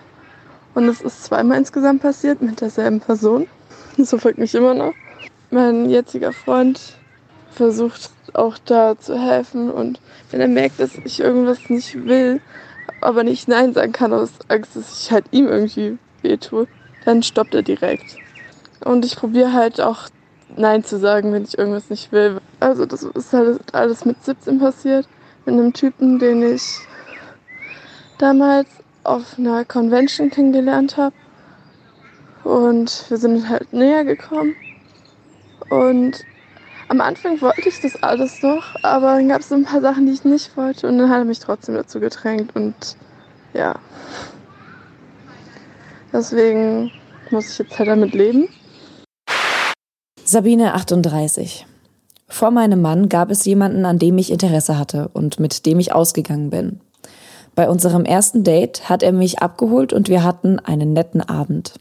Und 0.73 0.87
es 0.87 1.01
ist 1.01 1.25
zweimal 1.25 1.59
insgesamt 1.59 2.01
passiert 2.01 2.41
mit 2.41 2.61
derselben 2.61 2.99
Person. 2.99 3.47
Das 3.95 4.09
verfolgt 4.09 4.39
mich 4.39 4.55
immer 4.55 4.73
noch. 4.73 4.95
Mein 5.51 5.87
jetziger 5.87 6.33
Freund 6.33 6.79
versucht 7.51 8.09
auch 8.33 8.57
da 8.65 8.97
zu 8.97 9.15
helfen 9.19 9.69
und 9.69 9.99
wenn 10.31 10.41
er 10.41 10.47
merkt, 10.47 10.79
dass 10.79 10.97
ich 11.05 11.19
irgendwas 11.19 11.69
nicht 11.69 12.05
will, 12.07 12.41
aber 13.01 13.23
nicht 13.23 13.47
Nein 13.47 13.73
sagen 13.73 13.91
kann 13.91 14.11
aus 14.11 14.31
Angst, 14.47 14.75
dass 14.75 15.03
ich 15.03 15.11
halt 15.11 15.25
ihm 15.29 15.47
irgendwie 15.47 15.99
wehtue, 16.23 16.67
dann 17.05 17.21
stoppt 17.21 17.53
er 17.53 17.61
direkt. 17.61 18.17
Und 18.83 19.05
ich 19.05 19.15
probiere 19.15 19.53
halt 19.53 19.79
auch 19.81 20.07
Nein 20.55 20.83
zu 20.83 20.99
sagen, 20.99 21.33
wenn 21.33 21.43
ich 21.43 21.57
irgendwas 21.57 21.89
nicht 21.89 22.11
will. 22.11 22.39
Also 22.59 22.85
das 22.85 23.03
ist 23.03 23.33
halt 23.33 23.73
alles 23.73 24.05
mit 24.05 24.23
17 24.23 24.59
passiert. 24.59 25.07
Mit 25.45 25.55
einem 25.55 25.73
Typen, 25.73 26.19
den 26.19 26.43
ich 26.43 26.79
damals 28.17 28.67
auf 29.03 29.37
einer 29.37 29.65
Convention 29.65 30.29
kennengelernt 30.29 30.97
habe. 30.97 31.15
Und 32.43 33.09
wir 33.09 33.17
sind 33.17 33.49
halt 33.49 33.73
näher 33.73 34.05
gekommen. 34.05 34.55
Und 35.69 36.23
am 36.89 37.01
Anfang 37.01 37.41
wollte 37.41 37.67
ich 37.67 37.81
das 37.81 38.01
alles 38.03 38.41
noch, 38.43 38.75
aber 38.83 39.15
dann 39.15 39.29
gab 39.29 39.39
es 39.41 39.49
so 39.49 39.55
ein 39.55 39.63
paar 39.63 39.81
Sachen, 39.81 40.05
die 40.05 40.13
ich 40.13 40.23
nicht 40.25 40.55
wollte. 40.55 40.87
Und 40.87 40.97
dann 40.97 41.09
hat 41.09 41.19
er 41.19 41.25
mich 41.25 41.39
trotzdem 41.39 41.75
dazu 41.75 41.99
gedrängt. 41.99 42.55
Und 42.55 42.75
ja. 43.53 43.75
Deswegen 46.11 46.91
muss 47.31 47.49
ich 47.49 47.57
jetzt 47.57 47.79
halt 47.79 47.89
damit 47.89 48.13
leben. 48.13 48.47
Sabine 50.33 50.73
38. 50.73 51.67
Vor 52.27 52.49
meinem 52.49 52.81
Mann 52.81 53.07
gab 53.07 53.29
es 53.29 53.45
jemanden, 53.45 53.85
an 53.85 53.99
dem 53.99 54.17
ich 54.17 54.31
Interesse 54.31 54.79
hatte 54.79 55.09
und 55.13 55.39
mit 55.39 55.67
dem 55.67 55.79
ich 55.79 55.93
ausgegangen 55.93 56.49
bin. 56.49 56.81
Bei 57.53 57.69
unserem 57.69 58.03
ersten 58.03 58.43
Date 58.43 58.89
hat 58.89 59.03
er 59.03 59.11
mich 59.11 59.43
abgeholt 59.43 59.93
und 59.93 60.09
wir 60.09 60.23
hatten 60.23 60.57
einen 60.57 60.91
netten 60.91 61.21
Abend. 61.21 61.75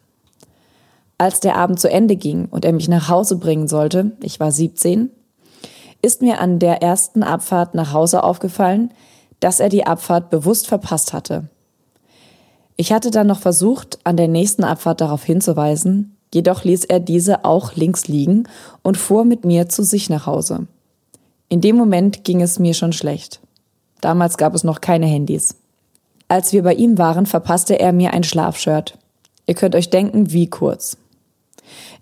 Als 1.16 1.40
der 1.40 1.56
Abend 1.56 1.80
zu 1.80 1.88
Ende 1.88 2.14
ging 2.14 2.44
und 2.50 2.66
er 2.66 2.74
mich 2.74 2.88
nach 2.88 3.08
Hause 3.08 3.36
bringen 3.36 3.68
sollte, 3.68 4.12
ich 4.22 4.38
war 4.38 4.52
17, 4.52 5.08
ist 6.02 6.20
mir 6.20 6.38
an 6.38 6.58
der 6.58 6.82
ersten 6.82 7.22
Abfahrt 7.22 7.74
nach 7.74 7.94
Hause 7.94 8.22
aufgefallen, 8.22 8.92
dass 9.40 9.60
er 9.60 9.70
die 9.70 9.86
Abfahrt 9.86 10.28
bewusst 10.28 10.66
verpasst 10.66 11.14
hatte. 11.14 11.48
Ich 12.76 12.92
hatte 12.92 13.10
dann 13.10 13.28
noch 13.28 13.40
versucht, 13.40 13.98
an 14.04 14.18
der 14.18 14.28
nächsten 14.28 14.64
Abfahrt 14.64 15.00
darauf 15.00 15.24
hinzuweisen, 15.24 16.18
Jedoch 16.34 16.64
ließ 16.64 16.84
er 16.84 17.00
diese 17.00 17.44
auch 17.44 17.74
links 17.74 18.08
liegen 18.08 18.48
und 18.82 18.96
fuhr 18.96 19.24
mit 19.24 19.44
mir 19.44 19.68
zu 19.68 19.82
sich 19.82 20.08
nach 20.08 20.26
Hause. 20.26 20.66
In 21.48 21.60
dem 21.60 21.76
Moment 21.76 22.24
ging 22.24 22.40
es 22.40 22.58
mir 22.58 22.74
schon 22.74 22.92
schlecht. 22.92 23.40
Damals 24.00 24.38
gab 24.38 24.54
es 24.54 24.64
noch 24.64 24.80
keine 24.80 25.06
Handys. 25.06 25.56
Als 26.28 26.52
wir 26.52 26.62
bei 26.62 26.74
ihm 26.74 26.96
waren, 26.96 27.26
verpasste 27.26 27.78
er 27.78 27.92
mir 27.92 28.14
ein 28.14 28.24
Schlafshirt. 28.24 28.96
Ihr 29.46 29.54
könnt 29.54 29.74
euch 29.74 29.90
denken, 29.90 30.32
wie 30.32 30.48
kurz. 30.48 30.96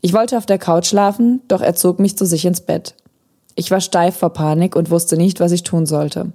Ich 0.00 0.12
wollte 0.12 0.38
auf 0.38 0.46
der 0.46 0.58
Couch 0.58 0.86
schlafen, 0.86 1.42
doch 1.48 1.60
er 1.60 1.74
zog 1.74 1.98
mich 1.98 2.16
zu 2.16 2.24
sich 2.24 2.44
ins 2.44 2.60
Bett. 2.60 2.94
Ich 3.56 3.70
war 3.70 3.80
steif 3.80 4.16
vor 4.16 4.30
Panik 4.30 4.76
und 4.76 4.90
wusste 4.90 5.16
nicht, 5.16 5.40
was 5.40 5.52
ich 5.52 5.64
tun 5.64 5.84
sollte. 5.84 6.32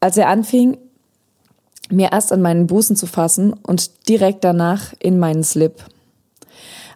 Als 0.00 0.16
er 0.16 0.28
anfing, 0.28 0.76
mir 1.90 2.12
erst 2.12 2.32
an 2.32 2.42
meinen 2.42 2.66
Busen 2.66 2.96
zu 2.96 3.06
fassen 3.06 3.52
und 3.52 4.08
direkt 4.08 4.44
danach 4.44 4.92
in 4.98 5.18
meinen 5.18 5.44
Slip, 5.44 5.84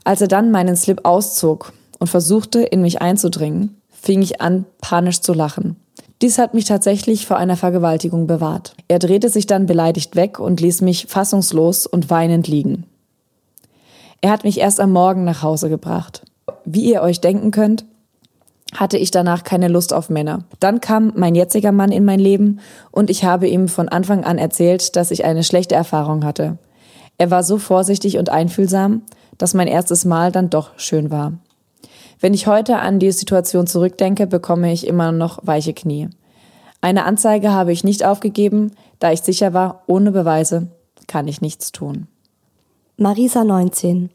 als 0.05 0.21
er 0.21 0.29
dann 0.29 0.51
meinen 0.51 0.77
Slip 0.77 1.01
auszog 1.05 1.73
und 1.99 2.09
versuchte, 2.09 2.61
in 2.61 2.83
mich 2.83 3.03
einzudringen, 3.03 3.81
fing 3.91 4.23
ich 4.23 4.41
an, 4.41 4.67
panisch 4.81 5.21
zu 5.21 5.33
lachen. 5.33 5.77
Dies 6.23 6.39
hat 6.39 6.55
mich 6.55 6.65
tatsächlich 6.65 7.27
vor 7.27 7.39
einer 7.39 7.57
Vergewaltigung 7.57 8.27
bewahrt. 8.27 8.75
Er 8.89 8.99
drehte 8.99 9.29
sich 9.29 9.47
dann 9.47 9.67
beleidigt 9.67 10.15
weg 10.17 10.39
und 10.39 10.61
ließ 10.61 10.81
mich 10.81 11.07
fassungslos 11.09 11.87
und 11.87 12.09
weinend 12.11 12.47
liegen. 12.47 12.85
Er 14.21 14.31
hat 14.31 14.45
mich 14.45 14.59
erst 14.59 14.81
am 14.81 14.93
Morgen 14.93 15.25
nach 15.25 15.43
Hause 15.43 15.69
gebracht. 15.69 16.23
Wie 16.65 16.91
ihr 16.91 17.03
euch 17.03 17.21
denken 17.21 17.51
könnt, 17.51 17.85
hatte 18.75 18.97
ich 18.97 19.11
danach 19.11 19.45
keine 19.45 19.69
Lust 19.69 19.93
auf 19.93 20.09
Männer. 20.09 20.45
Dann 20.61 20.81
kam 20.81 21.13
mein 21.15 21.35
jetziger 21.35 21.73
Mann 21.73 21.93
in 21.93 22.05
mein 22.05 22.21
Leben 22.21 22.61
und 22.91 23.11
ich 23.11 23.25
habe 23.25 23.49
ihm 23.49 23.69
von 23.69 23.89
Anfang 23.89 24.25
an 24.25 24.39
erzählt, 24.39 24.97
dass 24.97 25.11
ich 25.11 25.25
eine 25.25 25.45
schlechte 25.45 25.75
Erfahrung 25.75 26.25
hatte. 26.25 26.59
Er 27.19 27.31
war 27.31 27.45
so 27.45 27.59
vorsichtig 27.59 28.19
und 28.19 28.31
einfühlsam, 28.31 29.03
dass 29.39 29.55
mein 29.55 29.69
erstes 29.69 30.05
Mal 30.05 30.33
dann 30.33 30.51
doch 30.51 30.71
schön 30.77 31.11
war. 31.11 31.33
Wenn 32.21 32.35
ich 32.35 32.47
heute 32.47 32.79
an 32.79 32.99
die 32.99 33.13
Situation 33.13 33.67
zurückdenke, 33.67 34.27
bekomme 34.27 34.73
ich 34.73 34.87
immer 34.87 35.13
noch 35.13 35.39
weiche 35.43 35.75
Knie. 35.75 36.09
Eine 36.81 37.05
Anzeige 37.05 37.53
habe 37.53 37.73
ich 37.73 37.85
nicht 37.85 38.05
aufgegeben, 38.05 38.73
da 38.99 39.13
ich 39.13 39.23
sicher 39.23 39.53
war, 39.53 39.83
ohne 39.87 40.13
Beweise 40.13 40.69
kann 41.07 41.29
ich 41.29 41.41
nichts 41.41 41.73
tun. 41.73 42.07
Marisa 42.97 43.45
19. 43.45 44.11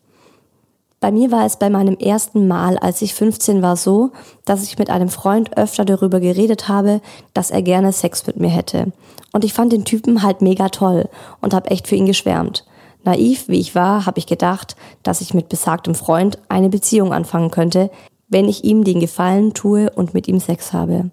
Bei 1.00 1.12
mir 1.12 1.32
war 1.32 1.46
es 1.46 1.58
bei 1.58 1.70
meinem 1.70 1.96
ersten 1.96 2.48
Mal, 2.48 2.78
als 2.78 3.02
ich 3.02 3.14
15 3.14 3.62
war, 3.62 3.78
so, 3.78 4.12
dass 4.46 4.64
ich 4.64 4.78
mit 4.78 4.90
einem 4.90 5.10
Freund 5.10 5.58
öfter 5.58 5.86
darüber 5.86 6.20
geredet 6.20 6.68
habe, 6.68 7.02
dass 7.34 7.52
er 7.52 7.62
gerne 7.62 7.94
Sex 7.94 8.28
mit 8.28 8.38
mir 8.38 8.50
hätte. 8.50 8.92
Und 9.32 9.46
ich 9.46 9.54
fand 9.54 9.72
den 9.72 9.86
Typen 9.86 10.24
halt 10.24 10.42
mega 10.42 10.70
toll 10.70 11.08
und 11.42 11.54
habe 11.54 11.72
echt 11.72 11.88
für 11.88 11.96
ihn 11.96 12.06
geschwärmt. 12.06 12.66
Naiv 13.04 13.48
wie 13.48 13.60
ich 13.60 13.76
war, 13.76 14.06
habe 14.06 14.20
ich 14.20 14.28
gedacht, 14.28 14.76
dass 15.04 15.22
ich 15.22 15.34
mit 15.34 15.50
besagtem 15.50 15.96
Freund 15.96 16.38
eine 16.50 16.70
Beziehung 16.70 17.14
anfangen 17.14 17.52
könnte, 17.52 17.90
wenn 18.28 18.48
ich 18.48 18.64
ihm 18.64 18.84
den 18.84 19.00
Gefallen 19.00 19.54
tue 19.54 19.90
und 19.90 20.14
mit 20.14 20.28
ihm 20.28 20.40
Sex 20.40 20.74
habe. 20.74 21.10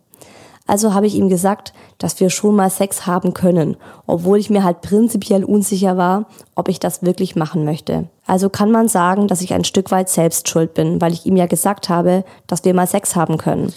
Also 0.66 0.95
habe 0.95 1.07
ich 1.07 1.14
ihm 1.14 1.28
gesagt, 1.28 1.72
dass 1.99 2.18
wir 2.18 2.28
schon 2.28 2.57
mal 2.57 2.70
Sex 2.70 3.07
haben 3.07 3.34
können, 3.34 3.76
obwohl 4.07 4.39
ich 4.39 4.51
mir 4.51 4.64
halt 4.64 4.80
prinzipiell 4.80 5.45
unsicher 5.45 5.97
war, 5.97 6.26
ob 6.57 6.68
ich 6.68 6.80
das 6.80 7.03
wirklich 7.03 7.37
machen 7.37 7.64
möchte. 7.64 8.09
Also 8.26 8.51
kann 8.51 8.72
man 8.72 8.89
sagen, 8.89 9.28
dass 9.28 9.43
ich 9.43 9.55
ein 9.55 9.62
Stück 9.62 9.93
weit 9.93 10.09
selbst 10.09 10.49
schuld 10.49 10.74
bin, 10.74 11.01
weil 11.01 11.12
ich 11.12 11.24
ihm 11.24 11.37
ja 11.37 11.47
gesagt 11.47 11.89
habe, 11.89 12.24
dass 12.49 12.64
wir 12.64 12.74
mal 12.74 12.89
Sex 12.89 13.14
haben 13.14 13.39
können. 13.39 13.72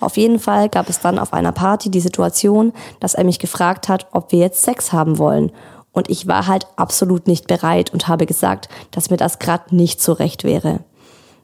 Auf 0.00 0.18
jeden 0.18 0.38
Fall 0.38 0.68
gab 0.68 0.90
es 0.90 1.00
dann 1.00 1.18
auf 1.18 1.32
einer 1.32 1.52
Party 1.52 1.90
die 1.90 2.00
Situation, 2.00 2.74
dass 3.00 3.14
er 3.14 3.24
mich 3.24 3.38
gefragt 3.38 3.88
hat, 3.88 4.08
ob 4.12 4.30
wir 4.32 4.40
jetzt 4.40 4.62
Sex 4.62 4.92
haben 4.92 5.16
wollen. 5.16 5.50
Und 5.94 6.10
ich 6.10 6.26
war 6.26 6.46
halt 6.46 6.66
absolut 6.76 7.26
nicht 7.26 7.46
bereit 7.46 7.94
und 7.94 8.08
habe 8.08 8.26
gesagt, 8.26 8.68
dass 8.90 9.08
mir 9.08 9.16
das 9.16 9.38
gerade 9.38 9.74
nicht 9.74 10.02
so 10.02 10.12
recht 10.12 10.44
wäre. 10.44 10.80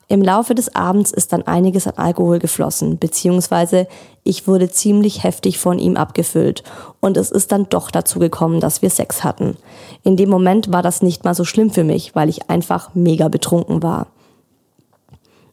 Im 0.08 0.22
Laufe 0.22 0.56
des 0.56 0.74
Abends 0.74 1.12
ist 1.12 1.32
dann 1.32 1.42
einiges 1.42 1.86
an 1.86 1.94
Alkohol 1.96 2.40
geflossen, 2.40 2.98
beziehungsweise 2.98 3.86
ich 4.24 4.48
wurde 4.48 4.68
ziemlich 4.68 5.22
heftig 5.22 5.58
von 5.58 5.78
ihm 5.78 5.96
abgefüllt 5.96 6.64
und 6.98 7.16
es 7.16 7.30
ist 7.30 7.52
dann 7.52 7.68
doch 7.68 7.92
dazu 7.92 8.18
gekommen, 8.18 8.58
dass 8.58 8.82
wir 8.82 8.90
Sex 8.90 9.22
hatten. 9.22 9.56
In 10.02 10.16
dem 10.16 10.28
Moment 10.28 10.72
war 10.72 10.82
das 10.82 11.00
nicht 11.00 11.24
mal 11.24 11.36
so 11.36 11.44
schlimm 11.44 11.70
für 11.70 11.84
mich, 11.84 12.16
weil 12.16 12.28
ich 12.28 12.50
einfach 12.50 12.92
mega 12.92 13.28
betrunken 13.28 13.84
war. 13.84 14.08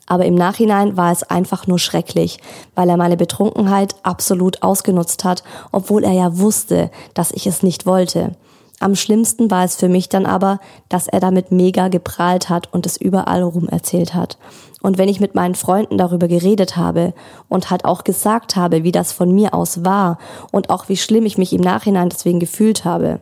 Aber 0.08 0.26
im 0.26 0.34
Nachhinein 0.34 0.98
war 0.98 1.12
es 1.12 1.22
einfach 1.22 1.68
nur 1.68 1.78
schrecklich, 1.78 2.40
weil 2.74 2.90
er 2.90 2.98
meine 2.98 3.18
Betrunkenheit 3.18 3.94
absolut 4.02 4.64
ausgenutzt 4.64 5.24
hat, 5.24 5.44
obwohl 5.72 6.04
er 6.04 6.14
ja 6.14 6.40
wusste, 6.40 6.90
dass 7.14 7.32
ich 7.32 7.46
es 7.46 7.62
nicht 7.62 7.86
wollte. 7.86 8.32
Am 8.80 8.96
schlimmsten 8.96 9.50
war 9.50 9.64
es 9.64 9.76
für 9.76 9.90
mich 9.90 10.08
dann 10.08 10.28
aber, 10.28 10.60
dass 10.88 11.08
er 11.08 11.20
damit 11.20 11.52
mega 11.52 11.88
geprahlt 11.88 12.50
hat 12.50 12.72
und 12.72 12.86
es 12.86 12.98
überall 12.98 13.42
rum 13.42 13.68
erzählt 13.68 14.14
hat. 14.14 14.38
Und 14.82 15.00
wenn 15.00 15.10
ich 15.10 15.20
mit 15.20 15.34
meinen 15.34 15.56
Freunden 15.56 15.98
darüber 15.98 16.28
geredet 16.28 16.78
habe 16.78 17.14
und 17.50 17.72
halt 17.72 17.86
auch 17.86 18.04
gesagt 18.04 18.56
habe, 18.56 18.84
wie 18.84 18.92
das 18.92 19.12
von 19.12 19.34
mir 19.34 19.56
aus 19.56 19.84
war 19.84 20.20
und 20.52 20.70
auch 20.70 20.90
wie 20.90 20.98
schlimm 20.98 21.26
ich 21.26 21.40
mich 21.40 21.54
im 21.54 21.62
Nachhinein 21.62 22.10
deswegen 22.10 22.40
gefühlt 22.40 22.86
habe. 22.86 23.20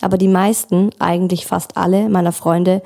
Aber 0.00 0.18
die 0.18 0.28
meisten, 0.28 0.90
eigentlich 0.98 1.46
fast 1.46 1.76
alle 1.76 2.08
meiner 2.08 2.32
Freunde, 2.32 2.82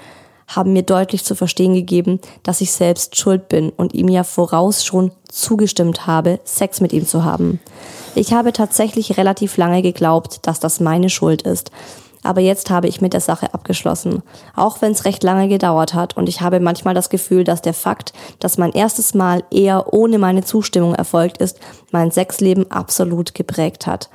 haben 0.46 0.72
mir 0.72 0.82
deutlich 0.82 1.24
zu 1.24 1.34
verstehen 1.34 1.74
gegeben, 1.74 2.20
dass 2.42 2.60
ich 2.60 2.72
selbst 2.72 3.16
schuld 3.16 3.48
bin 3.48 3.70
und 3.70 3.94
ihm 3.94 4.08
ja 4.08 4.24
voraus 4.24 4.84
schon 4.84 5.12
zugestimmt 5.28 6.06
habe, 6.06 6.40
Sex 6.44 6.80
mit 6.80 6.92
ihm 6.92 7.06
zu 7.06 7.24
haben. 7.24 7.60
Ich 8.14 8.32
habe 8.32 8.52
tatsächlich 8.52 9.16
relativ 9.16 9.56
lange 9.56 9.80
geglaubt, 9.80 10.40
dass 10.46 10.60
das 10.60 10.80
meine 10.80 11.08
Schuld 11.08 11.42
ist 11.42 11.70
aber 12.22 12.40
jetzt 12.40 12.70
habe 12.70 12.88
ich 12.88 13.00
mit 13.00 13.12
der 13.12 13.20
Sache 13.20 13.54
abgeschlossen. 13.54 14.22
Auch 14.54 14.82
wenn 14.82 14.92
es 14.92 15.04
recht 15.04 15.22
lange 15.22 15.48
gedauert 15.48 15.94
hat 15.94 16.16
und 16.16 16.28
ich 16.28 16.40
habe 16.40 16.60
manchmal 16.60 16.94
das 16.94 17.10
Gefühl, 17.10 17.44
dass 17.44 17.62
der 17.62 17.74
Fakt, 17.74 18.12
dass 18.38 18.58
mein 18.58 18.72
erstes 18.72 19.14
Mal 19.14 19.44
eher 19.50 19.92
ohne 19.92 20.18
meine 20.18 20.44
Zustimmung 20.44 20.94
erfolgt 20.94 21.38
ist, 21.38 21.58
mein 21.90 22.10
Sexleben 22.10 22.70
absolut 22.70 23.34
geprägt 23.34 23.86
hat. 23.86 24.10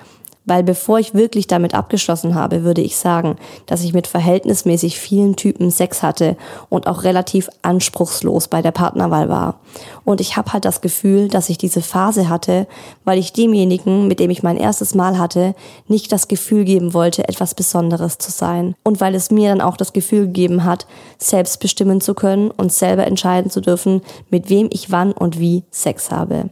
Weil 0.46 0.64
bevor 0.64 1.00
ich 1.00 1.14
wirklich 1.14 1.48
damit 1.48 1.74
abgeschlossen 1.74 2.36
habe, 2.36 2.64
würde 2.64 2.82
ich 2.82 2.98
sagen, 2.98 3.38
dass 3.66 3.84
ich 3.84 3.94
mit 3.94 4.08
verhältnismäßig 4.08 5.00
vielen 5.00 5.36
Typen 5.36 5.72
Sex 5.72 6.04
hatte 6.04 6.38
und 6.70 6.88
auch 6.88 7.04
relativ 7.04 7.50
anspruchslos 7.62 8.48
bei 8.48 8.62
der 8.62 8.72
Partnerwahl 8.72 9.30
war. 9.30 9.60
Und 10.04 10.22
ich 10.22 10.38
habe 10.38 10.54
halt 10.54 10.66
das 10.66 10.82
Gefühl, 10.82 11.28
dass 11.28 11.50
ich 11.50 11.58
diese 11.58 11.82
Phase 11.82 12.30
hatte, 12.30 12.68
weil 13.04 13.18
ich 13.18 13.34
demjenigen, 13.34 14.08
mit 14.08 14.20
dem 14.20 14.30
ich 14.30 14.44
mein 14.44 14.58
erstes 14.58 14.94
Mal 14.94 15.18
hatte, 15.18 15.56
nicht 15.88 16.12
das 16.12 16.28
Gefühl 16.28 16.64
geben 16.64 16.94
wollte, 16.94 17.28
etwas 17.28 17.56
Besonderes 17.56 18.18
zu 18.18 18.32
sein. 18.32 18.76
Und 18.84 19.02
weil 19.02 19.16
es 19.16 19.32
mir 19.32 19.50
dann 19.50 19.62
auch 19.62 19.78
das 19.78 19.94
Gefühl 19.94 20.28
gegeben 20.28 20.64
hat, 20.64 20.86
selbst 21.18 21.60
bestimmen 21.60 22.02
zu 22.02 22.14
können 22.14 22.52
und 22.52 22.72
selber 22.72 23.08
entscheiden 23.08 23.50
zu 23.50 23.62
dürfen, 23.62 24.02
mit 24.30 24.50
wem 24.50 24.70
ich 24.72 24.92
wann 24.92 25.12
und 25.12 25.40
wie 25.40 25.64
Sex 25.72 26.12
habe. 26.12 26.50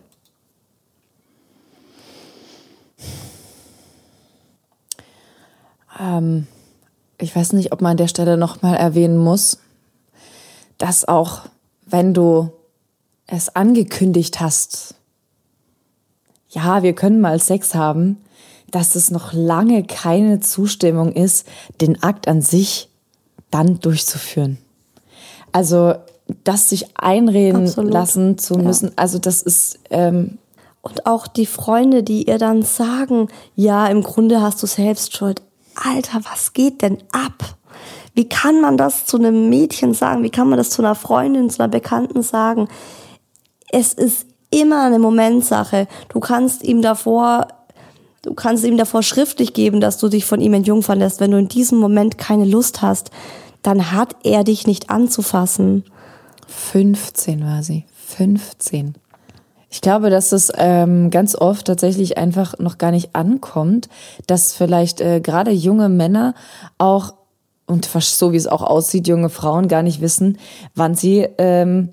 Ähm, 5.99 6.47
ich 7.17 7.35
weiß 7.35 7.53
nicht, 7.53 7.71
ob 7.71 7.81
man 7.81 7.91
an 7.91 7.97
der 7.97 8.07
Stelle 8.07 8.37
nochmal 8.37 8.75
erwähnen 8.75 9.17
muss, 9.17 9.59
dass 10.77 11.07
auch 11.07 11.41
wenn 11.85 12.13
du 12.13 12.51
es 13.27 13.55
angekündigt 13.55 14.39
hast, 14.39 14.95
ja, 16.49 16.83
wir 16.83 16.93
können 16.93 17.21
mal 17.21 17.39
Sex 17.39 17.73
haben, 17.73 18.17
dass 18.69 18.95
es 18.95 19.11
noch 19.11 19.33
lange 19.33 19.83
keine 19.83 20.39
Zustimmung 20.39 21.13
ist, 21.13 21.47
den 21.81 22.01
Akt 22.03 22.27
an 22.27 22.41
sich 22.41 22.89
dann 23.51 23.79
durchzuführen. 23.79 24.57
Also 25.51 25.95
das 26.43 26.69
sich 26.69 26.97
einreden 26.97 27.67
Absolut. 27.67 27.93
lassen 27.93 28.37
zu 28.37 28.55
müssen, 28.55 28.87
ja. 28.87 28.93
also 28.95 29.19
das 29.19 29.41
ist 29.41 29.79
ähm, 29.91 30.39
und 30.81 31.05
auch 31.05 31.27
die 31.27 31.45
Freunde, 31.45 32.03
die 32.03 32.27
ihr 32.27 32.37
dann 32.37 32.61
sagen, 32.61 33.29
ja, 33.55 33.87
im 33.87 34.03
Grunde 34.03 34.41
hast 34.41 34.61
du 34.61 34.67
selbst 34.67 35.15
Schuld. 35.15 35.41
Alter, 35.75 36.21
was 36.23 36.53
geht 36.53 36.81
denn 36.81 36.97
ab? 37.11 37.57
Wie 38.13 38.29
kann 38.29 38.61
man 38.61 38.77
das 38.77 39.05
zu 39.05 39.17
einem 39.17 39.49
Mädchen 39.49 39.93
sagen? 39.93 40.23
Wie 40.23 40.29
kann 40.29 40.49
man 40.49 40.57
das 40.57 40.69
zu 40.69 40.81
einer 40.81 40.95
Freundin, 40.95 41.49
zu 41.49 41.61
einer 41.61 41.71
Bekannten 41.71 42.21
sagen? 42.21 42.67
Es 43.71 43.93
ist 43.93 44.27
immer 44.51 44.83
eine 44.83 44.99
Momentsache. 44.99 45.87
Du 46.09 46.19
kannst 46.19 46.63
ihm 46.63 46.81
davor, 46.81 47.47
du 48.21 48.33
kannst 48.35 48.63
ihm 48.63 48.77
davor 48.77 49.01
schriftlich 49.01 49.53
geben, 49.53 49.81
dass 49.81 49.97
du 49.97 50.09
dich 50.09 50.25
von 50.25 50.41
ihm 50.41 50.53
entjungfern 50.53 50.99
lässt. 50.99 51.19
Wenn 51.19 51.31
du 51.31 51.37
in 51.37 51.47
diesem 51.47 51.79
Moment 51.79 52.17
keine 52.17 52.45
Lust 52.45 52.81
hast, 52.81 53.09
dann 53.63 53.91
hat 53.91 54.15
er 54.23 54.43
dich 54.43 54.67
nicht 54.67 54.89
anzufassen. 54.91 55.83
15 56.47 57.43
war 57.43 57.63
sie. 57.63 57.85
15. 58.07 58.95
Ich 59.73 59.81
glaube, 59.81 60.11
dass 60.11 60.31
es 60.33 60.51
ähm, 60.55 61.09
ganz 61.09 61.33
oft 61.33 61.65
tatsächlich 61.65 62.15
einfach 62.19 62.59
noch 62.59 62.77
gar 62.77 62.91
nicht 62.91 63.15
ankommt, 63.15 63.89
dass 64.27 64.53
vielleicht 64.53 65.01
äh, 65.01 65.19
gerade 65.19 65.49
junge 65.49 65.89
Männer 65.89 66.35
auch 66.77 67.15
und 67.65 67.85
so 67.85 68.33
wie 68.33 68.37
es 68.37 68.45
auch 68.45 68.61
aussieht, 68.61 69.07
junge 69.07 69.29
Frauen 69.29 69.67
gar 69.67 69.81
nicht 69.81 69.99
wissen, 69.99 70.37
wann 70.75 70.93
sie 70.93 71.27
ähm, 71.39 71.89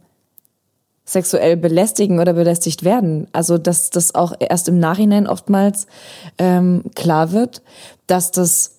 sexuell 1.06 1.56
belästigen 1.56 2.20
oder 2.20 2.34
belästigt 2.34 2.84
werden. 2.84 3.28
Also 3.32 3.56
dass 3.56 3.88
das 3.88 4.14
auch 4.14 4.34
erst 4.38 4.68
im 4.68 4.78
Nachhinein 4.78 5.26
oftmals 5.26 5.86
ähm, 6.36 6.82
klar 6.94 7.32
wird, 7.32 7.62
dass 8.06 8.30
das 8.30 8.76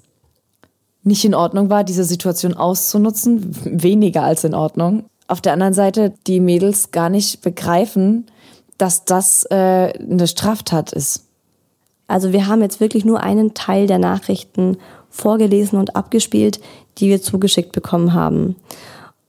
nicht 1.01 1.25
in 1.25 1.33
Ordnung 1.33 1.71
war, 1.71 1.83
diese 1.83 2.03
Situation 2.03 2.53
auszunutzen, 2.53 3.55
weniger 3.63 4.21
als 4.21 4.43
in 4.43 4.53
Ordnung. 4.53 5.05
Auf 5.27 5.41
der 5.41 5.53
anderen 5.53 5.73
Seite 5.73 6.13
die 6.27 6.39
Mädels 6.39 6.91
gar 6.91 7.09
nicht 7.09 7.41
begreifen, 7.41 8.27
dass 8.81 9.05
das 9.05 9.45
äh, 9.51 9.93
eine 9.93 10.25
Straftat 10.25 10.91
ist. 10.91 11.25
Also 12.07 12.33
wir 12.33 12.47
haben 12.47 12.63
jetzt 12.63 12.79
wirklich 12.79 13.05
nur 13.05 13.21
einen 13.21 13.53
Teil 13.53 13.85
der 13.85 13.99
Nachrichten 13.99 14.77
vorgelesen 15.11 15.77
und 15.77 15.95
abgespielt, 15.95 16.59
die 16.97 17.09
wir 17.09 17.21
zugeschickt 17.21 17.73
bekommen 17.73 18.15
haben. 18.15 18.55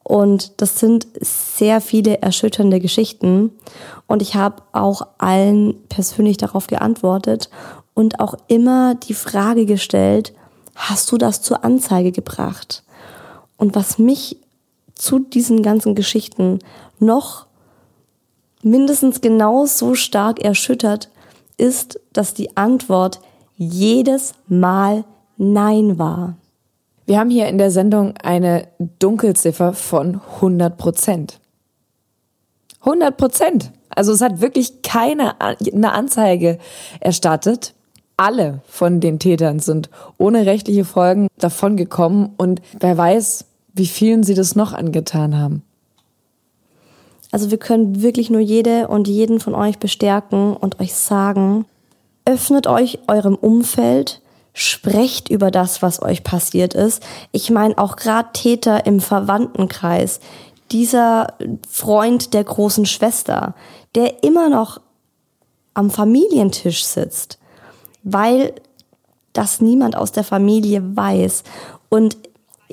Und 0.02 0.62
das 0.62 0.80
sind 0.80 1.06
sehr 1.20 1.82
viele 1.82 2.22
erschütternde 2.22 2.80
Geschichten. 2.80 3.50
Und 4.06 4.22
ich 4.22 4.36
habe 4.36 4.62
auch 4.72 5.06
allen 5.18 5.74
persönlich 5.90 6.38
darauf 6.38 6.66
geantwortet 6.66 7.50
und 7.92 8.20
auch 8.20 8.34
immer 8.48 8.94
die 8.94 9.14
Frage 9.14 9.66
gestellt, 9.66 10.32
hast 10.74 11.12
du 11.12 11.18
das 11.18 11.42
zur 11.42 11.62
Anzeige 11.62 12.10
gebracht? 12.10 12.84
Und 13.58 13.74
was 13.74 13.98
mich 13.98 14.38
zu 14.94 15.18
diesen 15.18 15.62
ganzen 15.62 15.94
Geschichten 15.94 16.60
noch 16.98 17.46
mindestens 18.62 19.20
genauso 19.20 19.94
stark 19.94 20.40
erschüttert, 20.40 21.10
ist, 21.56 22.00
dass 22.12 22.34
die 22.34 22.56
Antwort 22.56 23.20
jedes 23.56 24.34
Mal 24.48 25.04
Nein 25.36 25.98
war. 25.98 26.36
Wir 27.04 27.18
haben 27.18 27.30
hier 27.30 27.48
in 27.48 27.58
der 27.58 27.70
Sendung 27.70 28.14
eine 28.22 28.68
Dunkelziffer 28.98 29.72
von 29.72 30.20
100 30.36 30.78
Prozent. 30.78 31.40
100 32.80 33.16
Prozent. 33.16 33.72
Also 33.90 34.12
es 34.12 34.20
hat 34.20 34.40
wirklich 34.40 34.82
keine 34.82 35.40
eine 35.40 35.92
Anzeige 35.92 36.58
erstattet. 37.00 37.74
Alle 38.16 38.60
von 38.66 39.00
den 39.00 39.18
Tätern 39.18 39.58
sind 39.58 39.90
ohne 40.16 40.46
rechtliche 40.46 40.84
Folgen 40.84 41.28
davon 41.38 41.76
gekommen 41.76 42.32
und 42.36 42.62
wer 42.78 42.96
weiß, 42.96 43.46
wie 43.74 43.86
vielen 43.86 44.22
sie 44.22 44.34
das 44.34 44.54
noch 44.54 44.72
angetan 44.72 45.38
haben. 45.38 45.62
Also 47.32 47.50
wir 47.50 47.58
können 47.58 48.02
wirklich 48.02 48.30
nur 48.30 48.40
jede 48.40 48.86
und 48.88 49.08
jeden 49.08 49.40
von 49.40 49.54
euch 49.54 49.78
bestärken 49.78 50.54
und 50.54 50.78
euch 50.80 50.94
sagen, 50.94 51.64
öffnet 52.24 52.66
euch 52.66 53.00
eurem 53.08 53.34
Umfeld, 53.34 54.20
sprecht 54.52 55.30
über 55.30 55.50
das, 55.50 55.80
was 55.80 56.02
euch 56.02 56.22
passiert 56.22 56.74
ist. 56.74 57.02
Ich 57.32 57.50
meine 57.50 57.78
auch 57.78 57.96
gerade 57.96 58.28
Täter 58.34 58.84
im 58.86 59.00
Verwandtenkreis, 59.00 60.20
dieser 60.70 61.34
Freund 61.68 62.34
der 62.34 62.44
großen 62.44 62.84
Schwester, 62.84 63.54
der 63.94 64.22
immer 64.22 64.50
noch 64.50 64.80
am 65.74 65.90
Familientisch 65.90 66.84
sitzt, 66.84 67.38
weil 68.02 68.52
das 69.32 69.62
niemand 69.62 69.96
aus 69.96 70.12
der 70.12 70.24
Familie 70.24 70.96
weiß. 70.96 71.44
Und 71.88 72.18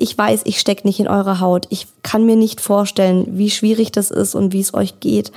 ich 0.00 0.16
weiß, 0.16 0.42
ich 0.44 0.58
stecke 0.58 0.86
nicht 0.86 0.98
in 0.98 1.08
eurer 1.08 1.40
Haut. 1.40 1.66
Ich 1.70 1.86
kann 2.02 2.24
mir 2.24 2.36
nicht 2.36 2.60
vorstellen, 2.60 3.26
wie 3.38 3.50
schwierig 3.50 3.92
das 3.92 4.10
ist 4.10 4.34
und 4.34 4.52
wie 4.52 4.60
es 4.60 4.74
euch 4.74 5.00
geht. 5.00 5.30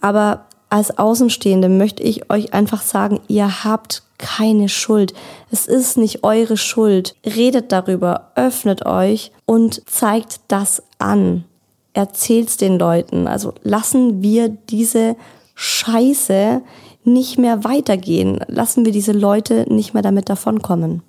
Aber 0.00 0.46
als 0.70 0.96
Außenstehende 0.98 1.68
möchte 1.68 2.02
ich 2.02 2.30
euch 2.30 2.54
einfach 2.54 2.82
sagen, 2.82 3.20
ihr 3.28 3.64
habt 3.64 4.02
keine 4.18 4.68
Schuld. 4.68 5.12
Es 5.50 5.66
ist 5.66 5.96
nicht 5.96 6.24
eure 6.24 6.56
Schuld. 6.56 7.16
Redet 7.24 7.72
darüber, 7.72 8.30
öffnet 8.34 8.86
euch 8.86 9.32
und 9.44 9.82
zeigt 9.88 10.40
das 10.48 10.82
an. 10.98 11.44
Erzählt's 11.92 12.56
den 12.56 12.78
Leuten. 12.78 13.26
Also 13.26 13.54
lassen 13.62 14.22
wir 14.22 14.48
diese 14.48 15.16
Scheiße 15.54 16.62
nicht 17.04 17.38
mehr 17.38 17.64
weitergehen. 17.64 18.40
Lassen 18.48 18.84
wir 18.84 18.92
diese 18.92 19.12
Leute 19.12 19.66
nicht 19.72 19.94
mehr 19.94 20.02
damit 20.02 20.28
davonkommen. 20.28 21.02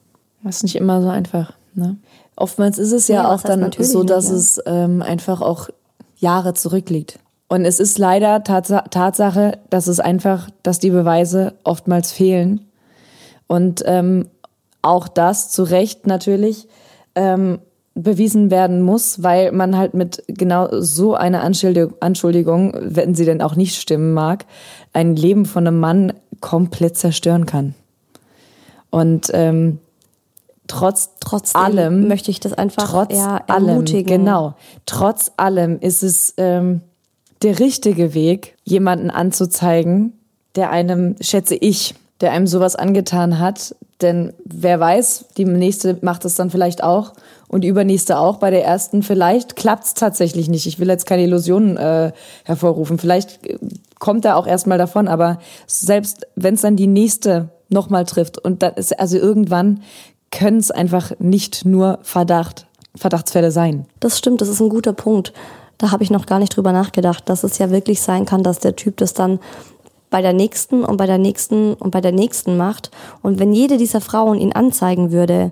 Das 0.43 0.58
ist 0.58 0.64
nicht 0.64 0.76
immer 0.76 1.02
so 1.02 1.10
einfach. 1.10 1.54
Ne? 1.74 1.98
Oftmals 2.38 2.77
ist 2.77 2.91
es 2.91 3.07
ja, 3.07 3.23
ja 3.23 3.33
auch 3.33 3.41
dann 3.41 3.71
so, 3.79 4.03
dass 4.03 4.25
nicht, 4.25 4.31
ja. 4.31 4.38
es 4.38 4.61
ähm, 4.65 5.01
einfach 5.01 5.41
auch 5.41 5.69
Jahre 6.15 6.53
zurückliegt. 6.53 7.19
Und 7.49 7.65
es 7.65 7.79
ist 7.79 7.97
leider 7.97 8.43
Tats 8.43 8.71
Tatsache, 8.91 9.57
dass 9.69 9.88
es 9.88 9.99
einfach, 9.99 10.49
dass 10.63 10.79
die 10.79 10.91
Beweise 10.91 11.53
oftmals 11.63 12.11
fehlen. 12.11 12.67
Und 13.47 13.83
ähm, 13.85 14.27
auch 14.81 15.07
das 15.07 15.49
zu 15.49 15.63
Recht 15.63 16.05
natürlich 16.05 16.67
ähm, 17.15 17.59
bewiesen 17.95 18.51
werden 18.51 18.81
muss, 18.81 19.23
weil 19.23 19.51
man 19.51 19.75
halt 19.75 19.95
mit 19.95 20.23
genau 20.27 20.67
so 20.79 21.15
einer 21.15 21.41
Anschuldigung, 21.41 22.77
wenn 22.79 23.15
sie 23.15 23.25
denn 23.25 23.41
auch 23.41 23.55
nicht 23.55 23.75
stimmen 23.75 24.13
mag, 24.13 24.45
ein 24.93 25.15
Leben 25.15 25.45
von 25.45 25.65
einem 25.65 25.79
Mann 25.79 26.13
komplett 26.39 26.97
zerstören 26.97 27.47
kann. 27.47 27.73
Und 28.91 29.31
ähm, 29.33 29.79
trotz 30.68 31.11
trotz 31.20 31.55
allem 31.55 32.07
möchte 32.07 32.32
ich 32.32 32.39
das 32.39 32.53
einfach 32.53 32.89
trotz 32.89 33.15
ja, 33.15 33.38
ermutigen. 33.47 34.11
Allem, 34.11 34.26
genau. 34.26 34.55
Trotz 34.86 35.32
allem 35.38 35.80
ist 35.80 36.03
es 36.03 36.34
ähm, 36.38 36.82
der 37.41 37.59
richtige 37.59 38.13
Weg, 38.13 38.55
jemanden 38.63 39.09
anzuzeigen, 39.09 40.13
der 40.55 40.72
einem, 40.72 41.15
schätze 41.22 41.55
ich, 41.55 41.95
der 42.22 42.32
einem 42.32 42.47
sowas 42.47 42.76
angetan 42.76 43.39
hat. 43.39 43.76
Denn 44.01 44.34
wer 44.45 44.80
weiß, 44.80 45.26
die 45.38 45.45
nächste 45.45 45.97
macht 46.01 46.26
es 46.26 46.36
dann 46.36 46.51
vielleicht 46.51 46.84
auch 46.84 47.13
und 47.47 47.61
die 47.61 47.68
übernächste 47.68 48.20
auch. 48.20 48.38
Bei 48.38 48.51
der 48.51 48.63
ersten 48.63 49.01
vielleicht 49.01 49.55
klappt 49.55 49.86
es 49.86 49.93
tatsächlich 49.95 50.49
nicht. 50.49 50.68
Ich 50.68 50.80
will 50.80 50.88
jetzt 50.88 51.05
keine 51.05 51.24
Illusionen 51.24 51.78
äh, 51.78 52.11
hervorrufen. 52.43 52.99
Vielleicht 52.99 53.45
äh, 53.45 53.57
kommt 53.99 54.26
er 54.26 54.38
auch 54.38 54.45
erstmal 54.45 54.78
davon, 54.78 55.07
aber 55.07 55.39
selbst 55.65 56.28
wenn 56.36 56.55
es 56.55 56.61
dann 56.61 56.76
die 56.76 56.88
nächste 56.88 57.49
nochmal 57.70 58.05
trifft 58.05 58.38
und 58.38 58.61
dann 58.61 58.76
ist 58.76 58.97
also 58.99 59.18
irgendwann 59.18 59.82
können 60.32 60.57
es 60.57 60.71
einfach 60.71 61.11
nicht 61.19 61.65
nur 61.65 61.99
Verdacht, 62.01 62.67
Verdachtsfälle 62.95 63.51
sein. 63.51 63.86
Das 63.99 64.17
stimmt, 64.17 64.41
das 64.41 64.49
ist 64.49 64.59
ein 64.59 64.69
guter 64.69 64.93
Punkt. 64.93 65.34
Da 65.78 65.91
habe 65.91 66.03
ich 66.03 66.09
noch 66.09 66.25
gar 66.25 66.39
nicht 66.39 66.55
drüber 66.55 66.71
nachgedacht, 66.71 67.30
dass 67.30 67.43
es 67.43 67.57
ja 67.57 67.69
wirklich 67.69 68.01
sein 68.01 68.25
kann, 68.25 68.43
dass 68.43 68.59
der 68.59 68.75
Typ 68.75 68.97
das 68.97 69.13
dann 69.13 69.39
bei 70.09 70.21
der 70.21 70.34
nächsten 70.34 70.84
und 70.84 70.97
bei 70.97 71.05
der 71.05 71.17
nächsten 71.17 71.73
und 71.73 71.91
bei 71.91 72.01
der 72.01 72.11
nächsten 72.11 72.57
macht. 72.57 72.91
Und 73.21 73.39
wenn 73.39 73.53
jede 73.53 73.78
dieser 73.78 74.01
Frauen 74.01 74.39
ihn 74.39 74.53
anzeigen 74.53 75.11
würde, 75.11 75.51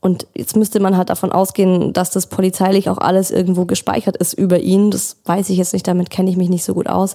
und 0.00 0.26
jetzt 0.34 0.56
müsste 0.56 0.80
man 0.80 0.96
halt 0.96 1.10
davon 1.10 1.30
ausgehen, 1.30 1.92
dass 1.92 2.10
das 2.10 2.26
polizeilich 2.26 2.88
auch 2.88 2.98
alles 2.98 3.30
irgendwo 3.30 3.66
gespeichert 3.66 4.16
ist 4.16 4.32
über 4.32 4.58
ihn. 4.58 4.90
Das 4.90 5.18
weiß 5.26 5.48
ich 5.50 5.58
jetzt 5.58 5.72
nicht, 5.72 5.86
damit 5.86 6.10
kenne 6.10 6.28
ich 6.28 6.36
mich 6.36 6.48
nicht 6.48 6.64
so 6.64 6.74
gut 6.74 6.88
aus. 6.88 7.14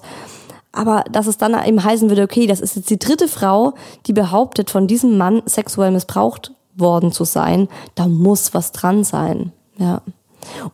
Aber 0.72 1.04
dass 1.10 1.26
es 1.26 1.38
dann 1.38 1.54
eben 1.66 1.82
heißen 1.82 2.08
würde, 2.08 2.22
okay, 2.22 2.46
das 2.46 2.60
ist 2.60 2.76
jetzt 2.76 2.90
die 2.90 2.98
dritte 2.98 3.28
Frau, 3.28 3.74
die 4.06 4.12
behauptet, 4.12 4.70
von 4.70 4.86
diesem 4.86 5.16
Mann 5.16 5.42
sexuell 5.46 5.90
missbraucht 5.90 6.52
worden 6.76 7.10
zu 7.10 7.24
sein, 7.24 7.68
da 7.94 8.06
muss 8.06 8.54
was 8.54 8.72
dran 8.72 9.02
sein. 9.02 9.52
Ja. 9.78 10.02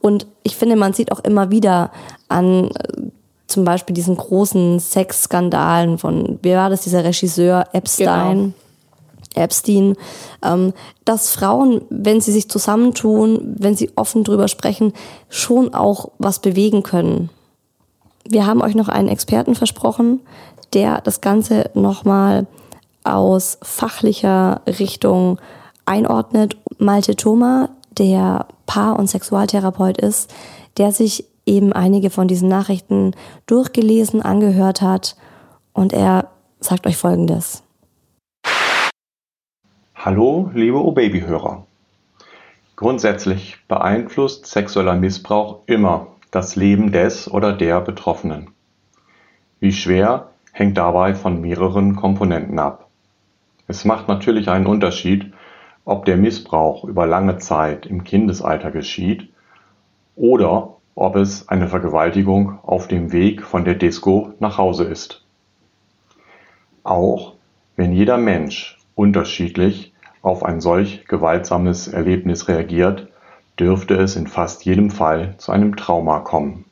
Und 0.01 0.27
ich 0.43 0.57
finde, 0.57 0.77
man 0.77 0.93
sieht 0.93 1.13
auch 1.13 1.21
immer 1.21 1.51
wieder 1.51 1.91
an 2.29 2.71
äh, 2.71 3.11
zum 3.47 3.65
Beispiel 3.65 3.95
diesen 3.95 4.17
großen 4.17 4.81
Sexskandalen 4.81 5.99
von, 5.99 6.39
wie 6.43 6.55
war 6.55 6.71
das, 6.71 6.83
dieser 6.83 7.05
Regisseur 7.05 7.67
Epstein? 7.73 8.39
Genau. 8.39 8.53
Epstein, 9.35 9.97
ähm, 10.43 10.73
dass 11.05 11.35
Frauen, 11.35 11.83
wenn 11.91 12.21
sie 12.21 12.33
sich 12.33 12.49
zusammentun, 12.49 13.57
wenn 13.59 13.77
sie 13.77 13.91
offen 13.97 14.23
drüber 14.23 14.49
sprechen, 14.49 14.93
schon 15.29 15.75
auch 15.75 16.11
was 16.19 16.39
bewegen 16.39 16.83
können. 16.83 17.31
Wir 18.27 18.47
haben 18.47 18.63
euch 18.63 18.75
noch 18.75 18.89
einen 18.89 19.09
Experten 19.09 19.55
versprochen, 19.55 20.21
der 20.73 21.03
das 21.03 21.21
Ganze 21.21 21.71
nochmal 21.75 22.47
aus 23.05 23.59
fachlicher 23.63 24.63
Richtung 24.67 25.39
einordnet. 25.85 26.57
Malte 26.79 27.17
Thoma, 27.17 27.69
der 27.91 28.47
Paar- 28.65 28.99
und 28.99 29.09
Sexualtherapeut 29.09 29.99
ist, 29.99 30.35
der 30.79 30.91
sich 30.91 31.27
eben 31.45 31.75
einige 31.75 32.09
von 32.09 32.27
diesen 32.27 32.49
Nachrichten 32.49 33.15
durchgelesen, 33.47 34.23
angehört 34.23 34.81
hat 34.81 35.17
und 35.75 35.93
er 35.93 36.31
sagt 36.61 36.87
euch 36.87 36.97
Folgendes. 36.97 37.63
Hallo, 39.95 40.51
liebe 40.55 40.83
O-Baby-Hörer. 40.83 41.67
Grundsätzlich 42.77 43.59
beeinflusst 43.69 44.47
sexueller 44.47 44.95
Missbrauch 44.95 45.61
immer 45.67 46.09
das 46.35 46.57
Leben 46.57 46.91
des 46.91 47.31
oder 47.31 47.53
der 47.53 47.81
Betroffenen. 47.81 48.51
Wie 49.61 49.73
schwer 49.73 50.31
hängt 50.53 50.77
dabei 50.77 51.15
von 51.15 51.41
mehreren 51.41 51.95
Komponenten 51.95 52.59
ab. 52.59 52.89
Es 53.67 53.85
macht 53.85 54.09
natürlich 54.09 54.49
einen 54.49 54.67
Unterschied, 54.67 55.33
ob 55.85 56.05
der 56.05 56.17
Missbrauch 56.17 56.85
über 56.85 57.07
lange 57.07 57.39
Zeit 57.39 57.87
im 57.87 58.05
Kindesalter 58.05 58.71
geschieht 58.71 59.29
oder 60.17 60.77
ob 60.95 61.17
es 61.17 61.49
eine 61.49 61.69
Vergewaltigung 61.69 62.59
auf 62.63 62.89
dem 62.89 63.13
Weg 63.13 63.43
von 63.43 63.65
der 63.65 63.75
Disco 63.75 64.33
nach 64.39 64.59
Hause 64.59 64.85
ist. 64.85 65.25
Auch 66.83 67.35
wenn 67.77 67.93
jeder 67.93 68.17
Mensch 68.17 68.79
unterschiedlich 68.95 69.93
auf 70.23 70.45
ein 70.45 70.61
solch 70.61 71.07
gewaltsames 71.07 71.89
Erlebnis 71.89 72.49
reagiert, 72.49 73.09
dürfte 73.59 73.95
es 73.95 74.17
in 74.17 74.27
fast 74.27 74.65
jedem 74.65 74.91
Fall 74.91 75.35
zu 75.39 75.53
einem 75.53 75.77
Trauma 75.77 76.21
kommen. 76.21 76.65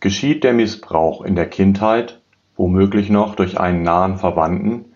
Geschieht 0.00 0.44
der 0.44 0.52
Missbrauch 0.52 1.22
in 1.22 1.36
der 1.36 1.48
Kindheit, 1.48 2.20
womöglich 2.56 3.10
noch 3.10 3.34
durch 3.34 3.58
einen 3.58 3.82
nahen 3.82 4.18
Verwandten, 4.18 4.86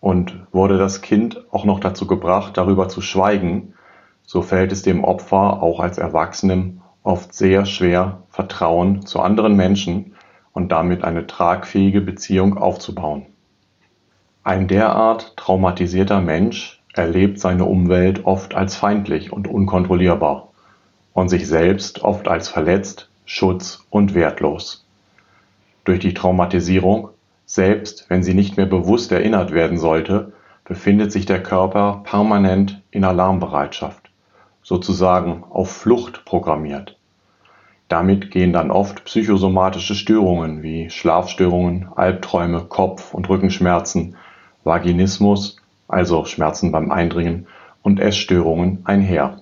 und 0.00 0.46
wurde 0.50 0.78
das 0.78 1.02
Kind 1.02 1.44
auch 1.52 1.64
noch 1.64 1.78
dazu 1.78 2.06
gebracht, 2.06 2.56
darüber 2.56 2.88
zu 2.88 3.02
schweigen, 3.02 3.74
so 4.22 4.42
fällt 4.42 4.72
es 4.72 4.82
dem 4.82 5.04
Opfer 5.04 5.62
auch 5.62 5.80
als 5.80 5.98
Erwachsenem 5.98 6.80
oft 7.02 7.34
sehr 7.34 7.66
schwer, 7.66 8.22
Vertrauen 8.28 9.04
zu 9.04 9.20
anderen 9.20 9.56
Menschen 9.56 10.14
und 10.52 10.72
damit 10.72 11.04
eine 11.04 11.26
tragfähige 11.26 12.00
Beziehung 12.00 12.56
aufzubauen. 12.56 13.26
Ein 14.42 14.68
derart 14.68 15.36
traumatisierter 15.36 16.20
Mensch 16.20 16.79
erlebt 16.94 17.38
seine 17.38 17.64
Umwelt 17.64 18.24
oft 18.24 18.54
als 18.54 18.76
feindlich 18.76 19.32
und 19.32 19.48
unkontrollierbar 19.48 20.48
und 21.12 21.28
sich 21.28 21.46
selbst 21.46 22.02
oft 22.02 22.28
als 22.28 22.48
verletzt, 22.48 23.08
schutz- 23.24 23.86
und 23.90 24.14
wertlos. 24.14 24.86
Durch 25.84 26.00
die 26.00 26.14
Traumatisierung 26.14 27.10
selbst 27.50 28.08
wenn 28.08 28.22
sie 28.22 28.34
nicht 28.34 28.56
mehr 28.56 28.66
bewusst 28.66 29.10
erinnert 29.10 29.50
werden 29.50 29.76
sollte, 29.76 30.32
befindet 30.64 31.10
sich 31.10 31.26
der 31.26 31.42
Körper 31.42 32.02
permanent 32.04 32.80
in 32.92 33.02
Alarmbereitschaft, 33.02 34.08
sozusagen 34.62 35.42
auf 35.50 35.68
Flucht 35.68 36.24
programmiert. 36.24 36.96
Damit 37.88 38.30
gehen 38.30 38.52
dann 38.52 38.70
oft 38.70 39.04
psychosomatische 39.04 39.96
Störungen 39.96 40.62
wie 40.62 40.90
Schlafstörungen, 40.90 41.88
Albträume, 41.96 42.66
Kopf- 42.66 43.14
und 43.14 43.28
Rückenschmerzen, 43.28 44.14
Vaginismus, 44.62 45.59
also 45.90 46.24
Schmerzen 46.24 46.72
beim 46.72 46.90
Eindringen, 46.90 47.46
und 47.82 48.00
Essstörungen 48.00 48.80
einher. 48.84 49.40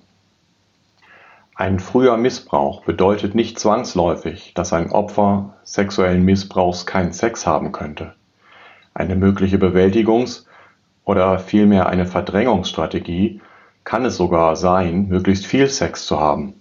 Ein 1.54 1.80
früher 1.80 2.16
Missbrauch 2.16 2.84
bedeutet 2.84 3.34
nicht 3.34 3.58
zwangsläufig, 3.58 4.52
dass 4.54 4.72
ein 4.72 4.92
Opfer 4.92 5.54
sexuellen 5.64 6.24
Missbrauchs 6.24 6.86
keinen 6.86 7.12
Sex 7.12 7.46
haben 7.46 7.72
könnte. 7.72 8.14
Eine 8.94 9.16
mögliche 9.16 9.56
Bewältigungs- 9.56 10.46
oder 11.04 11.38
vielmehr 11.40 11.88
eine 11.88 12.06
Verdrängungsstrategie 12.06 13.40
kann 13.82 14.04
es 14.04 14.16
sogar 14.16 14.54
sein, 14.54 15.08
möglichst 15.08 15.46
viel 15.46 15.68
Sex 15.68 16.06
zu 16.06 16.20
haben. 16.20 16.54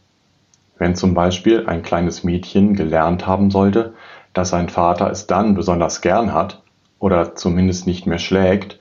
Wenn 0.80 0.96
zum 0.96 1.14
Beispiel 1.14 1.68
ein 1.68 1.84
kleines 1.84 2.24
Mädchen 2.24 2.74
gelernt 2.74 3.28
haben 3.28 3.52
sollte, 3.52 3.94
dass 4.34 4.50
sein 4.50 4.70
Vater 4.70 5.12
es 5.12 5.28
dann 5.28 5.54
besonders 5.54 6.02
gern 6.02 6.34
hat 6.34 6.64
oder 7.00 7.36
zumindest 7.36 7.86
nicht 7.86 8.08
mehr 8.08 8.20
schlägt, 8.20 8.80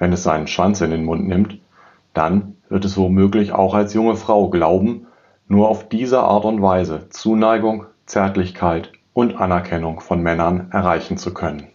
wenn 0.00 0.12
es 0.12 0.24
seinen 0.24 0.48
Schwanz 0.48 0.80
in 0.80 0.90
den 0.90 1.04
Mund 1.04 1.28
nimmt, 1.28 1.58
dann 2.14 2.56
wird 2.68 2.84
es 2.84 2.96
womöglich 2.96 3.52
auch 3.52 3.74
als 3.74 3.94
junge 3.94 4.16
Frau 4.16 4.48
glauben, 4.48 5.06
nur 5.46 5.68
auf 5.68 5.88
diese 5.88 6.20
Art 6.20 6.44
und 6.44 6.60
Weise 6.62 7.08
Zuneigung, 7.10 7.86
Zärtlichkeit 8.06 8.90
und 9.12 9.36
Anerkennung 9.36 10.00
von 10.00 10.22
Männern 10.22 10.68
erreichen 10.72 11.16
zu 11.16 11.34
können. 11.34 11.68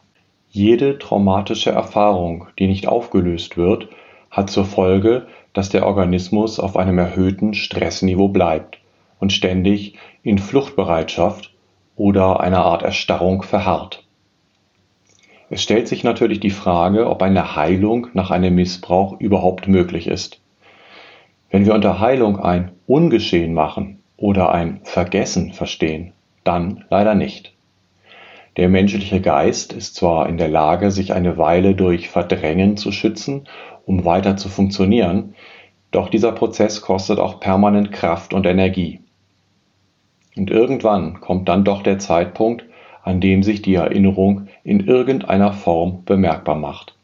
Jede 0.49 0.97
traumatische 0.97 1.71
Erfahrung, 1.71 2.47
die 2.57 2.67
nicht 2.67 2.88
aufgelöst 2.88 3.57
wird, 3.57 3.89
hat 4.32 4.49
zur 4.49 4.65
Folge, 4.65 5.28
dass 5.53 5.69
der 5.69 5.86
Organismus 5.86 6.59
auf 6.59 6.78
einem 6.78 6.97
erhöhten 6.97 7.53
Stressniveau 7.53 8.30
bleibt 8.30 8.80
und 9.19 9.34
ständig 9.34 9.97
in 10.23 10.39
Fluchtbereitschaft 10.39 11.53
oder 11.95 12.39
einer 12.39 12.65
Art 12.65 12.84
Erstarrung 12.84 13.43
verharrt. 13.43 14.05
Es 15.50 15.62
stellt 15.62 15.88
sich 15.88 16.04
natürlich 16.04 16.39
die 16.39 16.50
Frage, 16.50 17.10
ob 17.10 17.22
eine 17.22 17.56
Heilung 17.56 18.08
nach 18.14 18.32
einem 18.32 18.56
Missbrauch 18.56 19.20
überhaupt 19.20 19.68
möglich 19.68 20.08
ist. 20.08 20.41
Wenn 21.52 21.66
wir 21.66 21.76
unter 21.76 22.00
Heilung 22.00 22.39
ein 22.39 22.72
Ungeschehen 22.88 23.54
machen 23.54 24.00
oder 24.18 24.52
ein 24.52 24.82
Vergessen 24.84 25.54
verstehen, 25.54 26.14
dann 26.43 26.86
leider 26.89 27.16
nicht. 27.16 27.54
Der 28.58 28.70
menschliche 28.70 29.22
Geist 29.22 29.74
ist 29.74 29.96
zwar 29.96 30.30
in 30.30 30.38
der 30.38 30.48
Lage, 30.48 30.89
sich 30.89 31.14
eine 31.14 31.38
Weile 31.38 31.76
durch 31.76 32.10
Verdrängen 32.10 32.78
zu 32.78 32.91
schützen, 32.91 33.43
um 33.86 34.06
weiter 34.06 34.38
zu 34.38 34.50
funktionieren, 34.50 35.36
doch 35.91 36.10
dieser 36.10 36.32
Prozess 36.32 36.82
kostet 36.82 37.20
auch 37.20 37.39
permanent 37.39 37.91
Kraft 37.91 38.34
und 38.34 38.46
Energie. 38.46 39.02
Und 40.36 40.50
irgendwann 40.50 41.22
kommt 41.22 41.48
dann 41.48 41.64
doch 41.64 41.84
der 41.84 42.00
Zeitpunkt, 42.00 42.66
an 43.04 43.22
dem 43.22 43.43
sich 43.43 43.62
die 43.62 43.76
Erinnerung 43.76 44.48
in 44.66 44.86
irgendeiner 44.86 45.53
Form 45.53 46.03
bemerkbar 46.03 46.55
macht. 46.55 46.95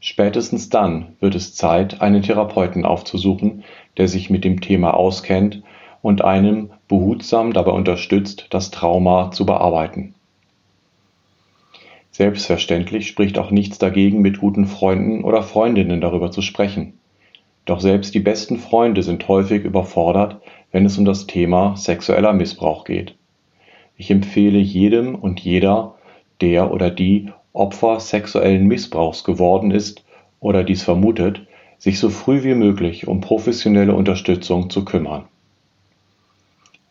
Spätestens 0.00 0.70
dann 0.70 1.14
wird 1.20 1.34
es 1.34 1.54
Zeit, 1.54 2.00
einen 2.00 2.22
Therapeuten 2.22 2.84
aufzusuchen, 2.84 3.62
der 3.96 4.08
sich 4.08 4.30
mit 4.30 4.42
dem 4.44 4.60
Thema 4.60 4.94
auskennt 4.94 5.62
und 6.02 6.24
einem 6.24 6.70
behutsam 6.88 7.52
dabei 7.52 7.72
unterstützt, 7.72 8.46
das 8.50 8.70
Trauma 8.70 9.30
zu 9.30 9.46
bearbeiten. 9.46 10.14
Selbstverständlich 12.10 13.06
spricht 13.06 13.38
auch 13.38 13.50
nichts 13.50 13.78
dagegen, 13.78 14.20
mit 14.20 14.38
guten 14.38 14.66
Freunden 14.66 15.24
oder 15.24 15.42
Freundinnen 15.42 16.00
darüber 16.00 16.30
zu 16.30 16.42
sprechen. 16.42 16.94
Doch 17.64 17.80
selbst 17.80 18.14
die 18.14 18.20
besten 18.20 18.58
Freunde 18.58 19.02
sind 19.02 19.26
häufig 19.28 19.64
überfordert, 19.64 20.40
wenn 20.70 20.86
es 20.86 20.96
um 20.96 21.04
das 21.04 21.26
Thema 21.26 21.76
sexueller 21.76 22.32
Missbrauch 22.32 22.84
geht. 22.84 23.14
Ich 23.96 24.10
empfehle 24.10 24.58
jedem 24.58 25.14
und 25.14 25.40
jeder, 25.40 25.94
der 26.40 26.70
oder 26.70 26.90
die 26.90 27.30
Opfer 27.52 28.00
sexuellen 28.00 28.66
Missbrauchs 28.66 29.24
geworden 29.24 29.70
ist 29.70 30.04
oder 30.40 30.64
dies 30.64 30.82
vermutet, 30.82 31.42
sich 31.78 31.98
so 31.98 32.10
früh 32.10 32.42
wie 32.42 32.54
möglich 32.54 33.06
um 33.06 33.20
professionelle 33.20 33.94
Unterstützung 33.94 34.70
zu 34.70 34.84
kümmern. 34.84 35.24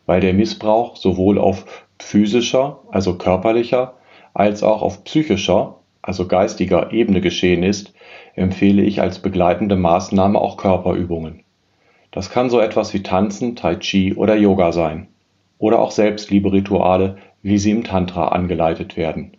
Weil 0.05 0.21
der 0.21 0.33
Missbrauch 0.33 0.95
sowohl 0.95 1.37
auf 1.37 1.65
physischer, 1.99 2.79
also 2.91 3.17
körperlicher, 3.17 3.95
als 4.33 4.63
auch 4.63 4.81
auf 4.81 5.03
psychischer, 5.03 5.77
also 6.01 6.27
geistiger 6.27 6.91
Ebene 6.91 7.21
geschehen 7.21 7.63
ist, 7.63 7.93
empfehle 8.35 8.81
ich 8.81 9.01
als 9.01 9.19
begleitende 9.19 9.75
Maßnahme 9.75 10.39
auch 10.39 10.57
Körperübungen. 10.57 11.43
Das 12.11 12.29
kann 12.29 12.49
so 12.49 12.59
etwas 12.59 12.93
wie 12.93 13.03
Tanzen, 13.03 13.55
Tai 13.55 13.75
Chi 13.75 14.13
oder 14.13 14.35
Yoga 14.35 14.71
sein 14.71 15.07
oder 15.57 15.79
auch 15.79 15.91
Selbstliebe-Rituale, 15.91 17.17
wie 17.43 17.59
sie 17.59 17.71
im 17.71 17.83
Tantra 17.83 18.29
angeleitet 18.29 18.97
werden. 18.97 19.37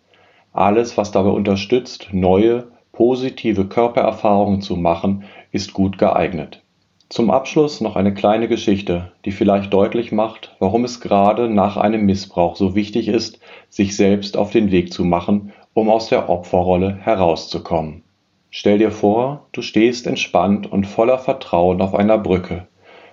Alles, 0.53 0.97
was 0.97 1.11
dabei 1.11 1.31
unterstützt, 1.31 2.11
neue, 2.13 2.69
positive 2.93 3.65
Körpererfahrungen 3.65 4.61
zu 4.61 4.77
machen, 4.77 5.25
ist 5.51 5.73
gut 5.73 5.99
geeignet. 5.99 6.63
Zum 7.09 7.31
Abschluss 7.31 7.81
noch 7.81 7.97
eine 7.97 8.15
kleine 8.15 8.49
Geschichte, 8.49 9.13
die 9.25 9.33
vielleicht 9.33 9.73
deutlich 9.73 10.13
macht, 10.13 10.55
warum 10.59 10.85
es 10.85 11.01
gerade 11.01 11.49
nach 11.49 11.77
einem 11.77 12.07
Missbrauch 12.07 12.57
so 12.57 12.75
wichtig 12.75 13.09
ist, 13.09 13.41
sich 13.69 13.97
selbst 13.97 14.37
auf 14.37 14.51
den 14.51 14.71
Weg 14.71 14.93
zu 14.93 15.05
machen, 15.05 15.53
um 15.75 15.91
aus 15.91 16.09
der 16.09 16.29
Opferrolle 16.29 16.97
herauszukommen. 16.97 18.03
Stell 18.51 18.79
dir 18.79 18.93
vor, 18.93 19.47
du 19.53 19.63
stehst 19.63 20.07
entspannt 20.07 20.71
und 20.71 20.87
voller 20.87 21.19
Vertrauen 21.19 21.83
auf 21.83 21.95
einer 21.95 22.19
Brücke 22.19 22.69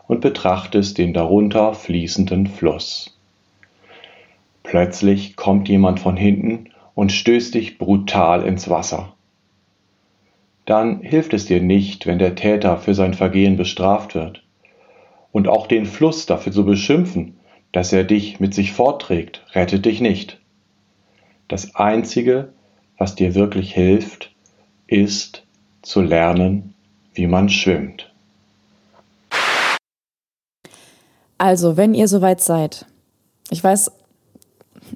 und 0.07 0.21
betrachtest 0.21 0.97
den 0.97 1.13
darunter 1.13 1.73
fließenden 1.73 2.47
Fluss. 2.47 3.20
Plötzlich 4.63 5.35
kommt 5.35 5.67
jemand 5.69 5.99
von 5.99 6.17
hinten 6.17 6.69
und 6.95 7.11
stößt 7.11 7.53
dich 7.53 7.77
brutal 7.77 8.43
ins 8.43 8.69
Wasser. 8.69 9.13
Dann 10.65 11.01
hilft 11.01 11.33
es 11.33 11.45
dir 11.45 11.61
nicht, 11.61 12.05
wenn 12.05 12.19
der 12.19 12.35
Täter 12.35 12.77
für 12.77 12.93
sein 12.93 13.13
Vergehen 13.13 13.57
bestraft 13.57 14.15
wird. 14.15 14.43
Und 15.31 15.47
auch 15.47 15.67
den 15.67 15.85
Fluss 15.85 16.25
dafür 16.25 16.51
zu 16.51 16.65
beschimpfen, 16.65 17.37
dass 17.71 17.93
er 17.93 18.03
dich 18.03 18.39
mit 18.39 18.53
sich 18.53 18.73
fortträgt, 18.73 19.45
rettet 19.53 19.85
dich 19.85 20.01
nicht. 20.01 20.39
Das 21.47 21.75
Einzige, 21.75 22.53
was 22.97 23.15
dir 23.15 23.33
wirklich 23.33 23.73
hilft, 23.73 24.31
ist 24.87 25.45
zu 25.81 26.01
lernen, 26.01 26.75
wie 27.13 27.27
man 27.27 27.49
schwimmt. 27.49 28.11
Also, 31.37 31.75
wenn 31.75 31.95
ihr 31.95 32.07
soweit 32.07 32.39
seid, 32.39 32.85
ich 33.49 33.63
weiß 33.63 33.91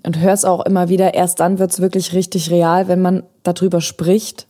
und 0.03 0.19
höre 0.19 0.33
es 0.33 0.45
auch 0.45 0.65
immer 0.65 0.89
wieder, 0.89 1.13
erst 1.13 1.39
dann 1.39 1.59
wird 1.59 1.71
es 1.71 1.81
wirklich 1.81 2.13
richtig 2.13 2.51
real, 2.51 2.87
wenn 2.87 3.01
man 3.01 3.23
darüber 3.43 3.81
spricht. 3.81 4.47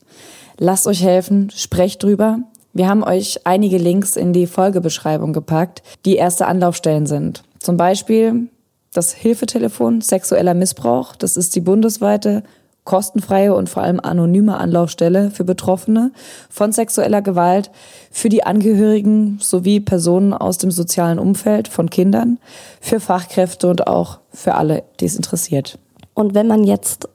Lasst 0.57 0.87
euch 0.87 1.03
helfen, 1.03 1.49
sprecht 1.49 2.03
drüber. 2.03 2.39
Wir 2.73 2.87
haben 2.87 3.03
euch 3.03 3.39
einige 3.45 3.77
Links 3.77 4.15
in 4.15 4.33
die 4.33 4.47
Folgebeschreibung 4.47 5.33
gepackt, 5.33 5.81
die 6.05 6.15
erste 6.15 6.45
Anlaufstellen 6.45 7.05
sind. 7.05 7.43
Zum 7.59 7.77
Beispiel 7.77 8.49
das 8.93 9.13
Hilfetelefon 9.13 10.01
sexueller 10.01 10.53
Missbrauch. 10.53 11.15
Das 11.15 11.37
ist 11.37 11.55
die 11.55 11.61
bundesweite 11.61 12.43
kostenfreie 12.85 13.53
und 13.53 13.69
vor 13.69 13.83
allem 13.83 13.99
anonyme 13.99 14.57
Anlaufstelle 14.57 15.31
für 15.31 15.43
Betroffene 15.43 16.11
von 16.49 16.71
sexueller 16.71 17.21
Gewalt, 17.21 17.71
für 18.11 18.29
die 18.29 18.45
Angehörigen 18.45 19.39
sowie 19.41 19.79
Personen 19.81 20.33
aus 20.33 20.57
dem 20.59 20.71
sozialen 20.71 21.19
Umfeld 21.19 21.67
von 21.67 21.89
Kindern, 21.89 22.39
für 22.79 22.99
Fachkräfte 22.99 23.67
und 23.69 23.87
auch 23.87 24.19
für 24.31 24.55
alle, 24.55 24.83
die 24.99 25.05
es 25.05 25.15
interessiert. 25.15 25.77
Und 26.13 26.33
wenn 26.33 26.47
man 26.47 26.63
jetzt 26.63 27.09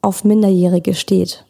auf 0.00 0.24
Minderjährige 0.24 0.94
steht 0.94 1.44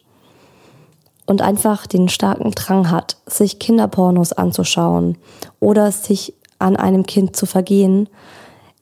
und 1.26 1.42
einfach 1.42 1.86
den 1.86 2.08
starken 2.08 2.50
Drang 2.52 2.90
hat, 2.90 3.18
sich 3.26 3.58
Kinderpornos 3.58 4.32
anzuschauen 4.32 5.18
oder 5.60 5.92
sich 5.92 6.34
an 6.58 6.76
einem 6.76 7.06
Kind 7.06 7.36
zu 7.36 7.46
vergehen, 7.46 8.08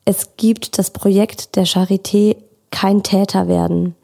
es 0.04 0.36
gibt 0.36 0.78
das 0.78 0.90
Projekt 0.90 1.56
der 1.56 1.66
Charité 1.66 2.36
Kein 2.70 3.02
Täter 3.02 3.48
werden. 3.48 3.94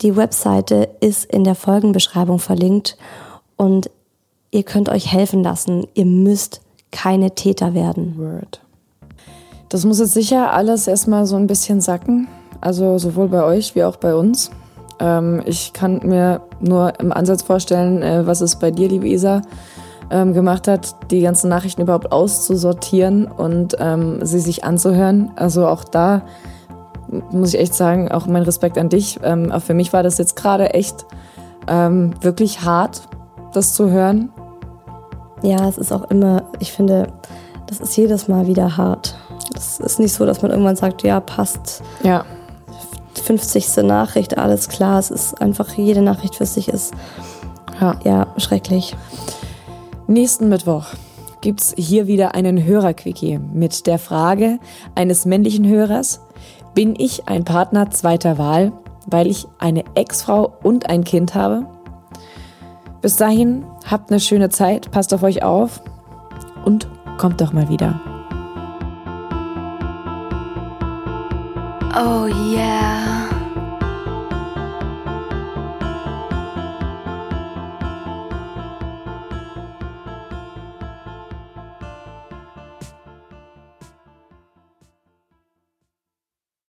Die 0.00 0.16
Webseite 0.16 0.88
ist 1.00 1.24
in 1.24 1.44
der 1.44 1.54
Folgenbeschreibung 1.54 2.38
verlinkt 2.38 2.96
und 3.56 3.90
ihr 4.50 4.62
könnt 4.62 4.88
euch 4.88 5.12
helfen 5.12 5.42
lassen. 5.42 5.86
Ihr 5.94 6.06
müsst 6.06 6.60
keine 6.90 7.34
Täter 7.34 7.74
werden. 7.74 8.14
Word. 8.18 8.60
Das 9.68 9.84
muss 9.84 9.98
jetzt 9.98 10.14
sicher 10.14 10.52
alles 10.52 10.86
erstmal 10.86 11.26
so 11.26 11.36
ein 11.36 11.46
bisschen 11.46 11.80
sacken. 11.80 12.28
Also 12.60 12.98
sowohl 12.98 13.28
bei 13.28 13.44
euch 13.44 13.74
wie 13.74 13.84
auch 13.84 13.96
bei 13.96 14.14
uns. 14.14 14.50
Ähm, 15.00 15.42
ich 15.46 15.72
kann 15.72 16.00
mir 16.04 16.42
nur 16.60 16.98
im 17.00 17.12
Ansatz 17.12 17.42
vorstellen, 17.42 18.02
äh, 18.02 18.26
was 18.26 18.40
es 18.40 18.56
bei 18.56 18.70
dir, 18.70 18.88
liebe 18.88 19.08
Isa, 19.08 19.42
ähm, 20.10 20.32
gemacht 20.32 20.68
hat, 20.68 20.94
die 21.10 21.20
ganzen 21.20 21.48
Nachrichten 21.48 21.82
überhaupt 21.82 22.12
auszusortieren 22.12 23.26
und 23.26 23.76
ähm, 23.80 24.24
sie 24.24 24.40
sich 24.40 24.64
anzuhören. 24.64 25.32
Also 25.36 25.66
auch 25.66 25.84
da 25.84 26.22
muss 27.30 27.54
ich 27.54 27.60
echt 27.60 27.74
sagen, 27.74 28.10
auch 28.10 28.26
mein 28.26 28.42
Respekt 28.42 28.78
an 28.78 28.88
dich. 28.88 29.18
Ähm, 29.22 29.52
auch 29.52 29.62
für 29.62 29.74
mich 29.74 29.92
war 29.92 30.02
das 30.02 30.18
jetzt 30.18 30.36
gerade 30.36 30.74
echt 30.74 31.06
ähm, 31.68 32.14
wirklich 32.20 32.62
hart, 32.62 33.02
das 33.52 33.74
zu 33.74 33.90
hören. 33.90 34.30
Ja, 35.42 35.68
es 35.68 35.78
ist 35.78 35.92
auch 35.92 36.10
immer, 36.10 36.44
ich 36.58 36.72
finde, 36.72 37.12
das 37.66 37.80
ist 37.80 37.96
jedes 37.96 38.28
Mal 38.28 38.46
wieder 38.46 38.76
hart. 38.76 39.16
Es 39.54 39.78
ist 39.78 39.98
nicht 39.98 40.12
so, 40.12 40.26
dass 40.26 40.42
man 40.42 40.50
irgendwann 40.50 40.76
sagt, 40.76 41.02
ja, 41.02 41.20
passt. 41.20 41.82
Ja. 42.02 42.24
50. 43.22 43.76
Nachricht, 43.78 44.38
alles 44.38 44.68
klar. 44.68 44.98
Es 44.98 45.10
ist 45.10 45.40
einfach, 45.40 45.72
jede 45.74 46.02
Nachricht 46.02 46.36
für 46.36 46.46
sich 46.46 46.68
ist 46.68 46.94
ja, 47.80 47.96
ja 48.04 48.26
schrecklich. 48.36 48.96
Nächsten 50.06 50.48
Mittwoch 50.48 50.86
gibt 51.40 51.60
es 51.60 51.74
hier 51.76 52.06
wieder 52.06 52.34
einen 52.34 52.64
Hörerquickie 52.64 53.38
mit 53.38 53.86
der 53.86 53.98
Frage 53.98 54.58
eines 54.94 55.24
männlichen 55.26 55.66
Hörers, 55.66 56.20
bin 56.74 56.94
ich 56.98 57.28
ein 57.28 57.44
Partner 57.44 57.90
zweiter 57.90 58.36
Wahl, 58.38 58.72
weil 59.06 59.28
ich 59.28 59.46
eine 59.58 59.84
Ex-Frau 59.94 60.52
und 60.62 60.88
ein 60.88 61.04
Kind 61.04 61.34
habe? 61.34 61.66
Bis 63.00 63.16
dahin, 63.16 63.64
habt 63.88 64.10
eine 64.10 64.20
schöne 64.20 64.48
Zeit, 64.48 64.90
passt 64.90 65.12
auf 65.14 65.22
euch 65.22 65.42
auf 65.42 65.82
und 66.64 66.88
kommt 67.18 67.40
doch 67.40 67.52
mal 67.52 67.68
wieder. 67.68 68.00
Oh 71.96 72.26
yeah. 72.26 73.23